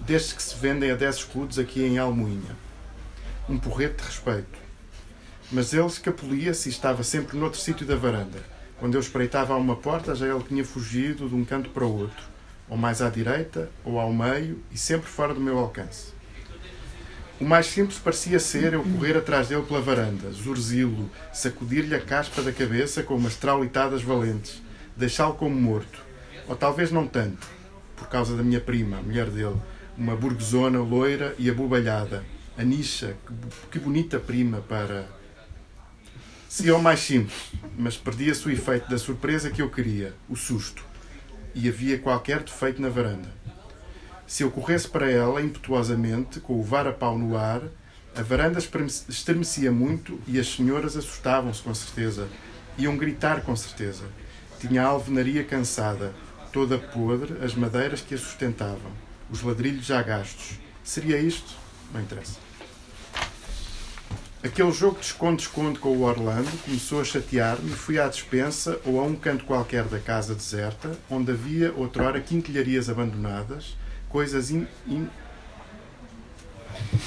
destes 0.00 0.34
que 0.34 0.42
se 0.42 0.56
vendem 0.56 0.90
a 0.90 0.94
10 0.94 1.16
escudos 1.16 1.58
aqui 1.58 1.82
em 1.82 1.96
Almoinha 1.96 2.65
um 3.48 3.58
porrete 3.58 4.02
de 4.02 4.04
respeito. 4.04 4.58
Mas 5.52 5.72
ele 5.72 5.86
escapulia-se 5.86 6.68
e 6.68 6.72
estava 6.72 7.04
sempre 7.04 7.36
noutro 7.36 7.60
sítio 7.60 7.86
da 7.86 7.94
varanda. 7.94 8.38
Quando 8.78 8.94
eu 8.94 9.00
espreitava 9.00 9.54
a 9.54 9.56
uma 9.56 9.76
porta, 9.76 10.14
já 10.14 10.26
ele 10.26 10.42
tinha 10.42 10.64
fugido 10.64 11.28
de 11.28 11.34
um 11.34 11.44
canto 11.44 11.70
para 11.70 11.86
o 11.86 11.98
outro, 12.00 12.24
ou 12.68 12.76
mais 12.76 13.00
à 13.00 13.08
direita, 13.08 13.70
ou 13.84 14.00
ao 14.00 14.12
meio, 14.12 14.60
e 14.72 14.76
sempre 14.76 15.08
fora 15.08 15.32
do 15.32 15.40
meu 15.40 15.58
alcance. 15.58 16.12
O 17.40 17.44
mais 17.44 17.66
simples 17.66 17.98
parecia 17.98 18.40
ser 18.40 18.72
eu 18.72 18.82
correr 18.82 19.16
atrás 19.16 19.48
dele 19.48 19.62
pela 19.62 19.80
varanda, 19.80 20.30
zurzilo, 20.32 21.08
sacudir-lhe 21.32 21.94
a 21.94 22.00
caspa 22.00 22.42
da 22.42 22.50
cabeça 22.50 23.02
com 23.02 23.14
umas 23.14 23.36
traulitadas 23.36 24.02
valentes, 24.02 24.60
deixá-lo 24.96 25.34
como 25.34 25.54
morto. 25.54 26.02
Ou 26.48 26.56
talvez 26.56 26.90
não 26.90 27.06
tanto, 27.06 27.46
por 27.94 28.08
causa 28.08 28.36
da 28.36 28.42
minha 28.42 28.60
prima, 28.60 28.98
a 28.98 29.02
mulher 29.02 29.26
dele, 29.26 29.56
uma 29.96 30.16
burguesona 30.16 30.80
loira 30.80 31.34
e 31.38 31.48
abobalhada, 31.48 32.24
a 32.58 32.62
Nisha, 32.62 33.16
que, 33.26 33.68
que 33.72 33.78
bonita 33.78 34.18
prima 34.18 34.60
para. 34.60 35.06
Seria 36.48 36.76
o 36.76 36.82
mais 36.82 37.00
simples, 37.00 37.52
mas 37.76 37.96
perdia-se 37.96 38.46
o 38.46 38.50
efeito 38.50 38.88
da 38.88 38.96
surpresa 38.96 39.50
que 39.50 39.60
eu 39.60 39.70
queria, 39.70 40.14
o 40.28 40.36
susto. 40.36 40.82
E 41.54 41.68
havia 41.68 41.98
qualquer 41.98 42.42
defeito 42.42 42.80
na 42.80 42.88
varanda. 42.88 43.30
Se 44.26 44.42
eu 44.42 44.50
corresse 44.50 44.88
para 44.88 45.10
ela 45.10 45.42
impetuosamente, 45.42 46.40
com 46.40 46.58
o 46.58 46.62
varapau 46.62 47.18
no 47.18 47.36
ar, 47.36 47.62
a 48.16 48.22
varanda 48.22 48.58
estremecia 48.58 49.70
muito 49.70 50.18
e 50.26 50.40
as 50.40 50.48
senhoras 50.48 50.96
assustavam-se 50.96 51.62
com 51.62 51.74
certeza. 51.74 52.28
Iam 52.78 52.96
gritar 52.96 53.42
com 53.42 53.54
certeza. 53.54 54.04
Tinha 54.58 54.82
a 54.82 54.86
alvenaria 54.86 55.44
cansada, 55.44 56.14
toda 56.52 56.78
podre, 56.78 57.36
as 57.44 57.54
madeiras 57.54 58.00
que 58.00 58.14
a 58.14 58.18
sustentavam, 58.18 58.90
os 59.30 59.42
ladrilhos 59.42 59.84
já 59.84 60.02
gastos. 60.02 60.58
Seria 60.82 61.18
isto? 61.18 61.54
Não 61.92 62.00
interessa. 62.00 62.45
Aquele 64.46 64.70
jogo 64.70 65.00
de 65.00 65.06
esconde-esconde 65.06 65.80
com 65.80 65.88
o 65.88 66.02
Orlando 66.02 66.48
começou 66.64 67.00
a 67.00 67.04
chatear-me 67.04 67.68
e 67.68 67.74
fui 67.74 67.98
à 67.98 68.06
despensa 68.06 68.78
ou 68.84 69.00
a 69.00 69.02
um 69.02 69.16
canto 69.16 69.44
qualquer 69.44 69.82
da 69.86 69.98
casa 69.98 70.36
deserta, 70.36 70.96
onde 71.10 71.32
havia 71.32 71.72
outrora 71.72 72.20
quinquilharias 72.20 72.88
abandonadas, 72.88 73.76
coisas 74.08 74.52
in, 74.52 74.68
in... 74.86 75.08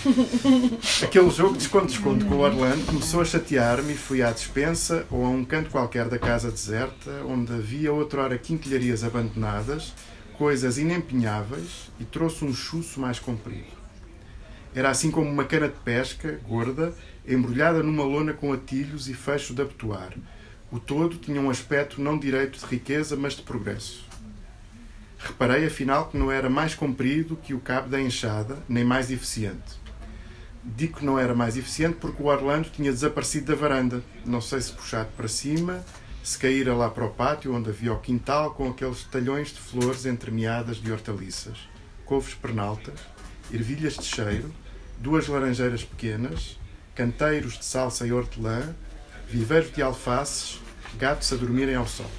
Aquele 1.02 1.30
jogo 1.30 1.56
de 1.56 1.64
esconde-esconde 1.64 2.26
com 2.26 2.36
o 2.36 2.40
Orlando 2.40 2.86
começou 2.86 3.22
a 3.22 3.26
chatear-me 3.26 3.94
e 3.94 3.98
fui 3.98 4.22
à 4.22 4.32
despensa 4.32 5.06
ou 5.10 5.26
a 5.26 5.30
um 5.30 5.46
canto 5.46 5.70
qualquer 5.70 6.10
da 6.10 6.20
casa 6.20 6.52
deserta, 6.52 7.24
onde 7.26 7.54
havia 7.54 7.94
outrora 7.94 8.38
quinquilharias 8.38 9.02
abandonadas, 9.02 9.94
coisas 10.38 10.78
inempinháveis, 10.78 11.90
e 12.02 12.04
trouxe 12.04 12.44
um 12.44 12.54
chuço 12.54 13.00
mais 13.00 13.18
comprido. 13.18 13.80
Era 14.76 14.90
assim 14.92 15.10
como 15.10 15.30
uma 15.30 15.46
cana 15.46 15.68
de 15.68 15.80
pesca, 15.80 16.40
gorda, 16.48 16.94
embrulhada 17.34 17.84
numa 17.84 18.04
lona 18.04 18.34
com 18.34 18.52
atilhos 18.52 19.08
e 19.08 19.14
fecho 19.14 19.54
de 19.54 19.62
abotoar. 19.62 20.14
O 20.72 20.80
todo 20.80 21.18
tinha 21.18 21.40
um 21.42 21.50
aspecto 21.50 22.02
não 22.02 22.18
direito 22.18 22.60
de 22.60 22.66
riqueza, 22.66 23.16
mas 23.16 23.34
de 23.34 23.42
progresso. 23.42 24.06
Reparei, 25.18 25.66
afinal, 25.66 26.08
que 26.10 26.18
não 26.18 26.32
era 26.32 26.50
mais 26.50 26.76
comprido 26.76 27.36
que 27.36 27.54
o 27.54 27.60
cabo 27.60 27.90
da 27.90 28.00
enxada, 28.00 28.58
nem 28.68 28.84
mais 28.84 29.12
eficiente. 29.12 29.80
Digo 30.64 31.00
que 31.00 31.06
não 31.06 31.18
era 31.18 31.34
mais 31.34 31.58
eficiente 31.58 31.98
porque 32.00 32.22
o 32.22 32.28
Orlando 32.28 32.70
tinha 32.70 32.92
desaparecido 32.92 33.48
da 33.48 33.56
varanda. 33.56 34.04
Não 34.26 34.42
sei 34.42 34.62
se 34.62 34.72
puxado 34.72 35.10
para 35.16 35.28
cima, 35.28 35.84
se 36.24 36.38
caíra 36.38 36.76
lá 36.76 36.90
para 36.90 37.06
o 37.06 37.10
pátio 37.10 37.56
onde 37.56 37.70
havia 37.70 37.94
o 37.94 38.00
quintal 38.00 38.52
com 38.54 38.70
aqueles 38.70 39.04
talhões 39.06 39.48
de 39.50 39.60
flores 39.60 40.06
entremeadas 40.06 40.78
de 40.78 40.92
hortaliças, 40.92 41.58
couves 42.06 42.34
pernaltas, 42.34 43.00
ervilhas 43.52 43.96
de 43.96 44.04
cheiro, 44.04 44.54
duas 45.00 45.28
laranjeiras 45.28 45.84
pequenas, 45.84 46.59
canteiros 47.00 47.58
de 47.58 47.64
salsa 47.64 48.06
e 48.06 48.12
hortelã, 48.12 48.76
viveiros 49.30 49.72
de 49.72 49.82
alfaces, 49.82 50.60
gatos 50.98 51.32
a 51.32 51.38
dormirem 51.38 51.76
ao 51.76 51.88
sol. 51.88 52.12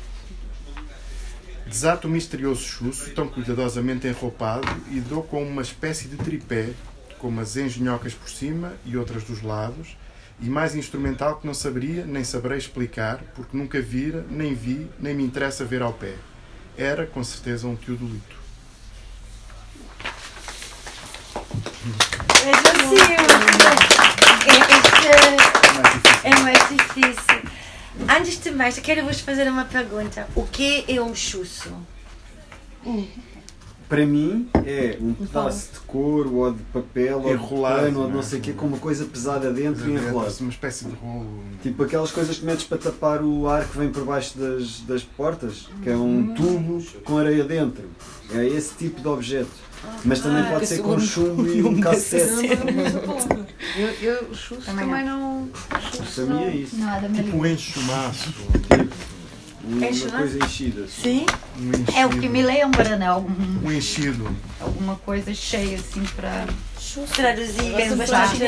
Desato 1.66 2.09
o 2.09 2.11
misterioso 2.11 2.62
chuço, 2.62 3.11
tão 3.11 3.28
cuidadosamente 3.28 4.07
enroupado, 4.07 4.66
e 4.90 4.98
dou 5.01 5.23
com 5.23 5.43
uma 5.47 5.61
espécie 5.61 6.09
de 6.09 6.16
tripé, 6.16 6.70
com 7.19 7.28
umas 7.28 7.59
engenhocas 7.59 8.15
por 8.15 8.31
cima 8.31 8.73
e 8.86 8.97
outras 8.97 9.23
dos 9.23 9.43
lados, 9.43 9.98
e 10.40 10.48
mais 10.48 10.74
instrumental 10.74 11.36
que 11.36 11.47
não 11.47 11.52
saberia 11.52 12.07
nem 12.07 12.24
saberei 12.24 12.57
explicar, 12.57 13.19
porque 13.35 13.55
nunca 13.55 13.82
vira, 13.82 14.24
nem 14.31 14.55
vi, 14.55 14.90
nem 14.98 15.15
me 15.15 15.23
interessa 15.23 15.62
ver 15.62 15.82
ao 15.82 15.93
pé. 15.93 16.15
Era, 16.78 17.05
com 17.07 17.23
certeza, 17.23 17.66
um 17.66 17.77
teodolito. 17.77 18.40
É 22.47 24.20
difícil. 24.59 26.24
É 26.24 26.36
mais 26.40 26.68
difícil. 26.68 27.51
Antes 28.09 28.40
de 28.40 28.51
mais, 28.51 28.78
quero 28.78 29.05
vos 29.05 29.20
fazer 29.20 29.48
uma 29.48 29.64
pergunta. 29.64 30.28
O 30.35 30.44
que 30.44 30.85
é 30.89 31.01
um 31.01 31.14
chusso? 31.14 31.70
Para 33.89 34.06
mim 34.06 34.48
é 34.64 34.97
um 35.01 35.12
pedaço 35.12 35.72
de 35.72 35.81
couro 35.81 36.36
ou 36.36 36.52
de 36.52 36.62
papel 36.72 37.20
ou 37.22 37.32
Enrolado, 37.32 37.78
de 37.78 37.85
pano 37.86 38.01
ou 38.02 38.06
de 38.06 38.12
não 38.12 38.20
é? 38.20 38.22
sei 38.22 38.39
o 38.39 38.43
quê 38.43 38.52
com 38.52 38.66
uma 38.66 38.78
coisa 38.78 39.05
pesada 39.05 39.52
dentro 39.52 39.90
e 39.90 39.94
enrolado. 39.94 40.32
Uma 40.40 40.51
espécie 40.51 40.85
de 40.85 40.94
rolo. 40.94 41.43
Tipo 41.60 41.82
aquelas 41.82 42.12
coisas 42.12 42.39
que 42.39 42.44
metes 42.44 42.64
para 42.64 42.78
tapar 42.78 43.20
o 43.20 43.48
ar 43.48 43.66
que 43.66 43.77
vem 43.77 43.90
por 43.90 44.05
baixo 44.05 44.39
das, 44.39 44.81
das 44.82 45.02
portas, 45.02 45.68
que 45.82 45.90
é 45.90 45.97
um 45.97 46.32
tubo 46.35 46.81
com 47.05 47.18
areia 47.18 47.43
dentro. 47.43 47.82
É 48.32 48.47
esse 48.47 48.74
tipo 48.74 49.01
de 49.01 49.09
objeto. 49.09 49.51
Mas 50.05 50.20
também 50.20 50.43
Ah, 50.43 50.47
pode 50.51 50.61
que 50.61 50.66
ser 50.66 50.82
com 50.82 50.98
chumbo 50.98 51.47
e 51.47 51.62
um 51.62 51.81
cassete. 51.81 52.48
Eu, 53.77 53.89
eu 54.02 54.35
chusso 54.35 54.62
Também 54.62 55.05
não. 55.05 55.48
Para 56.15 56.24
mim 56.24 56.43
é 56.44 56.51
isso. 56.57 56.77
Nada, 56.77 57.09
Tipo 57.09 57.36
um 57.36 57.47
enxumaço. 57.47 58.35
Uma 59.62 59.86
Enche, 59.86 60.07
não? 60.07 60.19
coisa 60.19 60.39
enchida. 60.39 60.86
Sim? 60.89 61.27
Um. 61.59 61.98
É 61.98 62.07
o 62.07 62.09
que 62.09 62.28
me 62.28 62.43
lembra, 62.43 62.97
né? 62.97 63.07
Algum, 63.07 63.31
Um 63.62 63.70
enchido. 63.70 64.35
alguma 64.59 64.97
coisa 64.97 65.32
cheia 65.35 65.77
assim 65.78 66.02
pra. 66.16 66.47
Traduzir 67.15 67.73
é 67.74 67.86
Agora, 67.86 67.97
bastante, 67.97 68.39
sei, 68.39 68.47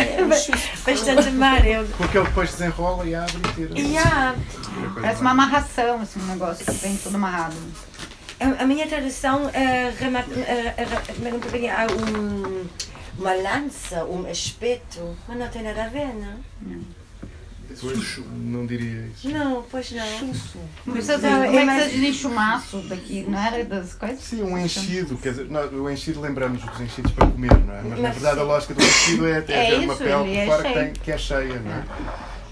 é 0.00 0.24
bastante, 0.24 0.68
bastante 0.84 1.30
mar. 1.30 1.64
Eu... 1.64 1.84
Porque 1.96 2.18
ele 2.18 2.26
depois 2.26 2.50
desenrola 2.50 3.06
e 3.06 3.14
abre 3.14 3.36
e 3.36 3.52
tira. 3.54 3.78
Yeah. 3.78 4.34
Parece 4.94 5.20
uma 5.20 5.30
amarração, 5.30 6.00
assim, 6.00 6.20
um 6.20 6.26
negócio 6.26 6.64
que 6.64 6.72
vem 6.72 6.96
todo 6.96 7.14
amarrado. 7.14 7.54
A, 8.40 8.62
a 8.62 8.66
minha 8.66 8.86
tradução 8.86 9.48
é 9.50 9.92
remata 9.98 10.28
a 10.30 11.86
um, 11.92 12.66
uma 13.18 13.32
lança, 13.34 14.04
um 14.04 14.28
espeto, 14.28 15.16
mas 15.28 15.38
não 15.38 15.48
tem 15.48 15.62
nada 15.62 15.84
a 15.84 15.88
ver, 15.88 16.08
não? 16.14 16.80
Pois, 17.80 18.18
não 18.36 18.66
diria 18.66 19.06
isso. 19.08 19.28
Não, 19.30 19.64
pois 19.68 19.90
não. 19.90 20.04
Mas 20.86 21.04
vocês, 21.06 21.22
Não, 21.22 21.44
como 21.46 21.58
é 21.58 21.80
é 21.80 21.84
que 21.88 21.94
dizem 21.94 22.12
chumaço 22.12 22.78
daqui? 22.88 23.24
Não 23.28 23.38
era 23.38 23.64
das 23.64 23.94
coisas? 23.94 24.20
Sim, 24.22 24.42
um 24.42 24.56
enchido. 24.58 25.16
Quer 25.18 25.30
dizer, 25.30 25.50
nós- 25.50 25.72
o 25.72 25.90
enchido 25.90 26.20
lembramos 26.20 26.62
dos 26.62 26.80
enchidos 26.80 27.10
para 27.12 27.26
comer, 27.26 27.52
não 27.58 27.74
é? 27.74 27.82
Mas 27.82 27.90
na 27.90 27.96
Mas 28.08 28.14
verdade 28.14 28.38
a 28.38 28.42
sim. 28.42 28.48
lógica 28.48 28.74
do 28.74 28.82
enchido 28.82 29.26
é, 29.26 29.30
é, 29.32 29.36
É 29.36 29.42
ter 29.44 29.78
uma 29.80 29.96
pele 29.96 30.12
ele 30.30 30.36
é 30.36 30.44
por 30.46 30.56
fora 30.56 30.62
que, 30.68 30.74
tem, 30.74 30.92
que 30.92 31.12
é 31.12 31.18
cheia, 31.18 31.58
não 31.60 31.72
é? 31.72 31.84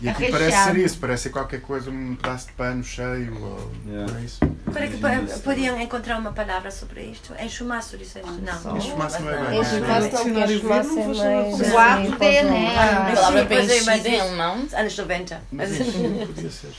E 0.02 0.08
É 0.08 0.10
aqui 0.10 0.32
parece 0.32 0.64
ser 0.64 0.76
isso, 0.78 0.98
parece 0.98 1.22
ser 1.24 1.30
qualquer 1.30 1.60
coisa, 1.60 1.88
um 1.88 2.16
pedaço 2.16 2.48
de 2.48 2.52
pano 2.54 2.82
cheio 2.82 3.40
ou 3.40 3.70
Yeah. 3.86 4.12
não 4.12 4.18
é 4.20 4.24
isso. 4.24 4.38
Para 4.72 4.88
que 4.88 4.96
po- 4.96 5.40
podiam 5.44 5.80
encontrar 5.80 6.18
uma 6.18 6.32
palavra 6.32 6.72
sobre 6.72 7.02
isto? 7.04 7.32
Enxumaço, 7.40 7.96
disseste? 7.96 8.28
Não. 8.28 8.76
Enxumaço 8.76 9.22
não 9.22 9.30
é 9.30 9.50
bem. 9.50 9.60
Enxumaço 9.60 10.28
não, 10.28 10.44
enxumaço 10.50 10.98
é 10.98 11.06
mais. 11.06 11.72
O 11.72 11.78
ato 11.78 12.10
de, 12.18 12.42
né? 12.42 12.76
A 12.76 13.06
Ah, 13.08 13.14
palavra 13.14 13.46
pois 13.46 13.70
é, 13.70 13.76
enchido 13.76 13.86
mas 13.86 14.04
em 14.06 14.12
isso- 14.14 14.22
alemão. 14.22 14.66
Anos 14.72 14.98
90. 14.98 15.42
Mas 15.52 15.80
enchido 15.80 16.26
podia 16.26 16.50
ser. 16.50 16.70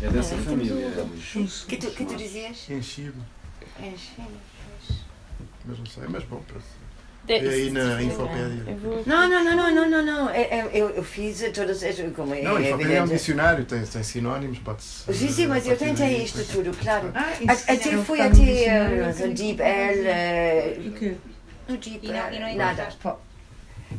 É 0.00 0.08
dessa 0.08 0.36
família. 0.36 1.06
Que 1.68 1.76
tu, 1.76 1.90
que 1.90 2.04
tu 2.06 2.16
dizias? 2.16 2.70
Enchido, 2.70 3.22
Enchido. 3.78 4.32
mas 5.66 5.78
não 5.78 5.86
sei. 5.86 6.04
Mas 6.08 6.24
bom, 6.24 6.40
pronto. 6.48 6.64
É, 7.28 7.36
É 7.36 7.48
aí 7.48 7.70
na 7.70 8.02
Infopédia. 8.02 8.76
Vou- 8.82 9.02
Não, 9.06 9.28
não, 9.28 9.44
não, 9.44 9.56
não, 9.56 9.70
não, 9.74 9.88
não, 9.88 10.02
não. 10.04 10.30
É- 10.30 10.42
é- 10.42 10.70
Eu, 10.74 10.90
eu 10.90 11.04
fiz 11.04 11.40
todas 11.54 11.82
as. 11.82 11.96
Como 12.14 12.34
é, 12.34 12.42
Não, 12.42 12.58
é 12.58 12.62
Infopédia 12.68 12.96
é 12.96 13.02
um 13.02 13.06
dicionário, 13.06 13.64
tem, 13.64 13.82
tem 13.84 14.02
sinónimos, 14.02 14.58
pode-se. 14.58 15.12
Sim, 15.14 15.28
sim, 15.28 15.46
mas 15.46 15.64
eu 15.66 15.76
pode 15.76 15.90
tentei 15.90 16.24
isto 16.24 16.44
tudo, 16.52 16.76
claro. 16.76 17.12
Ah, 17.14 17.32
Até 17.48 17.94
é 17.94 17.96
fui 17.98 18.20
até 18.20 19.22
uh, 19.22 19.26
no 19.28 19.34
Deep 19.34 19.62
L. 19.62 20.88
O 20.88 20.92
quê? 20.92 21.06
uh, 21.68 21.72
No 21.72 21.76
Deep 21.78 22.06
E 22.06 22.08
não- 22.12 22.32
e 22.32 22.40
não 22.40 22.48
L. 22.48 22.56
Nada. 22.56 22.88
pô. 23.02 23.14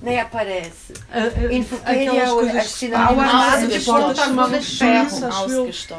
Nem 0.01 0.19
aparece. 0.19 0.93
A- 1.11 1.19
a- 1.19 1.53
Infopédia, 1.53 2.11
aquelas 2.11 2.29
o- 2.31 2.35
coisas 2.35 2.55
as 2.55 2.63
que 2.71 2.77
sinónimos. 2.79 3.09
ao 3.11 3.19
Ah, 3.19 3.23
armado 3.27 3.67
de 3.67 3.73
das 3.73 3.83
portas 3.85 4.17
todas 4.17 4.65
de 4.65 4.77
ferro. 4.77 5.09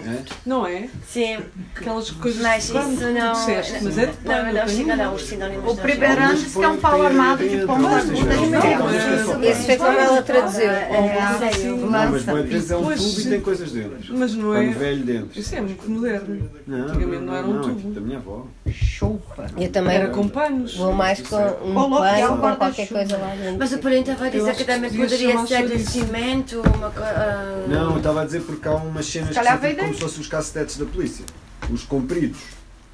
É? 0.07 0.19
Não 0.47 0.67
é? 0.67 0.89
Sim, 1.09 1.39
Aquelas 1.77 2.11
coisas 2.11 2.43
mas 2.43 2.65
isso 2.65 2.73
que 2.73 2.97
tu 2.97 3.11
não. 3.13 3.33
disseste, 3.33 3.85
mas 3.85 3.99
é 3.99 4.07
de 4.07 4.13
Não, 4.25 4.97
não, 4.97 5.15
os 5.15 5.23
sinónimos. 5.23 5.65
O 5.65 5.67
não 5.67 5.77
Priberantes, 5.77 6.55
que 6.55 6.63
é 6.63 6.69
um 6.69 6.77
pau 6.79 7.03
armado 7.03 7.49
de 7.49 7.67
pombas 7.67 8.05
de 8.09 8.23
ferro. 8.23 9.45
Isso 9.45 9.63
foi 9.65 9.77
como 9.77 9.99
ela 9.99 10.23
traduziu. 10.23 10.71
É, 10.71 11.35
Não, 11.77 12.11
mas 12.11 12.23
pode 12.25 12.49
dizer 12.49 12.75
um 12.77 12.83
tubo 12.97 13.21
e 13.21 13.25
tem 13.29 13.41
coisas 13.41 13.73
dentro. 13.73 13.99
Mas 14.17 14.35
não 14.35 14.55
é. 14.55 14.67
velho 14.69 15.05
dentro. 15.05 15.39
Isso 15.39 15.55
é 15.55 15.61
muito 15.61 15.91
moderno. 15.91 16.51
Não, 16.67 16.79
Antigamente 16.87 17.23
não 17.23 17.35
era 17.35 17.47
um 17.47 17.61
tubo. 17.61 17.79
aqui 17.79 17.89
da 17.89 18.01
minha 18.01 18.19
avó. 18.19 18.47
Chupa. 18.73 19.47
Eu 19.57 19.71
também 19.71 19.97
Era 19.97 20.09
com 20.09 20.29
panos. 20.29 20.77
vou 20.77 20.93
mais 20.93 21.21
com 21.21 21.37
um 21.37 22.05
é 22.05 22.21
pano 22.27 22.37
com 22.41 22.57
qualquer 22.57 22.89
coisa 22.89 23.17
lá 23.17 23.35
dentro. 23.35 23.59
Parente 23.85 24.11
estava 24.11 24.25
a 24.25 24.29
Eu 24.29 24.33
dizer 24.41 24.53
que 24.53 24.57
que 24.57 24.65
também 24.65 24.91
poderia 24.91 25.47
ser 25.47 25.69
de 25.69 25.79
cimento, 25.85 26.61
uma 26.61 26.91
coisa. 26.91 27.65
Não, 27.69 27.91
eu 27.93 27.97
estava 27.99 28.23
a 28.23 28.25
dizer 28.25 28.41
porque 28.41 28.67
há 28.67 28.75
umas 28.77 29.05
cenas 29.07 29.29
que 29.29 29.35
são 29.35 29.59
tipo 29.59 29.77
como 29.77 29.95
se 29.95 30.01
fossem 30.01 30.21
os 30.23 30.27
cacetetes 30.29 30.79
da 30.79 30.87
polícia. 30.87 31.25
Os 31.71 31.85
compridos. 31.85 32.41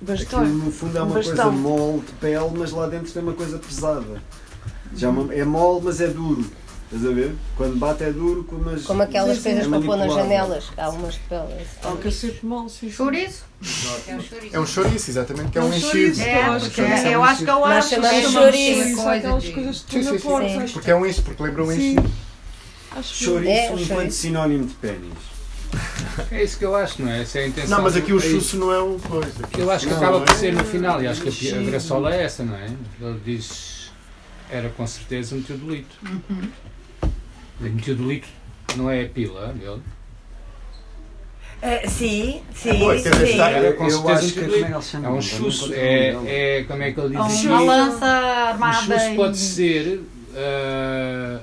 Aquilo 0.03 0.17
Bastão. 0.17 0.45
no 0.47 0.73
fundo 0.73 0.99
é 0.99 1.03
Um 1.03 1.05
uma 1.05 1.13
coisa 1.15 1.35
bastão. 1.35 1.53
mole 1.53 2.01
de 2.01 2.13
pele, 2.15 2.51
mas 2.57 2.73
lá 2.73 2.87
dentro 2.89 3.13
tem 3.13 3.23
uma 3.23 3.35
coisa 3.35 3.59
pesada. 3.59 4.21
Já 4.97 5.09
é 5.09 5.39
é 5.41 5.45
mole, 5.45 5.81
mas 5.85 6.01
é 6.01 6.09
duro. 6.09 6.45
Estás 6.93 7.07
a 7.07 7.15
ver? 7.15 7.37
Quando 7.57 7.77
bate 7.77 8.03
é 8.03 8.11
duro, 8.13 8.45
mas. 8.65 8.83
Como 8.83 9.01
aquelas 9.03 9.37
Sim, 9.37 9.43
sim. 9.43 9.49
coisas 9.51 9.67
É 9.67 9.69
para 9.71 9.81
pôr 9.87 9.97
nas 9.97 10.13
janelas, 10.13 10.65
há 10.77 10.89
umas 10.91 11.15
pele. 11.17 11.67
Há 11.85 11.89
um 11.89 11.97
cacete 11.99 12.45
mal, 12.45 12.69
sim. 12.69 12.89
sim. 12.89 12.93
Chouriço? 12.93 13.45
É 14.09 14.17
um 14.17 14.21
chouriço. 14.21 14.57
É 14.57 14.61
um 14.61 14.67
chouriço, 14.67 15.11
exatamente, 15.11 15.51
que 15.53 15.59
é 15.59 15.61
É 15.61 15.65
um 15.65 15.69
um 15.69 15.75
enchido. 15.75 15.91
chouriço. 15.93 16.21
É, 16.23 16.47
Eu 16.49 16.53
acho 16.53 16.71
que 16.71 16.81
é 16.81 16.85
eu 17.15 17.21
um 17.21 17.23
acho 17.25 17.45
que 17.45 17.51
eu 17.51 17.65
acho 17.65 17.89
que 17.89 17.95
é 17.95 18.23
chouriço. 18.29 19.09
aquelas 19.09 19.49
coisas 19.51 19.79
que 19.83 19.93
Sim, 19.93 20.01
tu 20.01 20.05
na 20.05 20.11
sim, 20.11 20.19
sim. 20.19 20.27
porta. 20.27 20.49
Sim. 20.49 20.59
acho- 20.59 20.73
Porque 20.73 20.91
é 20.91 20.97
um 20.97 21.07
enchido, 21.07 21.23
porque 21.27 21.43
lembra 21.45 21.63
um 21.63 21.67
Sim. 21.71 21.93
enchido. 21.93 22.11
Chouriço 23.05 23.93
É, 23.93 23.97
um 23.97 24.11
sinónimo 24.11 24.67
de 24.67 24.75
pênis. 24.75 25.13
É 26.33 26.43
isso 26.43 26.59
que 26.59 26.65
eu 26.65 26.75
acho, 26.75 27.01
não 27.03 27.11
é? 27.11 27.23
Essa 27.23 27.39
é 27.39 27.45
a 27.45 27.47
intenção. 27.47 27.77
Não, 27.79 27.85
mas 27.85 27.97
aqui 27.97 28.13
o 28.13 28.19
É 28.19 28.21
chusso 28.21 28.57
não 28.57 28.73
é 28.73 28.81
o 28.81 28.99
coisa. 28.99 29.33
Eu 29.57 29.71
acho 29.71 29.87
que 29.87 29.95
acaba 29.95 30.21
por 30.21 30.35
é? 30.35 30.39
ser 30.39 30.53
no 30.53 30.65
final, 30.65 31.01
e 31.01 31.07
acho 31.07 31.23
que 31.23 31.53
a 31.55 31.63
graçola 31.63 32.13
é 32.15 32.25
essa, 32.25 32.43
não 32.43 32.57
é? 32.57 32.67
Ele 33.01 33.21
diz. 33.25 33.80
Era 34.51 34.69
com 34.71 34.87
certeza 34.87 35.35
um 35.37 35.43
teodolito. 35.43 35.97
Um 37.61 37.77
teodolito 37.77 38.29
não 38.77 38.91
é 38.91 39.03
a 39.05 39.09
pila 39.09 39.49
dele. 39.53 39.81
É, 41.63 41.87
sim, 41.87 42.41
sim, 42.55 42.79
Boa, 42.79 42.99
sim. 42.99 43.39
Era 43.39 43.73
com 43.75 43.85
eu 43.85 43.91
certeza 43.91 44.13
acho 44.13 44.27
um 44.27 44.33
que 44.33 44.41
é 44.77 44.81
chama? 44.81 45.07
É 45.07 45.11
um 45.11 45.21
chusso, 45.21 45.75
é, 45.75 46.17
é. 46.59 46.65
Como 46.67 46.83
é 46.83 46.91
que 46.93 47.01
ele 47.01 47.17
É 47.17 47.23
diz? 47.27 47.45
Uma 47.45 47.61
lança 47.61 48.07
Um 48.07 48.09
armada. 48.09 48.99
chusso 48.99 49.15
pode 49.15 49.37
ser. 49.37 50.01
ah, 50.35 51.41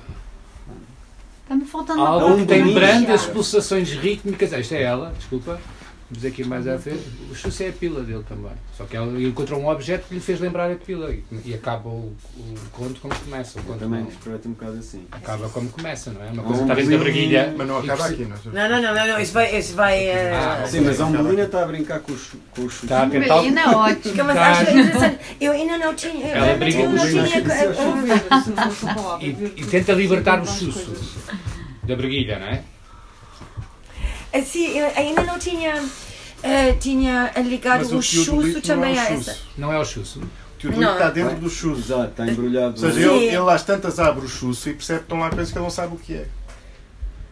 Está-me 1.43 1.65
faltando 1.65 2.01
uma 2.01 2.09
algo 2.09 2.37
que 2.39 2.45
tem 2.45 2.73
brandas 2.73 3.25
pulsações 3.27 3.91
rítmicas. 3.91 4.51
Esta 4.51 4.75
é 4.75 4.81
ela, 4.81 5.13
desculpa. 5.17 5.61
Vamos 6.09 6.23
aqui 6.25 6.41
mais 6.45 6.65
à 6.65 6.77
frente. 6.79 7.01
O 7.29 7.35
chusso 7.35 7.63
é 7.63 7.67
a 7.67 7.71
pila 7.73 8.01
dele 8.01 8.23
também. 8.29 8.53
Só 8.77 8.85
que 8.85 8.95
ela 8.95 9.21
encontrou 9.21 9.59
um 9.59 9.67
objeto 9.67 10.07
que 10.07 10.13
lhe 10.13 10.21
fez 10.21 10.39
lembrar 10.39 10.71
a 10.71 10.75
pila. 10.75 11.11
E, 11.11 11.21
e 11.43 11.53
acaba 11.53 11.89
o, 11.89 12.15
o 12.37 12.55
conto 12.71 13.01
como 13.01 13.13
começa. 13.13 13.59
O 13.59 13.63
conto 13.63 13.79
também 13.79 14.03
interpreto 14.03 14.47
um 14.47 14.53
bocado 14.53 14.77
assim. 14.77 15.05
acaba 15.11 15.49
como 15.49 15.67
começa, 15.69 16.11
não 16.11 16.23
é? 16.23 16.31
Uma 16.31 16.43
coisa 16.43 16.61
um 16.61 16.63
está 16.63 16.75
dentro 16.75 16.91
da 16.91 16.97
braguilha. 16.99 17.53
Mas 17.57 17.67
não 17.67 17.77
acaba 17.79 18.05
aqui, 18.05 18.23
não 18.25 18.37
Não, 18.53 18.69
não, 18.69 18.81
não, 18.81 18.95
não, 18.95 19.07
não, 19.07 19.19
isso 19.19 19.33
vai. 19.33 19.57
Isso 19.59 19.75
vai 19.75 19.99
eh, 20.07 20.31
Ah, 20.33 20.65
Sim, 20.65 20.79
mas 20.81 21.01
a 21.01 21.05
Umbelina 21.07 21.43
está 21.43 21.63
a 21.63 21.67
brincar 21.67 21.99
com 21.99 22.13
os, 22.13 22.31
com 22.55 22.61
os. 22.63 22.83
Está 22.83 23.03
a 23.03 23.09
tentar. 23.09 23.41
Menina 23.41 23.61
é 23.63 23.67
ótimo. 23.75 24.23
Mas 24.23 24.35
Tá. 24.35 24.51
acho 24.51 24.71
interessante. 24.71 25.19
Eu 25.41 25.51
ainda 25.51 25.77
não 25.77 25.93
tinha. 25.93 26.25
Eu 26.27 26.35
Ela 26.37 26.47
eu 26.51 26.57
com 26.83 26.89
não 26.89 26.95
os 27.03 27.09
tinha. 27.09 27.41
dois. 27.41 27.49
eh, 27.49 29.53
E, 29.57 29.65
tenta 29.65 29.91
libertar 29.91 30.41
o 30.41 30.47
chusso 30.47 30.93
da 31.83 31.97
braguilha, 31.97 32.39
não 32.39 32.47
é? 32.47 32.63
Sim, 34.43 34.77
eu 34.77 34.91
ainda 34.95 35.23
não 35.23 35.37
tinha. 35.39 35.83
eh, 36.43 36.73
tinha 36.73 37.31
ligado 37.45 37.79
Mas 37.79 37.91
o 37.91 37.97
o 37.97 38.01
chusso 38.01 38.25
teodolito 38.25 38.55
não 38.55 38.75
também 38.75 38.95
é 38.97 38.99
a 38.99 39.03
o 39.03 39.13
essa. 39.13 39.31
chusso. 39.33 39.47
Não 39.57 39.73
é 39.73 39.79
o 39.79 39.85
chusso. 39.85 40.21
Teodolito 40.59 40.87
Não. 40.89 40.93
está 40.97 41.09
dentro 41.09 41.35
do 41.37 41.49
chusso. 41.49 41.81
Exato, 41.81 42.09
está 42.11 42.27
embrulhado. 42.27 42.85
Ou 42.85 42.91
seja, 42.91 43.11
ele, 43.11 43.25
ele 43.25 43.49
às 43.51 43.63
tantas 43.63 43.99
abre 43.99 44.25
o 44.25 44.29
chusso 44.29 44.69
e 44.69 44.73
percebe 44.73 44.99
que 44.99 45.05
estão 45.05 45.19
lá 45.19 45.29
coisas 45.29 45.51
que 45.51 45.57
ele 45.57 45.63
não 45.63 45.69
sabe 45.71 45.95
o 45.95 45.99
que 45.99 46.13
é. 46.15 46.27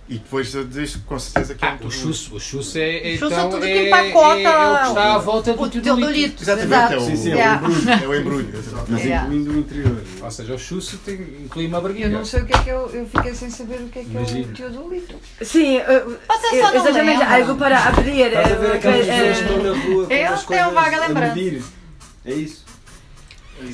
E 0.07 0.19
depois 0.19 0.51
diz 0.69 0.97
com 0.97 1.17
certeza 1.17 1.55
que 1.55 1.65
é 1.65 1.67
Ah, 1.67 1.77
um 1.81 1.87
o 1.87 1.91
chusso, 1.91 2.35
o 2.35 2.39
chusso 2.39 2.77
é, 2.77 3.13
é, 3.15 3.17
Chusso 3.17 3.33
é 3.33 3.37
então, 3.37 3.49
tudo 3.49 3.61
que 3.63 3.71
é, 3.71 3.87
empacota 3.87 4.39
é, 4.39 4.43
é 4.43 4.67
o 4.67 4.77
que 4.81 4.87
está 4.89 5.15
à 5.15 5.17
volta 5.17 5.53
do 5.53 5.61
o 5.63 5.67
teodolito. 5.69 6.43
Exatamente, 6.43 6.93
é 6.93 6.97
o, 6.97 7.01
Sim, 7.01 7.15
sim, 7.15 7.31
é 7.31 7.37
o 7.37 7.55
embrulho. 7.55 7.89
É 8.03 8.07
o 8.07 8.15
embrulho. 8.15 8.63
Mas 8.87 9.05
incluindo 9.05 9.51
o 9.51 9.57
interior. 9.57 10.03
Ou 10.21 10.31
seja, 10.31 10.53
o 10.53 10.59
chusso 10.59 10.97
tem, 10.99 11.15
inclui 11.43 11.65
uma 11.65 11.77
Eu 11.77 11.81
barriga. 11.81 12.09
não 12.09 12.23
sei 12.23 12.41
o 12.43 12.45
que 12.45 12.53
é 12.53 12.57
que 12.59 12.69
eu, 12.69 12.87
eu 12.93 13.07
fiquei 13.07 13.33
sem 13.33 13.49
saber 13.49 13.79
o 13.81 13.87
que 13.89 13.97
é 13.99 14.03
que 14.03 14.09
é 14.09 14.11
Imagino. 14.11 14.51
o 14.51 14.53
teodolito. 14.53 15.15
Sim, 15.41 15.77
uh, 15.79 16.17
Você 16.27 16.61
só 16.61 16.71
não 16.71 16.81
exatamente 16.81 17.23
algo 17.23 17.55
para 17.55 17.79
abrir. 17.85 18.27
Estás 18.27 18.51
a 18.51 18.55
ver 18.57 18.69
uh, 18.69 18.73
aquelas 18.75 19.05
pessoas 19.07 19.37
que 19.39 19.43
uh, 19.43 19.57
estão 19.57 19.63
na 19.63 19.83
rua 19.85 20.05
com 20.05 20.13
Eu 20.13 20.33
as 20.33 20.45
tenho 20.45 20.63
coisas 20.65 20.73
vaga 20.73 21.05
a 21.05 21.09
medir? 21.09 21.63
É 22.25 22.33
isso. 22.33 22.64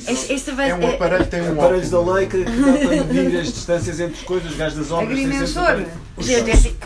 Este, 0.06 0.32
este 0.32 0.50
vai 0.52 0.70
É 0.70 0.74
um 0.74 0.88
aparelho 0.94 1.24
que 1.24 1.30
tem 1.30 1.42
um 1.42 1.52
Aparelhos 1.52 1.90
da 1.90 2.00
lei 2.00 2.26
que 2.26 2.44
dá 2.44 2.50
para 2.52 3.04
medir 3.12 3.40
as 3.40 3.52
distâncias 3.52 3.98
entre 4.00 4.14
as 4.16 4.22
coisas, 4.22 4.50
os 4.52 4.56
gajos 4.56 4.78
das 4.78 4.90
obras 4.92 5.10
Agrimensor. 5.10 5.62
aparelho. 5.62 5.90
geodésico. 6.18 6.76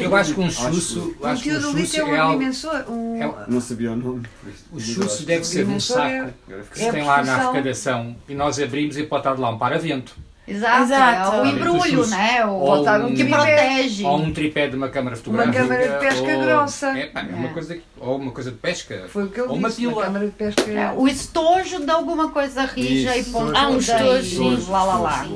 É 0.00 0.04
Eu 0.04 0.16
acho 0.16 0.34
que 0.34 0.40
um 0.40 0.50
chusso, 0.50 1.14
acho 1.22 1.42
que 1.42 1.48
um 1.50 1.52
teodolito 1.52 1.86
chusso 1.88 2.00
é 2.00 2.04
um 2.04 2.14
é 2.14 2.20
agrimensor. 2.20 2.84
Um... 2.90 3.22
é 3.22 3.26
um- 3.26 3.34
Não 3.48 3.60
sabia 3.60 3.92
o 3.92 3.96
nome. 3.96 4.26
o 4.70 4.78
chusso 4.80 5.24
deve 5.24 5.44
ser 5.44 5.66
um 5.66 5.76
é- 5.76 5.80
saco 5.80 6.00
Agora 6.02 6.32
que 6.46 6.62
fiquei- 6.68 6.82
se 6.82 6.88
É 6.88 6.92
tem 6.92 7.04
lá 7.04 7.24
na 7.24 7.34
arrecadação 7.36 8.16
e 8.28 8.34
nós 8.34 8.58
abrimos 8.60 8.96
e 8.98 9.02
pode 9.04 9.20
estar 9.20 9.34
de 9.34 9.40
lá 9.40 9.50
um 9.50 9.58
paravento 9.58 10.14
Exato, 10.48 10.82
Exato. 10.84 11.34
é 11.36 11.40
o 11.42 11.46
embrulho, 11.46 12.06
né? 12.06 12.44
O 12.46 12.74
um 13.04 13.08
que 13.08 13.24
tripé. 13.24 13.36
protege. 13.36 14.04
ou 14.04 14.16
um 14.18 14.32
tripé 14.32 14.68
de 14.68 14.76
uma 14.76 14.88
câmara 14.88 15.16
fotográfica 15.16 15.58
câmara 15.58 15.88
de 15.88 15.98
pesca 15.98 16.32
ou, 16.36 16.40
grossa. 16.44 16.86
É, 16.98 17.06
pá, 17.06 17.20
é 17.28 17.34
uma 17.34 17.48
É. 17.48 17.52
coisa 17.52 17.74
que- 17.74 17.82
ou 17.98 18.16
uma 18.16 18.30
coisa 18.30 18.50
de 18.52 18.56
pesca 18.58 19.04
Foi 19.08 19.24
o 19.24 19.28
que 19.28 19.40
ele 19.40 19.48
ou 19.48 19.56
uma 19.56 19.68
disse. 19.68 19.82
na 19.84 19.90
pila 19.90 20.04
Câmara 20.04 20.26
de 20.26 20.32
Pesca. 20.32 20.70
É, 20.70 20.92
o 20.96 21.08
estojo 21.08 21.84
de 21.84 21.90
alguma 21.90 22.30
coisa 22.30 22.64
rija 22.64 23.16
Isso, 23.16 23.28
e 23.28 23.32
pontuda 23.32 23.58
Ah, 23.58 23.68
um 23.70 23.78
estojo, 23.78 24.42
e 24.44 24.70
lá 24.70 24.84
lá 24.84 24.98
lá. 24.98 25.26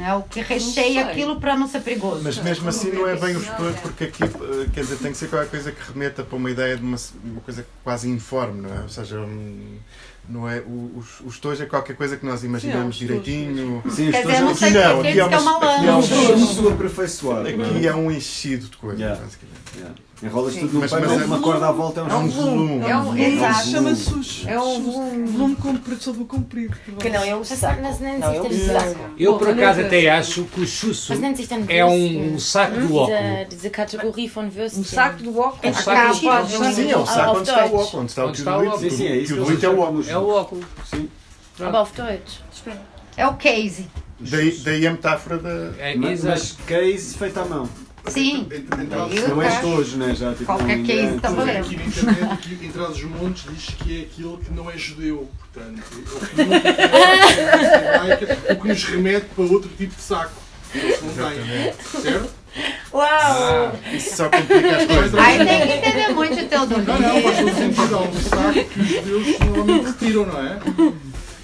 É 0.00 0.14
o 0.14 0.22
que 0.22 0.40
recheia 0.40 1.06
aquilo 1.06 1.40
para 1.40 1.56
não 1.56 1.66
ser 1.66 1.80
perigoso. 1.80 2.20
Mas 2.22 2.38
mesmo 2.38 2.68
assim 2.68 2.92
não 2.92 3.08
é 3.08 3.16
bem 3.16 3.34
o 3.34 3.40
estojo, 3.40 3.74
porque 3.82 4.04
aqui, 4.04 4.22
eh, 4.22 4.66
quer 4.72 4.82
dizer, 4.82 4.96
tem 4.98 5.10
que 5.10 5.18
ser 5.18 5.28
qualquer 5.28 5.48
coisa 5.50 5.72
que 5.72 5.80
remeta 5.92 6.22
para 6.22 6.36
uma 6.36 6.48
ideia 6.50 6.76
de 6.76 6.82
uma, 6.84 6.96
uma 7.24 7.40
coisa 7.40 7.66
quase 7.82 8.08
informe, 8.08 8.60
não 8.62 8.72
é? 8.72 8.82
Ou 8.82 8.88
seja, 8.88 9.18
um, 9.18 9.78
não 10.28 10.48
é, 10.48 10.60
o, 10.60 10.70
o, 10.70 11.04
o 11.24 11.28
estojo 11.28 11.62
é 11.62 11.66
qualquer 11.66 11.96
coisa 11.96 12.16
que 12.16 12.26
nós 12.26 12.44
imaginamos 12.44 12.98
Sim, 12.98 13.04
é 13.04 13.06
direitinho. 13.08 13.82
Sim, 13.90 14.06
dizer, 14.06 14.26
já 14.30 14.40
não 14.40 14.54
sei 14.54 14.68
Aqui 14.68 14.78
não, 14.78 14.94
porque 14.96 15.08
aqui 15.08 15.20
é 15.20 15.28
que 15.28 15.34
é 15.34 15.38
uma- 15.38 15.74
aqui 15.76 15.86
é 15.86 15.94
um. 15.94 16.02
Chusso 16.02 16.68
aperfeiçoado. 16.68 17.48
é? 17.48 17.54
Aqui 17.54 17.86
é 17.86 17.94
um 17.94 18.10
enchido 18.10 18.68
de 18.68 18.76
coisas, 18.76 19.00
Yeah. 19.00 19.20
basicamente. 19.22 19.58
Yeah. 19.76 19.94
Enrolas 20.20 20.54
Sim. 20.54 20.60
tudo 20.62 20.72
num 20.74 20.80
Mas- 20.80 20.90
pano, 20.90 21.02
mas 21.02 21.10
metes 21.12 21.22
é- 21.30 21.34
uma 21.34 21.40
corda 21.40 21.68
à 21.68 21.72
volta, 21.72 22.00
é 22.00 22.02
um 22.02 22.08
É 22.10 22.14
um 22.16 22.28
volume. 22.28 22.80
É 22.88 22.96
um- 22.96 23.02
volume. 23.04 23.24
exato. 23.24 23.68
Chama-se 23.68 24.02
sus. 24.02 24.44
É 24.48 24.60
um 24.60 24.82
volume. 24.82 25.26
volume 25.30 25.56
comprido 25.56 26.02
sobre 26.02 26.22
o 26.22 26.26
comprido. 26.26 26.76
Que 26.98 27.08
não 27.10 27.22
é 27.22 27.36
um 27.36 27.44
saco. 27.44 27.80
Mas 27.82 28.00
não 28.00 28.18
Não, 28.18 28.32
é 28.32 28.40
um 28.42 28.50
saco. 28.66 29.00
eu 29.16 29.38
por 29.38 29.48
acaso 29.50 29.80
até 29.82 30.10
acho 30.10 30.44
que 30.44 30.60
o 30.60 30.66
chusso 30.66 31.12
é 31.12 31.84
um 31.84 32.38
saco 32.38 32.74
do 32.80 32.94
óculo 32.96 33.16
Diese, 33.16 33.44
diese 33.48 33.70
Kategorie 33.70 34.28
von 34.28 34.42
Würstchen. 34.48 34.80
Um 34.80 34.84
saco 34.84 35.22
do 35.22 35.38
óculos. 35.38 35.60
Um 35.64 35.68
A 35.68 35.72
saco 35.82 36.20
capa, 36.20 36.42
de- 36.42 36.74
sim. 36.74 36.90
É 36.90 36.96
o 36.96 37.06
saco 37.06 37.30
onde 37.38 37.48
está 37.48 37.64
o 37.66 37.76
óculo, 37.76 38.02
onde 38.02 38.10
está 38.10 38.24
o 38.58 38.66
óculo. 38.66 38.78
Sim, 38.80 38.90
sim, 38.90 39.06
é 39.06 39.16
isso. 39.18 39.34
eles 39.34 39.62
é 39.62 39.68
o 39.68 39.78
óculo. 39.80 40.04
é 40.08 40.18
o 40.18 40.28
óculo 40.28 40.64
Sim. 40.90 41.08
Aber 41.60 41.78
auf 41.78 41.92
Deutsch. 41.94 42.38
É 43.16 43.26
o 43.26 43.34
case. 43.34 43.86
Daí, 44.20 44.50
daí 44.64 44.86
a 44.86 44.90
metáfora 44.92 45.38
da. 45.38 45.72
é, 45.78 45.94
mas 45.96 46.56
case 46.66 47.16
feito 47.16 47.38
à 47.38 47.44
mão. 47.44 47.68
Sim. 48.10 48.48
Não 49.28 49.42
é 49.42 49.46
acho. 49.46 49.56
estojo, 49.56 49.96
né? 49.98 50.14
Já, 50.14 50.32
tipo, 50.32 50.46
Qualquer 50.46 50.76
não 50.78 50.84
é 50.84 50.86
case 50.86 51.02
ninguém. 51.02 51.18
tá 51.20 51.30
valendo. 51.30 51.58
aqui 51.66 51.76
na 51.76 51.84
internet, 51.84 52.24
aqui 52.32 52.58
em 52.66 52.70
Trás 52.70 52.90
os 52.96 53.02
Montes, 53.04 53.44
diz 53.52 53.66
que 53.76 53.98
é 53.98 54.00
aquilo 54.02 54.38
que 54.38 54.50
não 54.52 54.70
é 54.70 54.78
judeu. 54.78 55.28
Portanto, 55.52 55.82
o 55.92 55.96
que 58.18 58.24
é 58.24 58.52
o 58.52 58.56
que 58.60 58.68
nos 58.68 58.84
remete 58.84 59.26
para 59.34 59.44
outro 59.44 59.70
tipo 59.76 59.94
de 59.94 60.00
saco. 60.02 60.32
que 60.72 60.78
eles 60.78 61.00
não 61.02 61.12
têm. 61.14 61.72
Certo? 62.02 62.30
Uau! 62.92 63.72
Isso 63.92 64.16
só 64.16 64.28
complica 64.28 64.76
as 64.76 64.86
coisas. 64.86 65.14
Aí 65.14 65.38
tem 65.46 65.66
que 65.66 65.72
entender 65.74 66.08
muito 66.14 66.40
o 66.40 66.46
teu 66.48 66.66
Não, 66.66 66.78
não, 66.78 67.22
faz 67.22 67.38
todo 67.38 67.54
sentido. 67.54 67.96
Há 67.96 68.00
um 68.02 68.12
saco 68.14 68.64
que 68.64 68.80
os 68.80 68.88
judeus 68.88 69.38
normalmente 69.40 69.86
retiram, 69.86 70.26
não 70.26 70.38
é? 70.40 70.58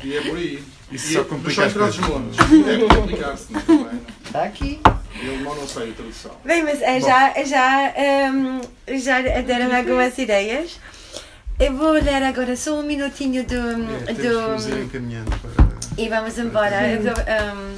E 0.03 0.17
é 0.17 0.21
por 0.23 0.37
aí. 0.37 0.63
Isso 0.93 1.11
E 1.11 1.15
só 1.15 1.21
é- 1.21 1.23
mas 1.23 1.31
complica 1.31 1.71
só 1.71 1.85
as 1.85 1.97
coisas. 1.97 2.09
Montes. 2.09 2.37
Deve 2.65 2.85
complicar-se, 2.95 3.53
não 3.53 3.61
é? 3.61 3.65
Não. 3.75 3.91
Está 4.27 4.43
aqui. 4.45 4.81
Alemão 5.21 5.55
não 5.57 5.67
sei 5.69 5.91
a 5.91 5.95
tradução. 5.95 6.33
Bem, 6.45 6.63
mas 6.65 6.83
eh, 6.83 7.01
já, 7.01 7.33
já, 7.45 7.93
ehm, 7.97 8.61
já 8.99 9.21
deram 9.43 9.75
algumas 9.75 10.17
ideias. 10.19 10.79
Eu 11.59 11.77
vou 11.77 11.93
ler 11.93 12.23
agora 12.23 12.57
só 12.57 12.81
um 12.81 12.83
minutinho 12.83 13.45
do. 13.45 13.55
É, 14.09 14.13
do 14.13 14.81
encaminhando 14.83 15.31
para. 15.39 15.65
e 15.97 16.09
vamos 16.09 16.37
embora. 16.39 16.89
Eu 16.89 17.03
dou, 17.05 17.13
ehm, 17.27 17.77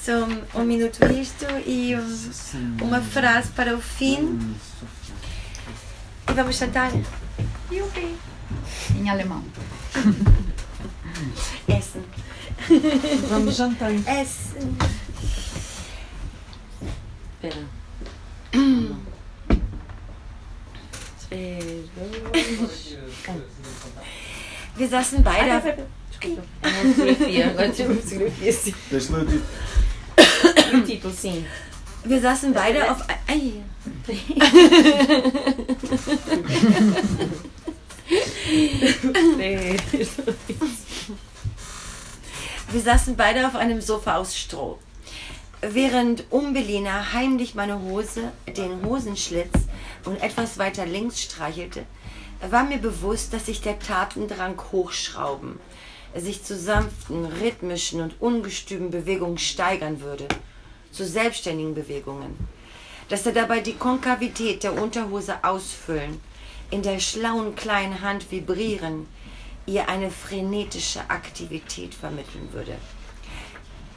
só 0.00 0.12
um, 0.24 0.60
um 0.60 0.64
minuto 0.64 0.98
isto 1.12 1.46
e 1.64 1.94
um- 1.94 2.84
uma 2.84 3.00
frase 3.00 3.50
para 3.52 3.74
o 3.76 3.80
fim. 3.80 4.56
E 6.28 6.32
vamos 6.32 6.58
cantar. 6.58 6.90
Em 8.96 9.08
alemão. 9.08 9.44
Essen. 11.68 12.02
Vamos 13.28 13.56
jantar. 13.56 13.92
Essen. 13.92 14.76
Espera. 17.42 17.56
Wir 24.76 24.88
saßen 24.88 25.24
beide 25.24 25.56
auf, 25.56 25.64
Uma 25.64 25.86
fotografia. 26.94 27.48
Agora 27.48 27.68
tive 27.70 27.92
uma 27.92 28.00
fotografia, 28.00 28.52
sim. 28.52 28.74
Deixa-me 28.90 29.18
ler 29.18 29.24
o 29.24 29.26
título. 29.26 29.42
O 30.72 30.80
título, 30.86 31.12
sim. 31.12 31.44
wir 32.04 32.20
saßen 32.20 32.52
beide 32.52 32.88
auf. 32.90 32.98
Ei. 33.26 33.62
Wir 42.70 42.80
saßen 42.80 43.16
beide 43.16 43.46
auf 43.46 43.54
einem 43.54 43.80
Sofa 43.82 44.16
aus 44.16 44.36
Stroh. 44.36 44.78
Während 45.64 46.24
Umbelina 46.30 47.12
heimlich 47.12 47.54
meine 47.54 47.80
Hose, 47.82 48.32
den 48.48 48.84
Hosenschlitz 48.84 49.52
und 50.04 50.20
etwas 50.20 50.58
weiter 50.58 50.84
links 50.84 51.22
streichelte, 51.22 51.86
war 52.50 52.64
mir 52.64 52.78
bewusst, 52.78 53.32
dass 53.32 53.46
sich 53.46 53.60
der 53.60 53.78
Tatendrang 53.78 54.60
hochschrauben, 54.72 55.60
sich 56.16 56.42
zu 56.42 56.58
sanften, 56.58 57.26
rhythmischen 57.26 58.00
und 58.00 58.20
ungestümen 58.20 58.90
Bewegungen 58.90 59.38
steigern 59.38 60.00
würde, 60.00 60.26
zu 60.90 61.06
selbstständigen 61.06 61.76
Bewegungen, 61.76 62.36
dass 63.08 63.24
er 63.24 63.32
dabei 63.32 63.60
die 63.60 63.74
Konkavität 63.74 64.64
der 64.64 64.82
Unterhose 64.82 65.44
ausfüllen, 65.44 66.20
in 66.72 66.82
der 66.82 66.98
schlauen 66.98 67.54
kleinen 67.54 68.00
Hand 68.00 68.32
vibrieren, 68.32 69.06
ihr 69.66 69.88
eine 69.88 70.10
frenetische 70.10 71.08
Aktivität 71.08 71.94
vermitteln 71.94 72.48
würde. 72.50 72.74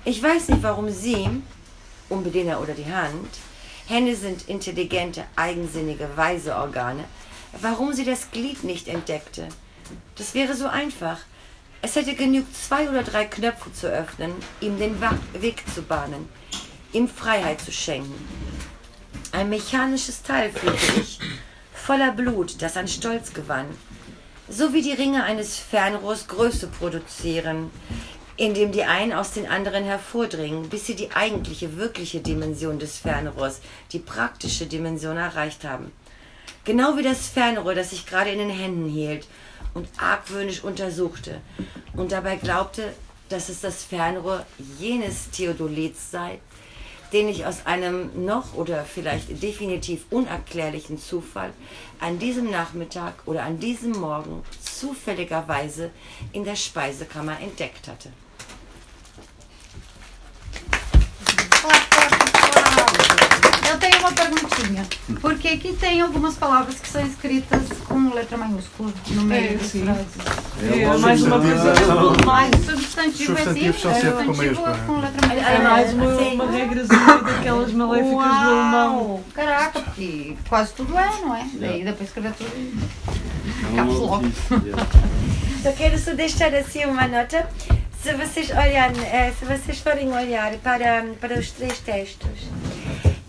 Ich 0.07 0.21
weiß 0.21 0.49
nicht, 0.49 0.61
warum 0.61 0.91
sie, 0.91 1.27
Umbediener 2.10 2.61
oder 2.61 2.73
die 2.73 2.91
Hand, 2.91 3.30
Hände 3.88 4.15
sind 4.15 4.48
intelligente, 4.49 5.26
eigensinnige, 5.36 6.10
weise 6.15 6.56
Organe, 6.56 7.03
warum 7.61 7.94
sie 7.94 8.06
das 8.06 8.32
Glied 8.32 8.64
nicht 8.64 8.88
entdeckte. 8.88 9.48
Das 10.15 10.34
wäre 10.34 10.56
so 10.56 10.68
einfach. 10.68 11.19
Es 11.82 11.95
hätte 11.95 12.15
genügt, 12.15 12.56
zwei 12.56 12.90
oder 12.90 13.03
drei 13.03 13.26
Knöpfe 13.26 13.72
zu 13.72 13.88
öffnen, 13.88 14.34
ihm 14.60 14.80
den 14.80 14.99
Weg 15.34 15.64
zu 15.73 15.84
bahnen, 15.84 16.27
ihm 16.94 17.07
Freiheit 17.07 17.61
zu 17.61 17.72
schenken. 17.72 18.27
Ein 19.32 19.49
mechanisches 19.49 20.23
Teil 20.23 20.49
fühlte 20.49 20.99
ich, 20.99 21.19
voller 21.73 22.11
Blut, 22.11 22.61
das 22.61 22.77
an 22.77 22.88
Stolz 22.88 23.34
gewann. 23.34 23.68
So 24.48 24.73
wie 24.73 24.82
die 24.82 24.94
Ringe 24.94 25.23
eines 25.23 25.57
Fernrohrs 25.57 26.27
Größe 26.27 26.68
produzieren, 26.68 27.69
indem 28.38 28.72
die 28.72 28.84
einen 28.84 29.14
aus 29.14 29.32
den 29.32 29.48
anderen 29.48 29.84
hervordringen, 29.86 30.70
bis 30.70 30.86
sie 30.86 30.95
die 30.95 31.12
eigentliche, 31.12 31.78
wirkliche 31.78 32.20
Dimension 32.20 32.80
des 32.80 32.98
Fernrohrs, 32.98 33.62
die 33.91 33.99
praktische 33.99 34.66
Dimension 34.66 35.18
erreicht 35.18 35.64
haben. 35.64 35.91
Genau 36.66 36.98
wie 36.98 37.03
das 37.03 37.28
Fernrohr, 37.28 37.76
das 37.76 37.94
ich 37.94 38.06
gerade 38.06 38.32
in 38.32 38.40
den 38.40 38.49
Händen 38.49 38.90
hielt 38.90 39.28
und 39.74 39.88
argwöhnisch 39.98 40.64
untersuchte 40.64 41.40
und 41.94 42.12
dabei 42.12 42.36
glaubte, 42.36 42.94
dass 43.30 43.49
es 43.49 43.62
das 43.62 43.84
Fernrohr 43.84 44.45
jenes 44.80 45.30
Theodolits 45.32 46.12
sei, 46.12 46.40
den 47.14 47.30
ich 47.30 47.45
aus 47.45 47.66
einem 47.66 48.26
noch 48.26 48.56
oder 48.56 48.84
vielleicht 48.84 49.41
definitiv 49.41 50.06
unerklärlichen 50.10 50.99
Zufall 50.99 51.53
an 51.99 52.20
diesem 52.20 52.49
Nachmittag 52.49 53.14
oder 53.26 53.44
an 53.44 53.60
diesem 53.60 53.91
Morgen 53.91 54.44
zufälligerweise 54.62 55.91
in 56.34 56.44
der 56.44 56.56
Speisekammer 56.56 57.40
entdeckt 57.40 57.88
hatte. 57.88 58.10
Eu 63.69 63.77
tenho 63.79 63.99
uma 63.99 64.11
perguntinha. 64.11 64.85
Porque 65.21 65.47
aqui 65.49 65.73
tem 65.73 66.01
algumas 66.01 66.35
palavras 66.35 66.79
que 66.79 66.87
são 66.87 67.05
escritas 67.05 67.61
com 67.87 68.13
letra 68.13 68.37
maiúscula 68.37 68.91
no 69.09 69.21
meio 69.23 69.53
É, 69.53 69.57
das 69.57 69.67
sim. 69.67 69.83
frases. 69.83 70.05
É 70.71 70.97
mais 70.97 71.23
uma 71.23 71.39
coisa. 71.39 72.25
Mais 72.25 72.51
substantivo 72.65 73.33
é 73.33 73.35
Substantivos 73.43 73.81
são 73.81 73.93
sempre 73.93 74.11
com 74.25 74.33
substantivo 74.33 74.61
maiúsculo, 74.61 74.85
com 74.85 74.99
letra 74.99 75.25
É 75.25 75.27
maiúscula. 75.27 75.69
mais 75.69 75.93
uma, 75.93 76.43
uma 76.45 76.51
regrazinha 76.51 77.17
daquelas 77.23 77.71
maléficas 77.73 78.11
do 78.13 78.19
alemão. 78.19 78.97
Uau! 78.97 79.23
Caraca, 79.33 79.79
porque 79.81 80.35
quase 80.47 80.73
tudo 80.73 80.97
é, 80.97 81.09
não 81.21 81.35
é? 81.35 81.45
Daí 81.53 81.83
dá 81.83 81.93
para 81.93 82.03
escrever 82.05 82.31
tudo. 82.33 82.89
Caps 83.75 83.95
lock. 83.95 84.25
Só 85.63 85.71
quero 85.71 85.97
só 85.97 86.13
deixar 86.13 86.53
assim 86.53 86.85
uma 86.85 87.07
nota. 87.07 87.47
Se 88.06 88.14
vocês 88.14 88.52
olharem, 88.52 89.03
eh, 89.03 89.34
se 89.40 89.45
vocês 89.45 89.80
forem 89.80 90.14
olhar 90.14 90.53
para, 90.57 91.03
para 91.19 91.40
os 91.40 91.49
três 91.49 91.80
textos 91.80 92.40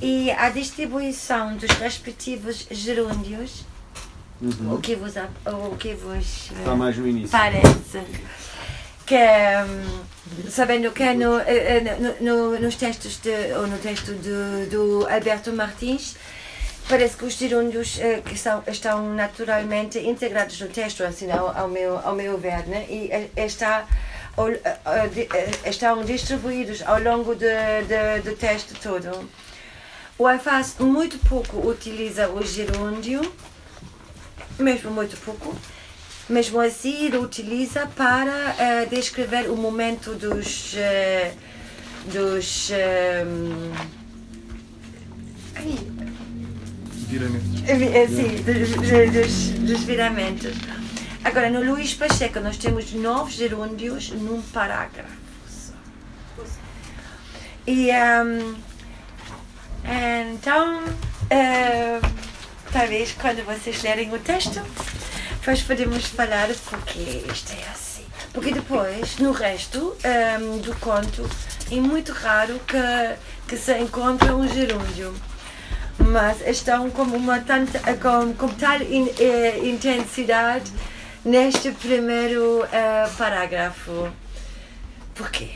e 0.02 0.30
a 0.32 0.50
distribuição 0.50 1.56
dos 1.56 1.70
respectivos 1.78 2.66
gerúndios, 2.70 3.64
o 4.70 4.76
que 4.78 4.94
vos, 4.94 5.14
o 5.46 5.76
que 5.76 5.94
vos 5.94 6.50
eh, 6.54 6.58
Está 6.58 6.74
mais 6.74 6.94
no 6.98 7.08
início. 7.08 7.30
parece 7.30 8.00
que 9.06 9.16
hum, 9.16 10.02
sabendo 10.50 10.92
que 10.92 11.14
no, 11.14 11.38
eh, 11.40 11.96
no- 12.20 12.50
no- 12.52 12.60
nos 12.60 12.76
textos 12.76 13.16
de, 13.22 13.54
ou 13.56 13.66
no 13.66 13.78
texto 13.78 14.12
de, 14.12 14.66
do 14.68 15.06
Alberto 15.08 15.54
Martins 15.54 16.16
parece 16.86 17.16
que 17.16 17.24
os 17.24 17.32
gerúndios 17.32 17.98
que 18.26 18.36
são, 18.38 18.62
estão 18.66 19.14
naturalmente 19.14 19.98
integrados 19.98 20.60
no 20.60 20.68
texto 20.68 21.02
assim 21.02 21.30
ao, 21.30 21.48
ao 21.56 21.66
meu 21.68 21.98
ao 22.06 22.14
meu 22.14 22.36
ver 22.36 22.66
né? 22.68 22.84
e 22.90 23.10
está 23.36 23.86
eh, 24.38 24.78
eh, 24.84 25.28
eh, 25.32 25.70
estão 25.70 26.04
distribuídos 26.04 26.82
ao 26.82 27.00
longo 27.00 27.34
de, 27.34 27.46
do 28.24 28.36
texto 28.36 28.74
todo 28.80 29.28
o 30.18 30.26
Alface 30.26 30.82
muito 30.82 31.18
pouco 31.18 31.66
utiliza 31.68 32.28
o 32.28 32.42
gerúndio 32.44 33.20
mesmo 34.58 34.90
muito 34.90 35.16
pouco 35.18 35.54
mesmo 36.28 36.60
assim, 36.60 37.06
ele 37.06 37.18
utiliza 37.18 37.86
para 37.86 38.56
eh, 38.58 38.86
descrever 38.86 39.48
o 39.48 39.56
momento 39.56 40.12
dos. 40.14 40.74
eh, 40.76 41.32
dos. 42.12 42.70
ai, 45.54 45.78
Viramentos. 47.08 47.60
sim, 48.08 48.42
dos, 48.42 48.70
dos, 49.12 49.48
dos 49.60 49.82
viramentos. 49.84 50.52
Agora, 51.26 51.50
no 51.50 51.60
Luís 51.60 51.92
Pacheco, 51.92 52.38
nós 52.38 52.56
temos 52.56 52.92
nove 52.92 53.32
gerúndios 53.32 54.10
num 54.10 54.40
parágrafo. 54.42 55.10
E. 57.66 57.90
ehm, 57.90 58.54
então. 60.32 60.82
eh, 61.30 62.00
talvez 62.72 63.12
quando 63.20 63.44
vocês 63.44 63.82
lerem 63.82 64.14
o 64.14 64.18
texto. 64.20 64.62
Depois 65.40 65.62
podemos 65.62 66.04
falar 66.06 66.48
porque 66.70 66.98
isto 67.32 67.52
é 67.52 67.68
assim. 67.72 68.04
Porque 68.32 68.52
depois, 68.52 69.16
no 69.18 69.32
resto 69.32 69.96
ehm, 70.04 70.58
do 70.60 70.74
conto, 70.76 71.28
é 71.72 71.76
muito 71.76 72.12
raro 72.12 72.60
que, 72.66 72.76
que 73.48 73.56
se 73.56 73.76
encontra 73.78 74.36
um 74.36 74.46
gerúndio. 74.48 75.12
Mas 75.98 76.40
estão 76.46 76.88
com, 76.90 77.02
uma 77.02 77.40
tanta, 77.40 77.80
com, 77.96 78.32
com 78.34 78.48
tal 78.48 78.80
in- 78.82 79.10
eh, 79.18 79.58
intensidade 79.64 80.70
neste 81.26 81.72
primeiro 81.72 82.64
eh, 82.72 83.08
parágrafo. 83.18 84.08
Porquê? 85.14 85.50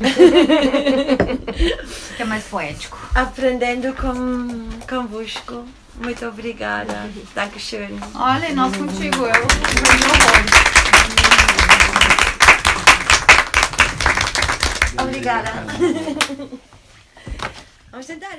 É 2.18 2.24
mais 2.24 2.44
poético. 2.44 2.96
Aprendendo 3.14 3.92
com, 3.94 4.68
convosco. 4.88 5.64
Muito 5.96 6.26
obrigada. 6.26 7.08
Dankeschön. 7.34 7.98
Olha, 8.14 8.50
e 8.50 8.54
nós 8.54 8.74
contigo, 8.76 9.24
eu 9.24 9.30
horrores. 9.30 10.54
Obrigada. 15.00 15.50
Vamos 17.90 18.06
tentar. 18.06 18.38